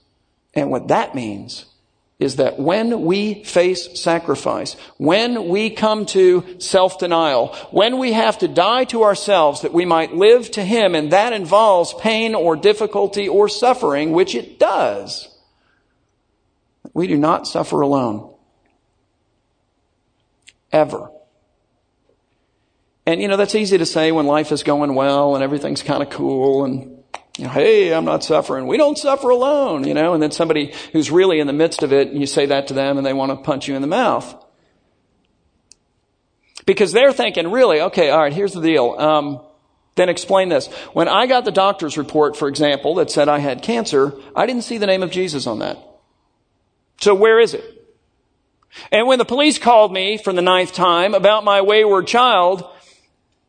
And 0.54 0.72
what 0.72 0.88
that 0.88 1.14
means 1.14 1.66
is 2.18 2.34
that 2.34 2.58
when 2.58 3.02
we 3.02 3.44
face 3.44 4.00
sacrifice, 4.00 4.74
when 4.96 5.48
we 5.48 5.70
come 5.70 6.04
to 6.06 6.44
self-denial, 6.58 7.54
when 7.70 7.98
we 7.98 8.12
have 8.12 8.38
to 8.38 8.48
die 8.48 8.82
to 8.86 9.04
ourselves 9.04 9.60
that 9.60 9.72
we 9.72 9.84
might 9.84 10.12
live 10.12 10.50
to 10.50 10.64
Him, 10.64 10.96
and 10.96 11.12
that 11.12 11.32
involves 11.32 11.94
pain 11.94 12.34
or 12.34 12.56
difficulty 12.56 13.28
or 13.28 13.48
suffering, 13.48 14.10
which 14.10 14.34
it 14.34 14.58
does, 14.58 15.28
we 16.94 17.06
do 17.06 17.16
not 17.16 17.46
suffer 17.46 17.80
alone. 17.80 18.34
Ever. 20.70 21.10
And 23.06 23.20
you 23.20 23.28
know, 23.28 23.36
that's 23.36 23.54
easy 23.54 23.78
to 23.78 23.86
say 23.86 24.12
when 24.12 24.26
life 24.26 24.52
is 24.52 24.62
going 24.62 24.94
well 24.94 25.34
and 25.34 25.42
everything's 25.42 25.82
kind 25.82 26.02
of 26.02 26.10
cool 26.10 26.64
and 26.64 27.02
you 27.38 27.44
know, 27.44 27.50
hey, 27.50 27.94
I'm 27.94 28.04
not 28.04 28.22
suffering. 28.22 28.66
We 28.66 28.76
don't 28.76 28.98
suffer 28.98 29.30
alone, 29.30 29.84
you 29.84 29.94
know, 29.94 30.12
and 30.12 30.22
then 30.22 30.30
somebody 30.30 30.74
who's 30.92 31.10
really 31.10 31.40
in 31.40 31.46
the 31.46 31.52
midst 31.54 31.82
of 31.82 31.92
it, 31.92 32.08
and 32.08 32.20
you 32.20 32.26
say 32.26 32.46
that 32.46 32.68
to 32.68 32.74
them 32.74 32.98
and 32.98 33.06
they 33.06 33.14
want 33.14 33.30
to 33.30 33.36
punch 33.36 33.68
you 33.68 33.74
in 33.74 33.80
the 33.80 33.88
mouth. 33.88 34.34
Because 36.66 36.92
they're 36.92 37.12
thinking, 37.12 37.50
really, 37.50 37.80
okay, 37.80 38.10
all 38.10 38.20
right, 38.20 38.32
here's 38.32 38.52
the 38.52 38.60
deal. 38.60 38.94
Um, 38.98 39.40
then 39.94 40.08
explain 40.08 40.48
this. 40.48 40.68
When 40.92 41.08
I 41.08 41.26
got 41.26 41.44
the 41.44 41.50
doctor's 41.50 41.98
report, 41.98 42.36
for 42.36 42.48
example, 42.48 42.96
that 42.96 43.10
said 43.10 43.28
I 43.28 43.38
had 43.38 43.62
cancer, 43.62 44.12
I 44.36 44.46
didn't 44.46 44.62
see 44.62 44.78
the 44.78 44.86
name 44.86 45.02
of 45.02 45.10
Jesus 45.10 45.46
on 45.46 45.58
that. 45.60 45.78
So 47.02 47.16
where 47.16 47.40
is 47.40 47.52
it? 47.52 47.64
And 48.92 49.08
when 49.08 49.18
the 49.18 49.24
police 49.24 49.58
called 49.58 49.92
me 49.92 50.18
for 50.18 50.32
the 50.32 50.40
ninth 50.40 50.72
time 50.72 51.14
about 51.14 51.42
my 51.44 51.60
wayward 51.60 52.06
child, 52.06 52.64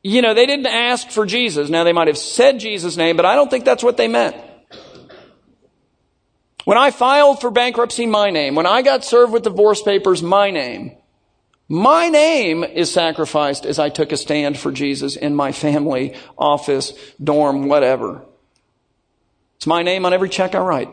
you 0.01 0.24
know, 0.24 0.34
they 0.34 0.47
didn't 0.47 0.66
ask 0.66 1.12
for 1.12 1.28
Jesus. 1.28 1.70
Now 1.70 1.84
they 1.84 1.93
might 1.93 2.08
have 2.08 2.18
said 2.18 2.60
Jesus' 2.60 2.97
name, 2.97 3.16
but 3.16 3.28
I 3.28 3.36
don't 3.36 3.51
think 3.51 3.64
that's 3.64 3.84
what 3.84 3.95
they 3.95 4.08
meant. 4.08 4.36
When 6.66 6.80
I 6.80 6.89
filed 6.89 7.41
for 7.41 7.51
bankruptcy, 7.51 8.08
my 8.08 8.32
name. 8.32 8.56
When 8.56 8.66
I 8.66 8.82
got 8.82 9.06
served 9.06 9.32
with 9.32 9.43
divorce 9.43 9.84
papers, 9.84 10.24
my 10.24 10.49
name. 10.49 10.97
My 11.70 12.10
name 12.10 12.64
is 12.64 12.91
sacrificed 12.91 13.68
as 13.68 13.78
I 13.78 13.89
took 13.89 14.12
a 14.12 14.18
stand 14.18 14.58
for 14.58 14.72
Jesus 14.72 15.16
in 15.16 15.36
my 15.36 15.51
family, 15.51 16.16
office, 16.39 16.91
dorm, 17.24 17.68
whatever. 17.68 18.26
It's 19.58 19.68
my 19.68 19.84
name 19.84 20.08
on 20.08 20.14
every 20.14 20.30
check 20.30 20.56
I 20.56 20.60
write. 20.60 20.89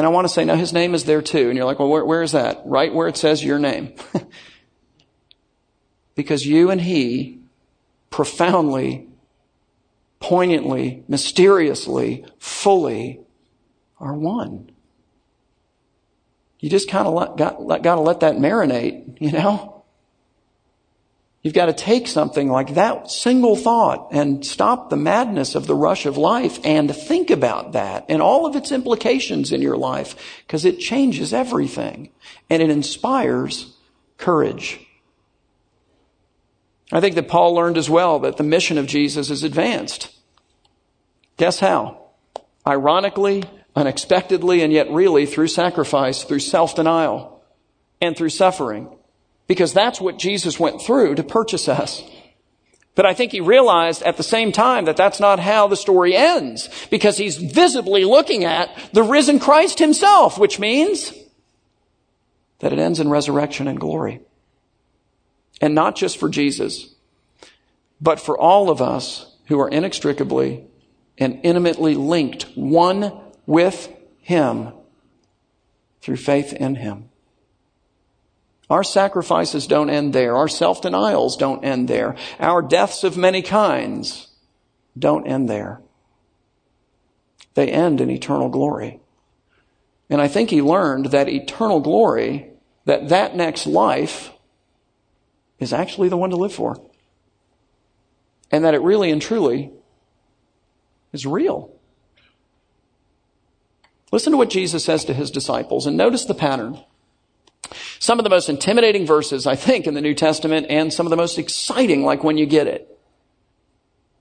And 0.00 0.06
I 0.06 0.08
want 0.08 0.26
to 0.26 0.32
say, 0.32 0.46
no, 0.46 0.56
his 0.56 0.72
name 0.72 0.94
is 0.94 1.04
there 1.04 1.20
too. 1.20 1.50
And 1.50 1.58
you're 1.58 1.66
like, 1.66 1.78
well, 1.78 1.90
where, 1.90 2.02
where 2.02 2.22
is 2.22 2.32
that? 2.32 2.62
Right 2.64 2.94
where 2.94 3.06
it 3.06 3.18
says 3.18 3.44
your 3.44 3.58
name. 3.58 3.92
because 6.14 6.46
you 6.46 6.70
and 6.70 6.80
he 6.80 7.40
profoundly, 8.08 9.08
poignantly, 10.18 11.04
mysteriously, 11.06 12.24
fully 12.38 13.20
are 13.98 14.14
one. 14.14 14.70
You 16.60 16.70
just 16.70 16.88
kind 16.88 17.06
of 17.06 17.36
got, 17.36 17.82
got 17.82 17.96
to 17.96 18.00
let 18.00 18.20
that 18.20 18.36
marinate, 18.36 19.20
you 19.20 19.32
know? 19.32 19.79
You've 21.42 21.54
got 21.54 21.66
to 21.66 21.72
take 21.72 22.06
something 22.06 22.50
like 22.50 22.74
that 22.74 23.10
single 23.10 23.56
thought 23.56 24.08
and 24.12 24.44
stop 24.44 24.90
the 24.90 24.96
madness 24.96 25.54
of 25.54 25.66
the 25.66 25.74
rush 25.74 26.04
of 26.04 26.18
life 26.18 26.58
and 26.64 26.94
think 26.94 27.30
about 27.30 27.72
that 27.72 28.04
and 28.10 28.20
all 28.20 28.44
of 28.44 28.56
its 28.56 28.72
implications 28.72 29.50
in 29.50 29.62
your 29.62 29.76
life 29.76 30.42
because 30.46 30.66
it 30.66 30.78
changes 30.78 31.32
everything 31.32 32.10
and 32.50 32.62
it 32.62 32.68
inspires 32.68 33.74
courage. 34.18 34.80
I 36.92 37.00
think 37.00 37.14
that 37.14 37.28
Paul 37.28 37.54
learned 37.54 37.78
as 37.78 37.88
well 37.88 38.18
that 38.20 38.36
the 38.36 38.42
mission 38.42 38.76
of 38.76 38.86
Jesus 38.86 39.30
is 39.30 39.42
advanced. 39.42 40.14
Guess 41.38 41.60
how? 41.60 42.08
Ironically, 42.66 43.44
unexpectedly, 43.74 44.60
and 44.60 44.72
yet 44.72 44.90
really 44.90 45.24
through 45.24 45.48
sacrifice, 45.48 46.22
through 46.22 46.40
self-denial, 46.40 47.42
and 48.02 48.14
through 48.14 48.28
suffering. 48.28 48.94
Because 49.50 49.72
that's 49.72 50.00
what 50.00 50.16
Jesus 50.16 50.60
went 50.60 50.80
through 50.80 51.16
to 51.16 51.24
purchase 51.24 51.66
us. 51.66 52.04
But 52.94 53.04
I 53.04 53.14
think 53.14 53.32
he 53.32 53.40
realized 53.40 54.00
at 54.04 54.16
the 54.16 54.22
same 54.22 54.52
time 54.52 54.84
that 54.84 54.96
that's 54.96 55.18
not 55.18 55.40
how 55.40 55.66
the 55.66 55.76
story 55.76 56.14
ends, 56.14 56.68
because 56.88 57.18
he's 57.18 57.36
visibly 57.36 58.04
looking 58.04 58.44
at 58.44 58.70
the 58.92 59.02
risen 59.02 59.40
Christ 59.40 59.80
himself, 59.80 60.38
which 60.38 60.60
means 60.60 61.12
that 62.60 62.72
it 62.72 62.78
ends 62.78 63.00
in 63.00 63.10
resurrection 63.10 63.66
and 63.66 63.80
glory. 63.80 64.20
And 65.60 65.74
not 65.74 65.96
just 65.96 66.16
for 66.16 66.28
Jesus, 66.28 66.94
but 68.00 68.20
for 68.20 68.38
all 68.38 68.70
of 68.70 68.80
us 68.80 69.34
who 69.46 69.58
are 69.58 69.68
inextricably 69.68 70.64
and 71.18 71.40
intimately 71.42 71.96
linked 71.96 72.44
one 72.54 73.12
with 73.46 73.92
Him 74.20 74.68
through 76.02 76.18
faith 76.18 76.52
in 76.52 76.76
Him. 76.76 77.09
Our 78.70 78.84
sacrifices 78.84 79.66
don't 79.66 79.90
end 79.90 80.12
there. 80.12 80.36
Our 80.36 80.48
self-denials 80.48 81.36
don't 81.36 81.64
end 81.64 81.88
there. 81.88 82.16
Our 82.38 82.62
deaths 82.62 83.02
of 83.02 83.16
many 83.16 83.42
kinds 83.42 84.28
don't 84.96 85.26
end 85.26 85.48
there. 85.48 85.82
They 87.54 87.68
end 87.68 88.00
in 88.00 88.10
eternal 88.10 88.48
glory. 88.48 89.00
And 90.08 90.20
I 90.20 90.28
think 90.28 90.50
he 90.50 90.62
learned 90.62 91.06
that 91.06 91.28
eternal 91.28 91.80
glory, 91.80 92.50
that 92.84 93.08
that 93.08 93.34
next 93.34 93.66
life 93.66 94.30
is 95.58 95.72
actually 95.72 96.08
the 96.08 96.16
one 96.16 96.30
to 96.30 96.36
live 96.36 96.54
for. 96.54 96.80
And 98.52 98.64
that 98.64 98.74
it 98.74 98.82
really 98.82 99.10
and 99.10 99.20
truly 99.20 99.72
is 101.12 101.26
real. 101.26 101.74
Listen 104.12 104.32
to 104.32 104.36
what 104.36 104.50
Jesus 104.50 104.84
says 104.84 105.04
to 105.04 105.14
his 105.14 105.30
disciples 105.30 105.86
and 105.86 105.96
notice 105.96 106.24
the 106.24 106.34
pattern. 106.34 106.80
Some 108.00 108.18
of 108.18 108.24
the 108.24 108.30
most 108.30 108.48
intimidating 108.48 109.04
verses, 109.04 109.46
I 109.46 109.56
think, 109.56 109.86
in 109.86 109.92
the 109.92 110.00
New 110.00 110.14
Testament 110.14 110.66
and 110.70 110.90
some 110.90 111.04
of 111.04 111.10
the 111.10 111.18
most 111.18 111.38
exciting, 111.38 112.02
like 112.02 112.24
when 112.24 112.38
you 112.38 112.46
get 112.46 112.66
it. 112.66 112.88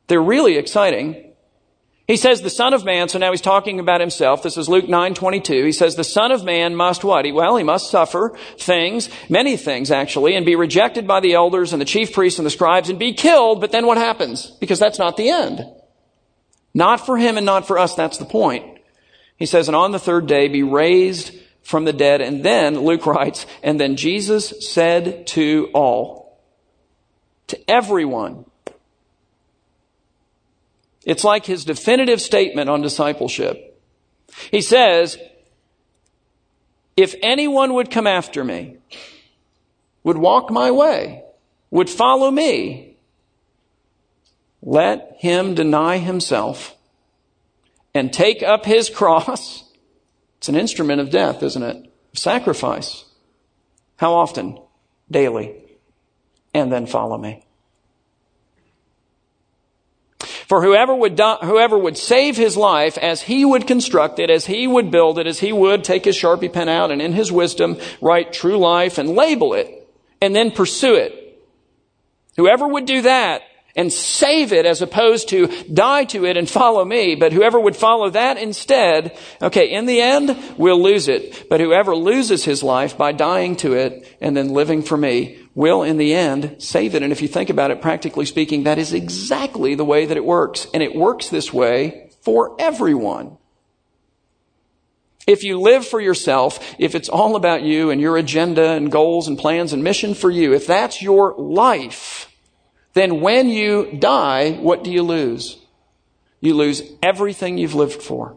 They're 0.08 0.22
really 0.22 0.58
exciting. 0.58 1.32
He 2.06 2.18
says 2.18 2.42
the 2.42 2.50
Son 2.50 2.74
of 2.74 2.84
Man, 2.84 3.08
so 3.08 3.20
now 3.20 3.32
he's 3.32 3.40
talking 3.40 3.80
about 3.80 4.02
himself. 4.02 4.44
This 4.44 4.58
is 4.58 4.68
Luke 4.68 4.90
9, 4.90 5.14
22. 5.14 5.64
He 5.64 5.72
says 5.72 5.96
the 5.96 6.04
Son 6.04 6.34
of 6.34 6.44
Man 6.44 6.76
must 6.76 7.06
what? 7.06 7.24
He, 7.24 7.32
Well, 7.32 7.56
he 7.56 7.64
must 7.64 7.90
suffer 7.90 8.38
things, 8.58 9.10
many 9.30 9.56
things 9.56 9.92
actually, 9.92 10.36
and 10.36 10.46
be 10.46 10.58
rejected 10.58 11.08
by 11.08 11.22
the 11.22 11.36
elders 11.36 11.72
and 11.72 11.82
the 11.82 11.86
chief 11.86 12.12
priests 12.12 12.38
and 12.38 12.46
the 12.46 12.52
scribes 12.52 12.90
and 12.90 13.00
be 13.00 13.14
killed, 13.14 13.62
but 13.62 13.72
then 13.72 13.86
what 13.86 13.98
happens? 13.98 14.52
Because 14.60 14.80
that's 14.80 15.00
not 15.00 15.16
the 15.16 15.30
end. 15.30 15.66
Not 16.74 17.06
for 17.06 17.18
him 17.18 17.38
and 17.38 17.46
not 17.46 17.66
for 17.66 17.80
us, 17.80 17.96
that's 17.96 18.18
the 18.18 18.26
point. 18.26 18.80
He 19.38 19.46
says, 19.46 19.70
and 19.70 19.76
on 19.76 19.94
the 19.94 20.00
third 20.00 20.28
day 20.28 20.50
be 20.50 20.64
raised 20.64 21.34
from 21.64 21.86
the 21.86 21.94
dead. 21.94 22.22
And 22.22 22.44
then, 22.44 22.80
Luke 22.80 23.06
writes, 23.06 23.46
and 23.64 23.80
then 23.80 23.96
Jesus 23.96 24.54
said 24.72 25.28
to 25.28 25.70
all, 25.74 26.40
to 27.48 27.70
everyone, 27.70 28.46
it's 31.06 31.24
like 31.24 31.46
his 31.46 31.66
definitive 31.66 32.22
statement 32.22 32.70
on 32.70 32.82
discipleship. 32.82 33.80
He 34.52 34.62
says, 34.62 35.18
if 36.96 37.16
anyone 37.22 37.74
would 37.74 37.90
come 37.90 38.08
after 38.08 38.44
me, 38.44 38.78
would 40.04 40.18
walk 40.18 40.52
my 40.52 40.72
way, 40.72 41.24
would 41.72 41.90
follow 41.90 42.30
me, 42.30 42.98
let 44.62 45.16
him 45.20 45.56
deny 45.56 45.98
himself 45.98 46.76
and 47.94 48.12
take 48.12 48.44
up 48.44 48.66
his 48.66 48.90
cross. 48.96 49.64
It's 50.40 50.48
an 50.48 50.56
instrument 50.56 51.02
of 51.02 51.10
death, 51.10 51.44
isn't 51.44 51.62
it? 51.62 51.94
Sacrifice. 52.14 53.04
How 53.98 54.14
often? 54.14 54.58
Daily. 55.12 55.54
And 56.54 56.72
then 56.72 56.86
follow 56.86 57.18
me. 57.18 57.44
For 60.48 60.64
whoever 60.64 60.96
would, 60.96 61.18
die, 61.18 61.40
whoever 61.42 61.78
would 61.78 61.98
save 61.98 62.38
his 62.38 62.56
life 62.56 62.98
as 62.98 63.22
he 63.22 63.44
would 63.44 63.68
construct 63.68 64.18
it, 64.18 64.30
as 64.30 64.46
he 64.46 64.66
would 64.66 64.92
build 64.92 65.20
it, 65.20 65.28
as 65.28 65.40
he 65.40 65.52
would 65.52 65.84
take 65.84 66.06
his 66.06 66.18
Sharpie 66.18 66.52
pen 66.52 66.70
out 66.70 66.90
and 66.90 67.02
in 67.02 67.12
his 67.12 67.32
wisdom 67.34 67.78
write 68.00 68.32
true 68.32 68.58
life 68.58 68.98
and 68.98 69.10
label 69.10 69.54
it 69.54 69.88
and 70.22 70.34
then 70.34 70.52
pursue 70.52 70.96
it. 70.96 71.44
Whoever 72.38 72.66
would 72.66 72.86
do 72.86 73.02
that 73.02 73.44
and 73.76 73.92
save 73.92 74.52
it 74.52 74.66
as 74.66 74.82
opposed 74.82 75.30
to 75.30 75.48
die 75.66 76.04
to 76.06 76.26
it 76.26 76.38
and 76.38 76.50
follow 76.50 76.84
me. 76.84 77.16
But 77.16 77.34
whoever 77.34 77.60
would 77.60 77.76
follow 77.76 78.10
that 78.10 78.38
instead, 78.38 79.18
okay, 79.42 79.70
in 79.70 79.86
the 79.86 80.02
end, 80.02 80.38
will 80.58 80.82
lose 80.82 81.08
it. 81.08 81.48
But 81.50 81.60
whoever 81.60 81.96
loses 81.96 82.44
his 82.44 82.64
life 82.64 82.98
by 82.98 83.12
dying 83.12 83.56
to 83.58 83.74
it 83.74 84.18
and 84.22 84.36
then 84.36 84.50
living 84.50 84.82
for 84.82 84.98
me 84.98 85.40
will 85.56 85.84
in 85.84 85.98
the 85.98 86.14
end 86.14 86.56
save 86.60 86.96
it. 86.96 87.04
And 87.04 87.12
if 87.12 87.22
you 87.22 87.28
think 87.28 87.50
about 87.50 87.72
it, 87.72 87.82
practically 87.82 88.26
speaking, 88.26 88.64
that 88.64 88.78
is 88.78 88.94
exactly 88.94 89.76
the 89.76 89.86
way 89.86 90.06
that 90.06 90.18
it 90.18 90.26
works. 90.26 90.68
And 90.74 90.82
it 90.82 90.96
works 90.96 91.30
this 91.30 91.54
way 91.54 92.10
for 92.22 92.56
everyone. 92.60 93.38
If 95.28 95.44
you 95.44 95.60
live 95.60 95.86
for 95.86 96.02
yourself, 96.02 96.76
if 96.80 96.96
it's 96.96 97.08
all 97.08 97.36
about 97.36 97.62
you 97.62 97.92
and 97.92 98.02
your 98.02 98.18
agenda 98.18 98.72
and 98.72 98.92
goals 98.92 99.28
and 99.28 99.38
plans 99.38 99.74
and 99.74 99.84
mission 99.84 100.16
for 100.16 100.32
you, 100.32 100.54
if 100.54 100.66
that's 100.66 101.04
your 101.04 101.36
life, 101.38 102.29
then 103.00 103.22
when 103.22 103.50
you 103.50 103.98
die, 103.98 104.52
what 104.54 104.84
do 104.84 104.92
you 104.92 105.04
lose? 105.04 105.58
You 106.42 106.54
lose 106.54 106.84
everything 107.02 107.58
you've 107.58 107.76
lived 107.76 108.02
for. 108.02 108.36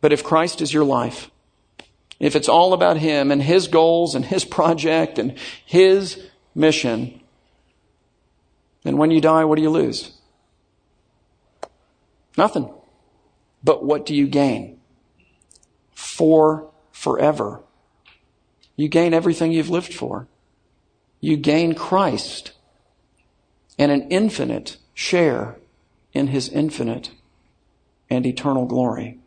But 0.00 0.12
if 0.12 0.24
Christ 0.24 0.60
is 0.60 0.72
your 0.72 0.84
life, 0.84 1.30
if 2.18 2.36
it's 2.36 2.48
all 2.48 2.72
about 2.72 2.96
Him 2.96 3.30
and 3.30 3.42
His 3.42 3.68
goals 3.68 4.14
and 4.14 4.24
His 4.24 4.44
project 4.44 5.18
and 5.18 5.36
His 5.64 6.22
mission, 6.54 7.20
then 8.82 8.96
when 8.96 9.10
you 9.10 9.20
die, 9.20 9.44
what 9.44 9.56
do 9.56 9.62
you 9.62 9.70
lose? 9.70 10.12
Nothing. 12.36 12.72
But 13.62 13.84
what 13.84 14.06
do 14.06 14.14
you 14.14 14.26
gain? 14.26 14.80
For 15.92 16.70
forever. 16.92 17.60
You 18.76 18.88
gain 18.88 19.12
everything 19.12 19.52
you've 19.52 19.68
lived 19.68 19.92
for 19.92 20.26
you 21.20 21.36
gain 21.36 21.74
Christ 21.74 22.52
and 23.78 23.92
an 23.92 24.08
infinite 24.10 24.76
share 24.94 25.56
in 26.12 26.28
his 26.28 26.48
infinite 26.48 27.10
and 28.08 28.26
eternal 28.26 28.66
glory. 28.66 29.18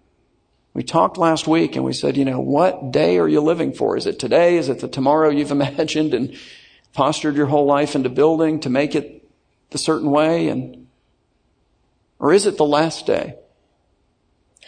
We 0.74 0.84
talked 0.84 1.18
last 1.18 1.48
week 1.48 1.76
and 1.76 1.86
we 1.86 1.94
said, 1.94 2.18
you 2.18 2.26
know, 2.26 2.39
what 2.39 2.91
day 2.91 3.20
are 3.20 3.28
you 3.28 3.41
living 3.41 3.74
for? 3.74 3.96
Is 3.96 4.08
it 4.08 4.20
today? 4.20 4.58
Is 4.58 4.70
it 4.70 4.80
the 4.80 4.88
tomorrow 4.88 5.30
you've 5.30 5.52
imagined 5.60 6.14
and 6.14 6.36
postured 6.94 7.36
your 7.36 7.46
whole 7.48 7.66
life 7.66 7.96
into 7.96 8.10
building 8.10 8.60
to 8.62 8.70
make 8.70 8.96
it 8.96 9.28
the 9.70 9.78
certain 9.78 10.10
way? 10.10 10.50
And, 10.50 10.88
or 12.20 12.34
is 12.34 12.46
it 12.46 12.58
the 12.58 12.66
last 12.66 13.06
day? 13.06 13.36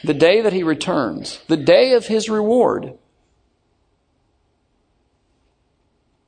The 0.04 0.14
day 0.14 0.42
that 0.42 0.54
he 0.54 0.62
returns, 0.62 1.40
the 1.48 1.58
day 1.58 1.94
of 1.94 2.08
his 2.08 2.30
reward. 2.30 2.98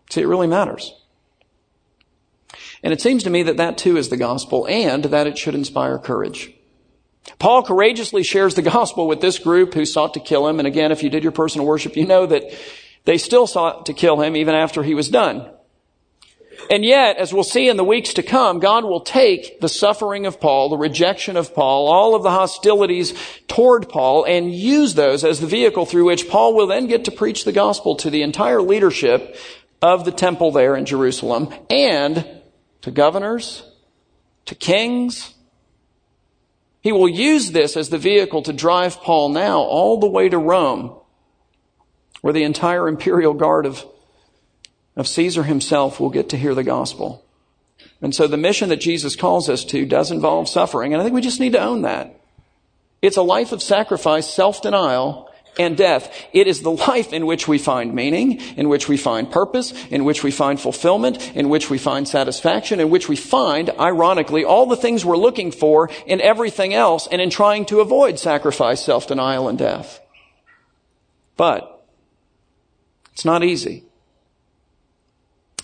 See, 0.10 0.22
it 0.22 0.28
really 0.28 0.48
matters. 0.48 0.94
And 2.84 2.94
it 2.94 3.02
seems 3.02 3.24
to 3.24 3.30
me 3.30 3.44
that 3.44 3.58
that 3.58 3.78
too 3.78 3.98
is 3.98 4.10
the 4.10 4.18
gospel 4.18 4.68
and 4.68 5.06
that 5.06 5.28
it 5.28 5.38
should 5.38 5.56
inspire 5.56 5.98
courage. 5.98 6.54
Paul 7.40 7.64
courageously 7.64 8.24
shares 8.24 8.56
the 8.56 8.62
gospel 8.62 9.08
with 9.08 9.22
this 9.22 9.40
group 9.40 9.74
who 9.74 9.86
sought 9.86 10.14
to 10.14 10.20
kill 10.20 10.48
him. 10.48 10.60
And 10.60 10.68
again, 10.68 10.92
if 10.92 11.04
you 11.04 11.10
did 11.10 11.24
your 11.24 11.32
personal 11.32 11.68
worship, 11.68 11.98
you 11.98 12.06
know 12.06 12.26
that 12.26 12.44
they 13.06 13.18
still 13.18 13.48
sought 13.48 13.88
to 13.88 13.94
kill 13.94 14.22
him 14.22 14.36
even 14.36 14.56
after 14.56 14.84
he 14.84 14.94
was 14.94 15.10
done. 15.10 15.50
And 16.70 16.84
yet, 16.84 17.18
as 17.18 17.34
we'll 17.34 17.44
see 17.44 17.70
in 17.70 17.78
the 17.78 17.84
weeks 17.84 18.14
to 18.14 18.24
come, 18.24 18.60
God 18.60 18.84
will 18.84 19.00
take 19.00 19.62
the 19.62 19.70
suffering 19.70 20.26
of 20.26 20.42
Paul, 20.42 20.70
the 20.70 20.78
rejection 20.78 21.38
of 21.38 21.54
Paul, 21.54 21.88
all 21.88 22.16
of 22.16 22.24
the 22.24 22.32
hostilities 22.32 23.14
toward 23.48 23.88
Paul, 23.88 24.26
and 24.26 24.54
use 24.54 24.96
those 24.96 25.24
as 25.24 25.40
the 25.40 25.48
vehicle 25.48 25.86
through 25.86 26.06
which 26.06 26.28
Paul 26.28 26.56
will 26.56 26.68
then 26.68 26.88
get 26.88 27.06
to 27.06 27.12
preach 27.12 27.46
the 27.46 27.52
gospel 27.52 27.96
to 27.98 28.10
the 28.10 28.24
entire 28.24 28.62
leadership 28.62 29.38
of 29.82 30.06
the 30.06 30.12
temple 30.12 30.52
there 30.52 30.76
in 30.76 30.86
Jerusalem 30.86 31.54
and 31.70 32.28
to 32.82 32.92
governors, 32.92 33.64
to 34.46 34.56
kings. 34.56 35.34
He 36.82 36.92
will 36.92 37.10
use 37.10 37.52
this 37.52 37.76
as 37.76 37.90
the 37.90 37.98
vehicle 37.98 38.44
to 38.44 38.54
drive 38.54 39.02
Paul 39.02 39.30
now 39.30 39.60
all 39.60 40.00
the 40.00 40.08
way 40.08 40.30
to 40.30 40.38
Rome, 40.38 40.96
where 42.22 42.34
the 42.34 42.44
entire 42.44 42.88
imperial 42.88 43.34
guard 43.34 43.66
of 43.66 43.86
of 44.98 45.08
Caesar 45.08 45.44
himself 45.44 46.00
will 46.00 46.10
get 46.10 46.30
to 46.30 46.38
hear 46.38 46.56
the 46.56 46.64
gospel. 46.64 47.24
And 48.02 48.14
so 48.14 48.28
the 48.28 48.36
mission 48.36 48.70
that 48.70 48.82
Jesus 48.82 49.16
calls 49.16 49.48
us 49.48 49.64
to 49.66 49.86
does 49.86 50.12
involve 50.12 50.50
suffering, 50.50 50.92
and 50.92 51.00
I 51.00 51.06
think 51.06 51.14
we 51.14 51.22
just 51.22 51.40
need 51.40 51.54
to 51.54 51.62
own 51.62 51.84
that. 51.84 52.20
It's 53.02 53.16
a 53.16 53.22
life 53.22 53.52
of 53.52 53.62
sacrifice, 53.62 54.28
self-denial, 54.28 55.27
and 55.60 55.78
death. 55.78 56.14
It 56.34 56.48
is 56.48 56.62
the 56.62 56.72
life 56.72 57.14
in 57.14 57.26
which 57.26 57.48
we 57.48 57.58
find 57.58 57.94
meaning, 57.94 58.40
in 58.58 58.70
which 58.70 58.88
we 58.88 58.98
find 58.98 59.32
purpose, 59.32 59.74
in 59.88 60.06
which 60.06 60.24
we 60.24 60.32
find 60.32 60.60
fulfillment, 60.60 61.36
in 61.36 61.50
which 61.50 61.70
we 61.70 61.78
find 61.78 62.08
satisfaction, 62.08 62.80
in 62.80 62.90
which 62.90 63.10
we 63.10 63.16
find, 63.16 63.70
ironically, 63.80 64.46
all 64.46 64.66
the 64.66 64.78
things 64.78 65.04
we're 65.04 65.18
looking 65.18 65.52
for 65.52 65.90
in 66.06 66.22
everything 66.22 66.74
else 66.74 67.08
and 67.08 67.22
in 67.22 67.30
trying 67.30 67.66
to 67.66 67.80
avoid 67.80 68.20
sacrifice, 68.20 68.84
self-denial, 68.84 69.48
and 69.48 69.58
death. 69.58 70.00
But 71.36 71.86
it's 73.14 73.26
not 73.26 73.44
easy. 73.44 73.84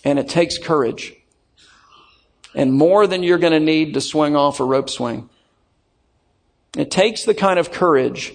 And 0.04 0.20
it 0.20 0.28
takes 0.28 0.58
courage. 0.58 1.14
And 2.56 2.74
more 2.74 3.08
than 3.08 3.24
you're 3.24 3.38
going 3.38 3.54
to 3.54 3.60
need 3.60 3.94
to 3.96 4.02
swing 4.02 4.36
off 4.36 4.60
a 4.60 4.64
rope 4.64 4.90
swing. 4.90 5.30
It 6.78 6.92
takes 6.92 7.24
the 7.24 7.34
kind 7.34 7.60
of 7.60 7.72
courage 7.72 8.34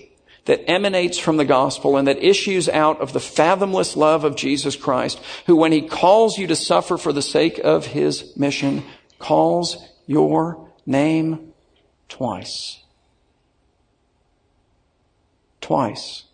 that 0.49 0.69
emanates 0.69 1.19
from 1.19 1.37
the 1.37 1.45
gospel 1.45 1.99
and 1.99 2.09
that 2.09 2.25
issues 2.25 2.71
out 2.71 3.03
of 3.03 3.13
the 3.13 3.21
fathomless 3.21 3.99
love 3.99 4.25
of 4.25 4.35
Jesus 4.35 4.77
Christ, 4.77 5.21
who 5.45 5.55
when 5.55 5.73
he 5.73 5.83
calls 5.83 6.39
you 6.39 6.47
to 6.47 6.57
suffer 6.57 6.97
for 6.97 7.13
the 7.13 7.21
sake 7.21 7.61
of 7.63 7.85
his 7.85 8.35
mission, 8.35 8.83
calls 9.19 9.77
your 10.07 10.71
name 10.87 11.53
twice. 12.09 12.83
Twice. 15.61 16.25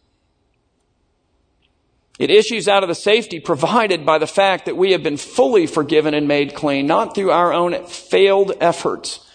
It 2.20 2.30
issues 2.30 2.68
out 2.68 2.84
of 2.84 2.88
the 2.88 2.94
safety 2.94 3.40
provided 3.40 4.06
by 4.06 4.18
the 4.18 4.28
fact 4.28 4.66
that 4.66 4.76
we 4.76 4.92
have 4.92 5.02
been 5.02 5.16
fully 5.16 5.66
forgiven 5.66 6.14
and 6.14 6.28
made 6.28 6.54
clean, 6.54 6.86
not 6.86 7.16
through 7.16 7.32
our 7.32 7.52
own 7.52 7.84
failed 7.86 8.52
efforts, 8.60 9.28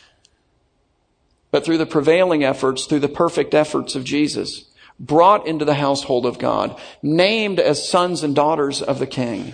but 1.51 1.65
through 1.65 1.79
the 1.79 1.85
prevailing 1.85 2.45
efforts, 2.45 2.85
through 2.85 3.01
the 3.01 3.09
perfect 3.09 3.53
efforts 3.53 3.95
of 3.95 4.05
Jesus, 4.05 4.68
brought 4.99 5.47
into 5.47 5.65
the 5.65 5.73
household 5.73 6.25
of 6.25 6.39
God, 6.39 6.79
named 7.01 7.59
as 7.59 7.87
sons 7.87 8.23
and 8.23 8.35
daughters 8.35 8.81
of 8.81 8.99
the 8.99 9.07
King 9.07 9.53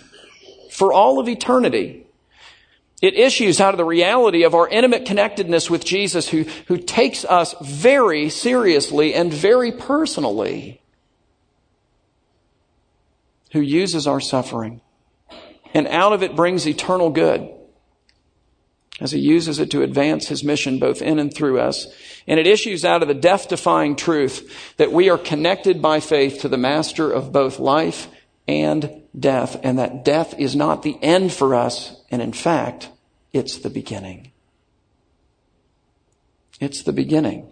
for 0.72 0.92
all 0.92 1.20
of 1.20 1.30
eternity. 1.30 2.06
It 3.02 3.14
issues 3.14 3.62
out 3.62 3.74
of 3.74 3.78
the 3.78 3.86
reality 3.86 4.44
of 4.44 4.56
our 4.56 4.68
intimate 4.68 5.06
connectedness 5.06 5.70
with 5.70 5.86
Jesus 5.86 6.30
who, 6.30 6.44
who 6.68 6.78
takes 6.78 7.24
us 7.24 7.54
very 7.62 8.30
seriously 8.30 9.14
and 9.14 9.32
very 9.32 9.72
personally 9.72 10.82
who 13.52 13.62
uses 13.62 14.08
our 14.08 14.20
suffering 14.20 14.82
and 15.74 15.88
out 15.88 16.14
of 16.14 16.24
it 16.24 16.36
brings 16.36 16.68
eternal 16.68 17.10
good 17.10 17.55
as 19.00 19.12
he 19.12 19.20
uses 19.20 19.60
it 19.60 19.72
to 19.72 19.82
advance 19.82 20.28
his 20.28 20.44
mission 20.44 20.80
both 20.80 21.02
in 21.02 21.20
and 21.20 21.34
through 21.34 21.60
us. 21.60 21.88
And 22.28 22.40
it 22.40 22.48
issues 22.48 22.86
out 22.86 23.02
of 23.02 23.08
the 23.08 23.14
death 23.14 23.50
defying 23.50 23.96
truth 23.96 24.74
that 24.78 24.92
we 24.92 25.10
are 25.10 25.18
connected 25.18 25.82
by 25.82 26.00
faith 26.00 26.42
to 26.42 26.50
the 26.50 26.58
master 26.58 27.12
of 27.12 27.32
both 27.32 27.60
life 27.60 28.08
and 28.48 29.04
death, 29.18 29.60
and 29.64 29.80
that 29.80 30.06
death 30.06 30.38
is 30.38 30.56
not 30.56 30.84
the 30.84 30.98
end 31.02 31.34
for 31.34 31.56
us, 31.56 32.02
and 32.12 32.22
in 32.22 32.32
fact, 32.32 32.90
it's 33.34 33.58
the 33.58 33.70
beginning. 33.70 34.32
It's 36.60 36.84
the 36.84 36.94
beginning. 36.94 37.50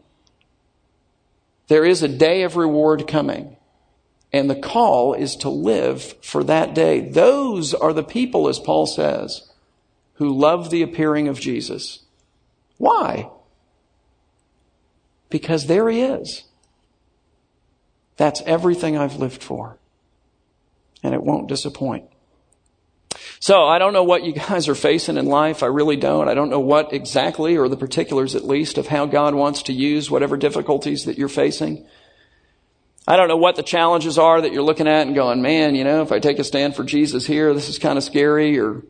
There 1.67 1.83
is 1.83 2.03
a 2.03 2.07
day 2.07 2.43
of 2.43 2.55
reward 2.55 3.07
coming. 3.07 3.57
And 4.31 4.49
the 4.49 4.55
call 4.55 5.13
is 5.13 5.35
to 5.37 5.49
live 5.49 6.01
for 6.23 6.43
that 6.45 6.73
day. 6.73 7.01
Those 7.01 7.75
are 7.75 7.93
the 7.93 8.03
people, 8.03 8.47
as 8.47 8.57
Paul 8.57 8.87
says, 8.87 9.47
who 10.23 10.33
love 10.33 10.69
the 10.69 10.81
appearing 10.81 11.27
of 11.27 11.37
Jesus. 11.37 11.99
Why? 12.77 13.29
Because 15.29 15.65
there 15.65 15.89
he 15.89 16.01
is. 16.01 16.45
That's 18.15 18.41
everything 18.45 18.97
I've 18.97 19.17
lived 19.17 19.43
for. 19.43 19.77
And 21.03 21.13
it 21.13 21.21
won't 21.21 21.49
disappoint. 21.49 22.05
So 23.41 23.65
I 23.65 23.79
don't 23.79 23.91
know 23.91 24.05
what 24.05 24.23
you 24.23 24.31
guys 24.31 24.69
are 24.69 24.75
facing 24.75 25.17
in 25.17 25.25
life. 25.25 25.61
I 25.61 25.65
really 25.65 25.97
don't. 25.97 26.29
I 26.29 26.33
don't 26.33 26.49
know 26.49 26.61
what 26.61 26.93
exactly, 26.93 27.57
or 27.57 27.67
the 27.67 27.75
particulars 27.75 28.33
at 28.33 28.45
least, 28.45 28.77
of 28.77 28.87
how 28.87 29.05
God 29.05 29.35
wants 29.35 29.63
to 29.63 29.73
use 29.73 30.09
whatever 30.09 30.37
difficulties 30.37 31.03
that 31.03 31.17
you're 31.17 31.27
facing. 31.27 31.85
I 33.05 33.17
don't 33.17 33.27
know 33.27 33.35
what 33.35 33.57
the 33.57 33.63
challenges 33.63 34.17
are 34.17 34.39
that 34.39 34.53
you're 34.53 34.63
looking 34.63 34.87
at 34.87 35.05
and 35.05 35.15
going, 35.15 35.41
man, 35.41 35.75
you 35.75 35.83
know, 35.83 36.01
if 36.01 36.13
I 36.13 36.19
take 36.19 36.39
a 36.39 36.45
stand 36.45 36.77
for 36.77 36.85
Jesus 36.85 37.27
here, 37.27 37.53
this 37.53 37.67
is 37.67 37.77
kind 37.77 37.97
of 37.97 38.05
scary, 38.05 38.57
or 38.57 38.83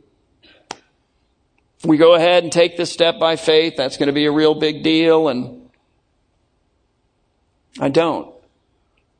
we 1.83 1.97
go 1.97 2.15
ahead 2.15 2.43
and 2.43 2.51
take 2.51 2.77
this 2.77 2.91
step 2.91 3.19
by 3.19 3.35
faith, 3.35 3.75
that's 3.75 3.97
going 3.97 4.07
to 4.07 4.13
be 4.13 4.25
a 4.25 4.31
real 4.31 4.55
big 4.55 4.83
deal, 4.83 5.27
and 5.27 5.69
I 7.79 7.89
don't. 7.89 8.33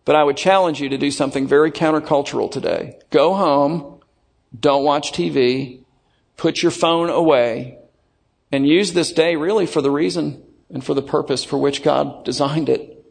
But 0.06 0.16
I 0.16 0.24
would 0.24 0.38
challenge 0.38 0.82
you 0.82 0.90
to 0.90 0.98
do 0.98 1.12
something 1.12 1.48
very 1.48 1.72
countercultural 1.72 2.52
today. 2.52 3.00
Go 3.10 3.34
home, 3.34 4.02
don't 4.58 4.84
watch 4.84 5.12
TV, 5.12 5.84
put 6.38 6.62
your 6.62 6.72
phone 6.72 7.10
away, 7.10 7.78
and 8.52 8.68
use 8.68 8.94
this 8.94 9.12
day 9.12 9.36
really 9.36 9.66
for 9.66 9.82
the 9.82 9.92
reason 9.92 10.44
and 10.70 10.84
for 10.84 10.94
the 10.94 11.02
purpose 11.02 11.44
for 11.44 11.58
which 11.58 11.84
God 11.84 12.24
designed 12.24 12.70
it 12.70 13.06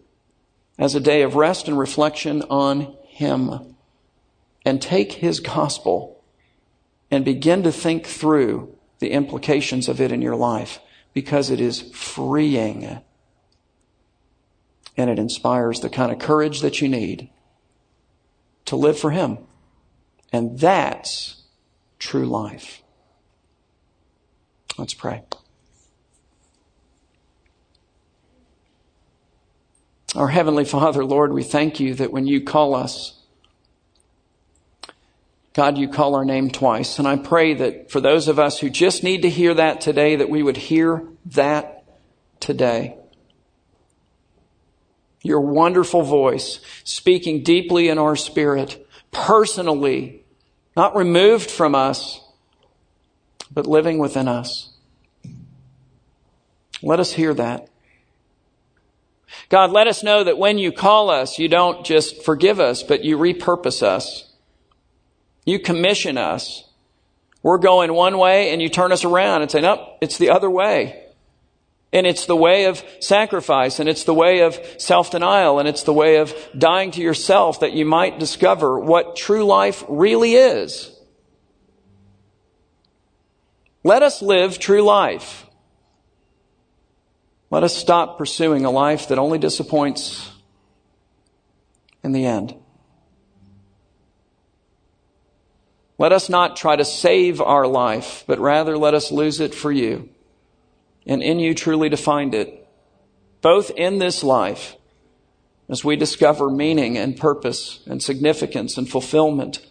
as 0.78 0.94
a 0.94 1.00
day 1.00 1.22
of 1.22 1.34
rest 1.34 1.68
and 1.68 1.78
reflection 1.78 2.42
on 2.50 2.94
Him. 3.06 3.76
And 4.64 4.80
take 4.80 5.14
His 5.14 5.40
gospel 5.40 6.22
and 7.10 7.24
begin 7.24 7.64
to 7.64 7.72
think 7.72 8.06
through 8.06 8.76
the 9.02 9.10
implications 9.10 9.88
of 9.88 10.00
it 10.00 10.12
in 10.12 10.22
your 10.22 10.36
life 10.36 10.78
because 11.12 11.50
it 11.50 11.60
is 11.60 11.82
freeing 11.92 13.02
and 14.96 15.10
it 15.10 15.18
inspires 15.18 15.80
the 15.80 15.90
kind 15.90 16.12
of 16.12 16.18
courage 16.18 16.60
that 16.60 16.80
you 16.80 16.88
need 16.88 17.28
to 18.64 18.76
live 18.76 18.98
for 18.98 19.10
Him. 19.10 19.38
And 20.32 20.58
that's 20.58 21.42
true 21.98 22.26
life. 22.26 22.82
Let's 24.78 24.94
pray. 24.94 25.22
Our 30.14 30.28
Heavenly 30.28 30.64
Father, 30.64 31.04
Lord, 31.04 31.32
we 31.32 31.42
thank 31.42 31.80
you 31.80 31.94
that 31.94 32.12
when 32.12 32.26
you 32.26 32.40
call 32.40 32.74
us, 32.74 33.21
God, 35.54 35.76
you 35.76 35.88
call 35.88 36.14
our 36.14 36.24
name 36.24 36.50
twice. 36.50 36.98
And 36.98 37.06
I 37.06 37.16
pray 37.16 37.54
that 37.54 37.90
for 37.90 38.00
those 38.00 38.28
of 38.28 38.38
us 38.38 38.58
who 38.58 38.70
just 38.70 39.02
need 39.02 39.22
to 39.22 39.30
hear 39.30 39.52
that 39.54 39.80
today, 39.80 40.16
that 40.16 40.30
we 40.30 40.42
would 40.42 40.56
hear 40.56 41.06
that 41.26 41.84
today. 42.40 42.96
Your 45.22 45.40
wonderful 45.40 46.02
voice 46.02 46.60
speaking 46.84 47.42
deeply 47.42 47.88
in 47.88 47.98
our 47.98 48.16
spirit, 48.16 48.86
personally, 49.10 50.24
not 50.74 50.96
removed 50.96 51.50
from 51.50 51.74
us, 51.74 52.20
but 53.52 53.66
living 53.66 53.98
within 53.98 54.26
us. 54.26 54.70
Let 56.82 56.98
us 56.98 57.12
hear 57.12 57.34
that. 57.34 57.68
God, 59.48 59.70
let 59.70 59.86
us 59.86 60.02
know 60.02 60.24
that 60.24 60.38
when 60.38 60.58
you 60.58 60.72
call 60.72 61.10
us, 61.10 61.38
you 61.38 61.48
don't 61.48 61.84
just 61.84 62.24
forgive 62.24 62.58
us, 62.58 62.82
but 62.82 63.04
you 63.04 63.18
repurpose 63.18 63.82
us. 63.82 64.31
You 65.44 65.58
commission 65.58 66.18
us. 66.18 66.68
We're 67.42 67.58
going 67.58 67.92
one 67.92 68.18
way 68.18 68.52
and 68.52 68.62
you 68.62 68.68
turn 68.68 68.92
us 68.92 69.04
around 69.04 69.42
and 69.42 69.50
say, 69.50 69.60
nope, 69.60 69.80
it's 70.00 70.18
the 70.18 70.30
other 70.30 70.48
way. 70.48 70.98
And 71.92 72.06
it's 72.06 72.26
the 72.26 72.36
way 72.36 72.66
of 72.66 72.82
sacrifice 73.00 73.78
and 73.78 73.88
it's 73.88 74.04
the 74.04 74.14
way 74.14 74.40
of 74.40 74.58
self-denial 74.78 75.58
and 75.58 75.68
it's 75.68 75.82
the 75.82 75.92
way 75.92 76.16
of 76.16 76.34
dying 76.56 76.90
to 76.92 77.02
yourself 77.02 77.60
that 77.60 77.72
you 77.72 77.84
might 77.84 78.18
discover 78.18 78.78
what 78.78 79.16
true 79.16 79.44
life 79.44 79.84
really 79.88 80.34
is. 80.34 80.90
Let 83.84 84.02
us 84.02 84.22
live 84.22 84.58
true 84.58 84.82
life. 84.82 85.46
Let 87.50 87.64
us 87.64 87.76
stop 87.76 88.16
pursuing 88.16 88.64
a 88.64 88.70
life 88.70 89.08
that 89.08 89.18
only 89.18 89.38
disappoints 89.38 90.30
in 92.02 92.12
the 92.12 92.24
end. 92.24 92.54
Let 96.02 96.10
us 96.10 96.28
not 96.28 96.56
try 96.56 96.74
to 96.74 96.84
save 96.84 97.40
our 97.40 97.64
life, 97.64 98.24
but 98.26 98.40
rather 98.40 98.76
let 98.76 98.92
us 98.92 99.12
lose 99.12 99.38
it 99.38 99.54
for 99.54 99.70
you 99.70 100.08
and 101.06 101.22
in 101.22 101.38
you 101.38 101.54
truly 101.54 101.90
to 101.90 101.96
find 101.96 102.34
it, 102.34 102.68
both 103.40 103.70
in 103.70 104.00
this 104.00 104.24
life 104.24 104.74
as 105.68 105.84
we 105.84 105.94
discover 105.94 106.50
meaning 106.50 106.98
and 106.98 107.16
purpose 107.16 107.84
and 107.86 108.02
significance 108.02 108.76
and 108.76 108.90
fulfillment 108.90 109.64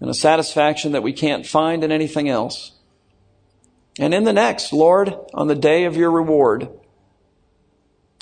and 0.00 0.10
a 0.10 0.12
satisfaction 0.12 0.92
that 0.92 1.02
we 1.02 1.14
can't 1.14 1.46
find 1.46 1.82
in 1.82 1.90
anything 1.90 2.28
else. 2.28 2.72
And 3.98 4.12
in 4.12 4.24
the 4.24 4.34
next, 4.34 4.70
Lord, 4.70 5.14
on 5.32 5.46
the 5.46 5.54
day 5.54 5.84
of 5.84 5.96
your 5.96 6.10
reward, 6.10 6.68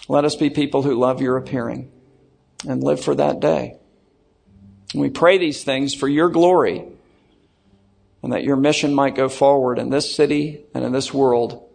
let 0.06 0.24
us 0.24 0.36
be 0.36 0.48
people 0.48 0.82
who 0.82 0.94
love 0.94 1.20
your 1.20 1.36
appearing 1.36 1.90
and 2.68 2.84
live 2.84 3.02
for 3.02 3.16
that 3.16 3.40
day. 3.40 3.78
And 4.92 5.02
we 5.02 5.10
pray 5.10 5.38
these 5.38 5.64
things 5.64 5.92
for 5.92 6.06
your 6.06 6.28
glory 6.28 6.86
and 8.22 8.32
that 8.32 8.44
your 8.44 8.56
mission 8.56 8.94
might 8.94 9.14
go 9.14 9.28
forward 9.28 9.78
in 9.78 9.90
this 9.90 10.14
city 10.14 10.64
and 10.74 10.84
in 10.84 10.92
this 10.92 11.12
world 11.12 11.68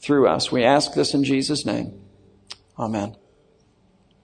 through 0.00 0.28
us. 0.28 0.50
We 0.50 0.64
ask 0.64 0.94
this 0.94 1.14
in 1.14 1.24
Jesus' 1.24 1.64
name. 1.64 2.00
Amen. 2.78 3.16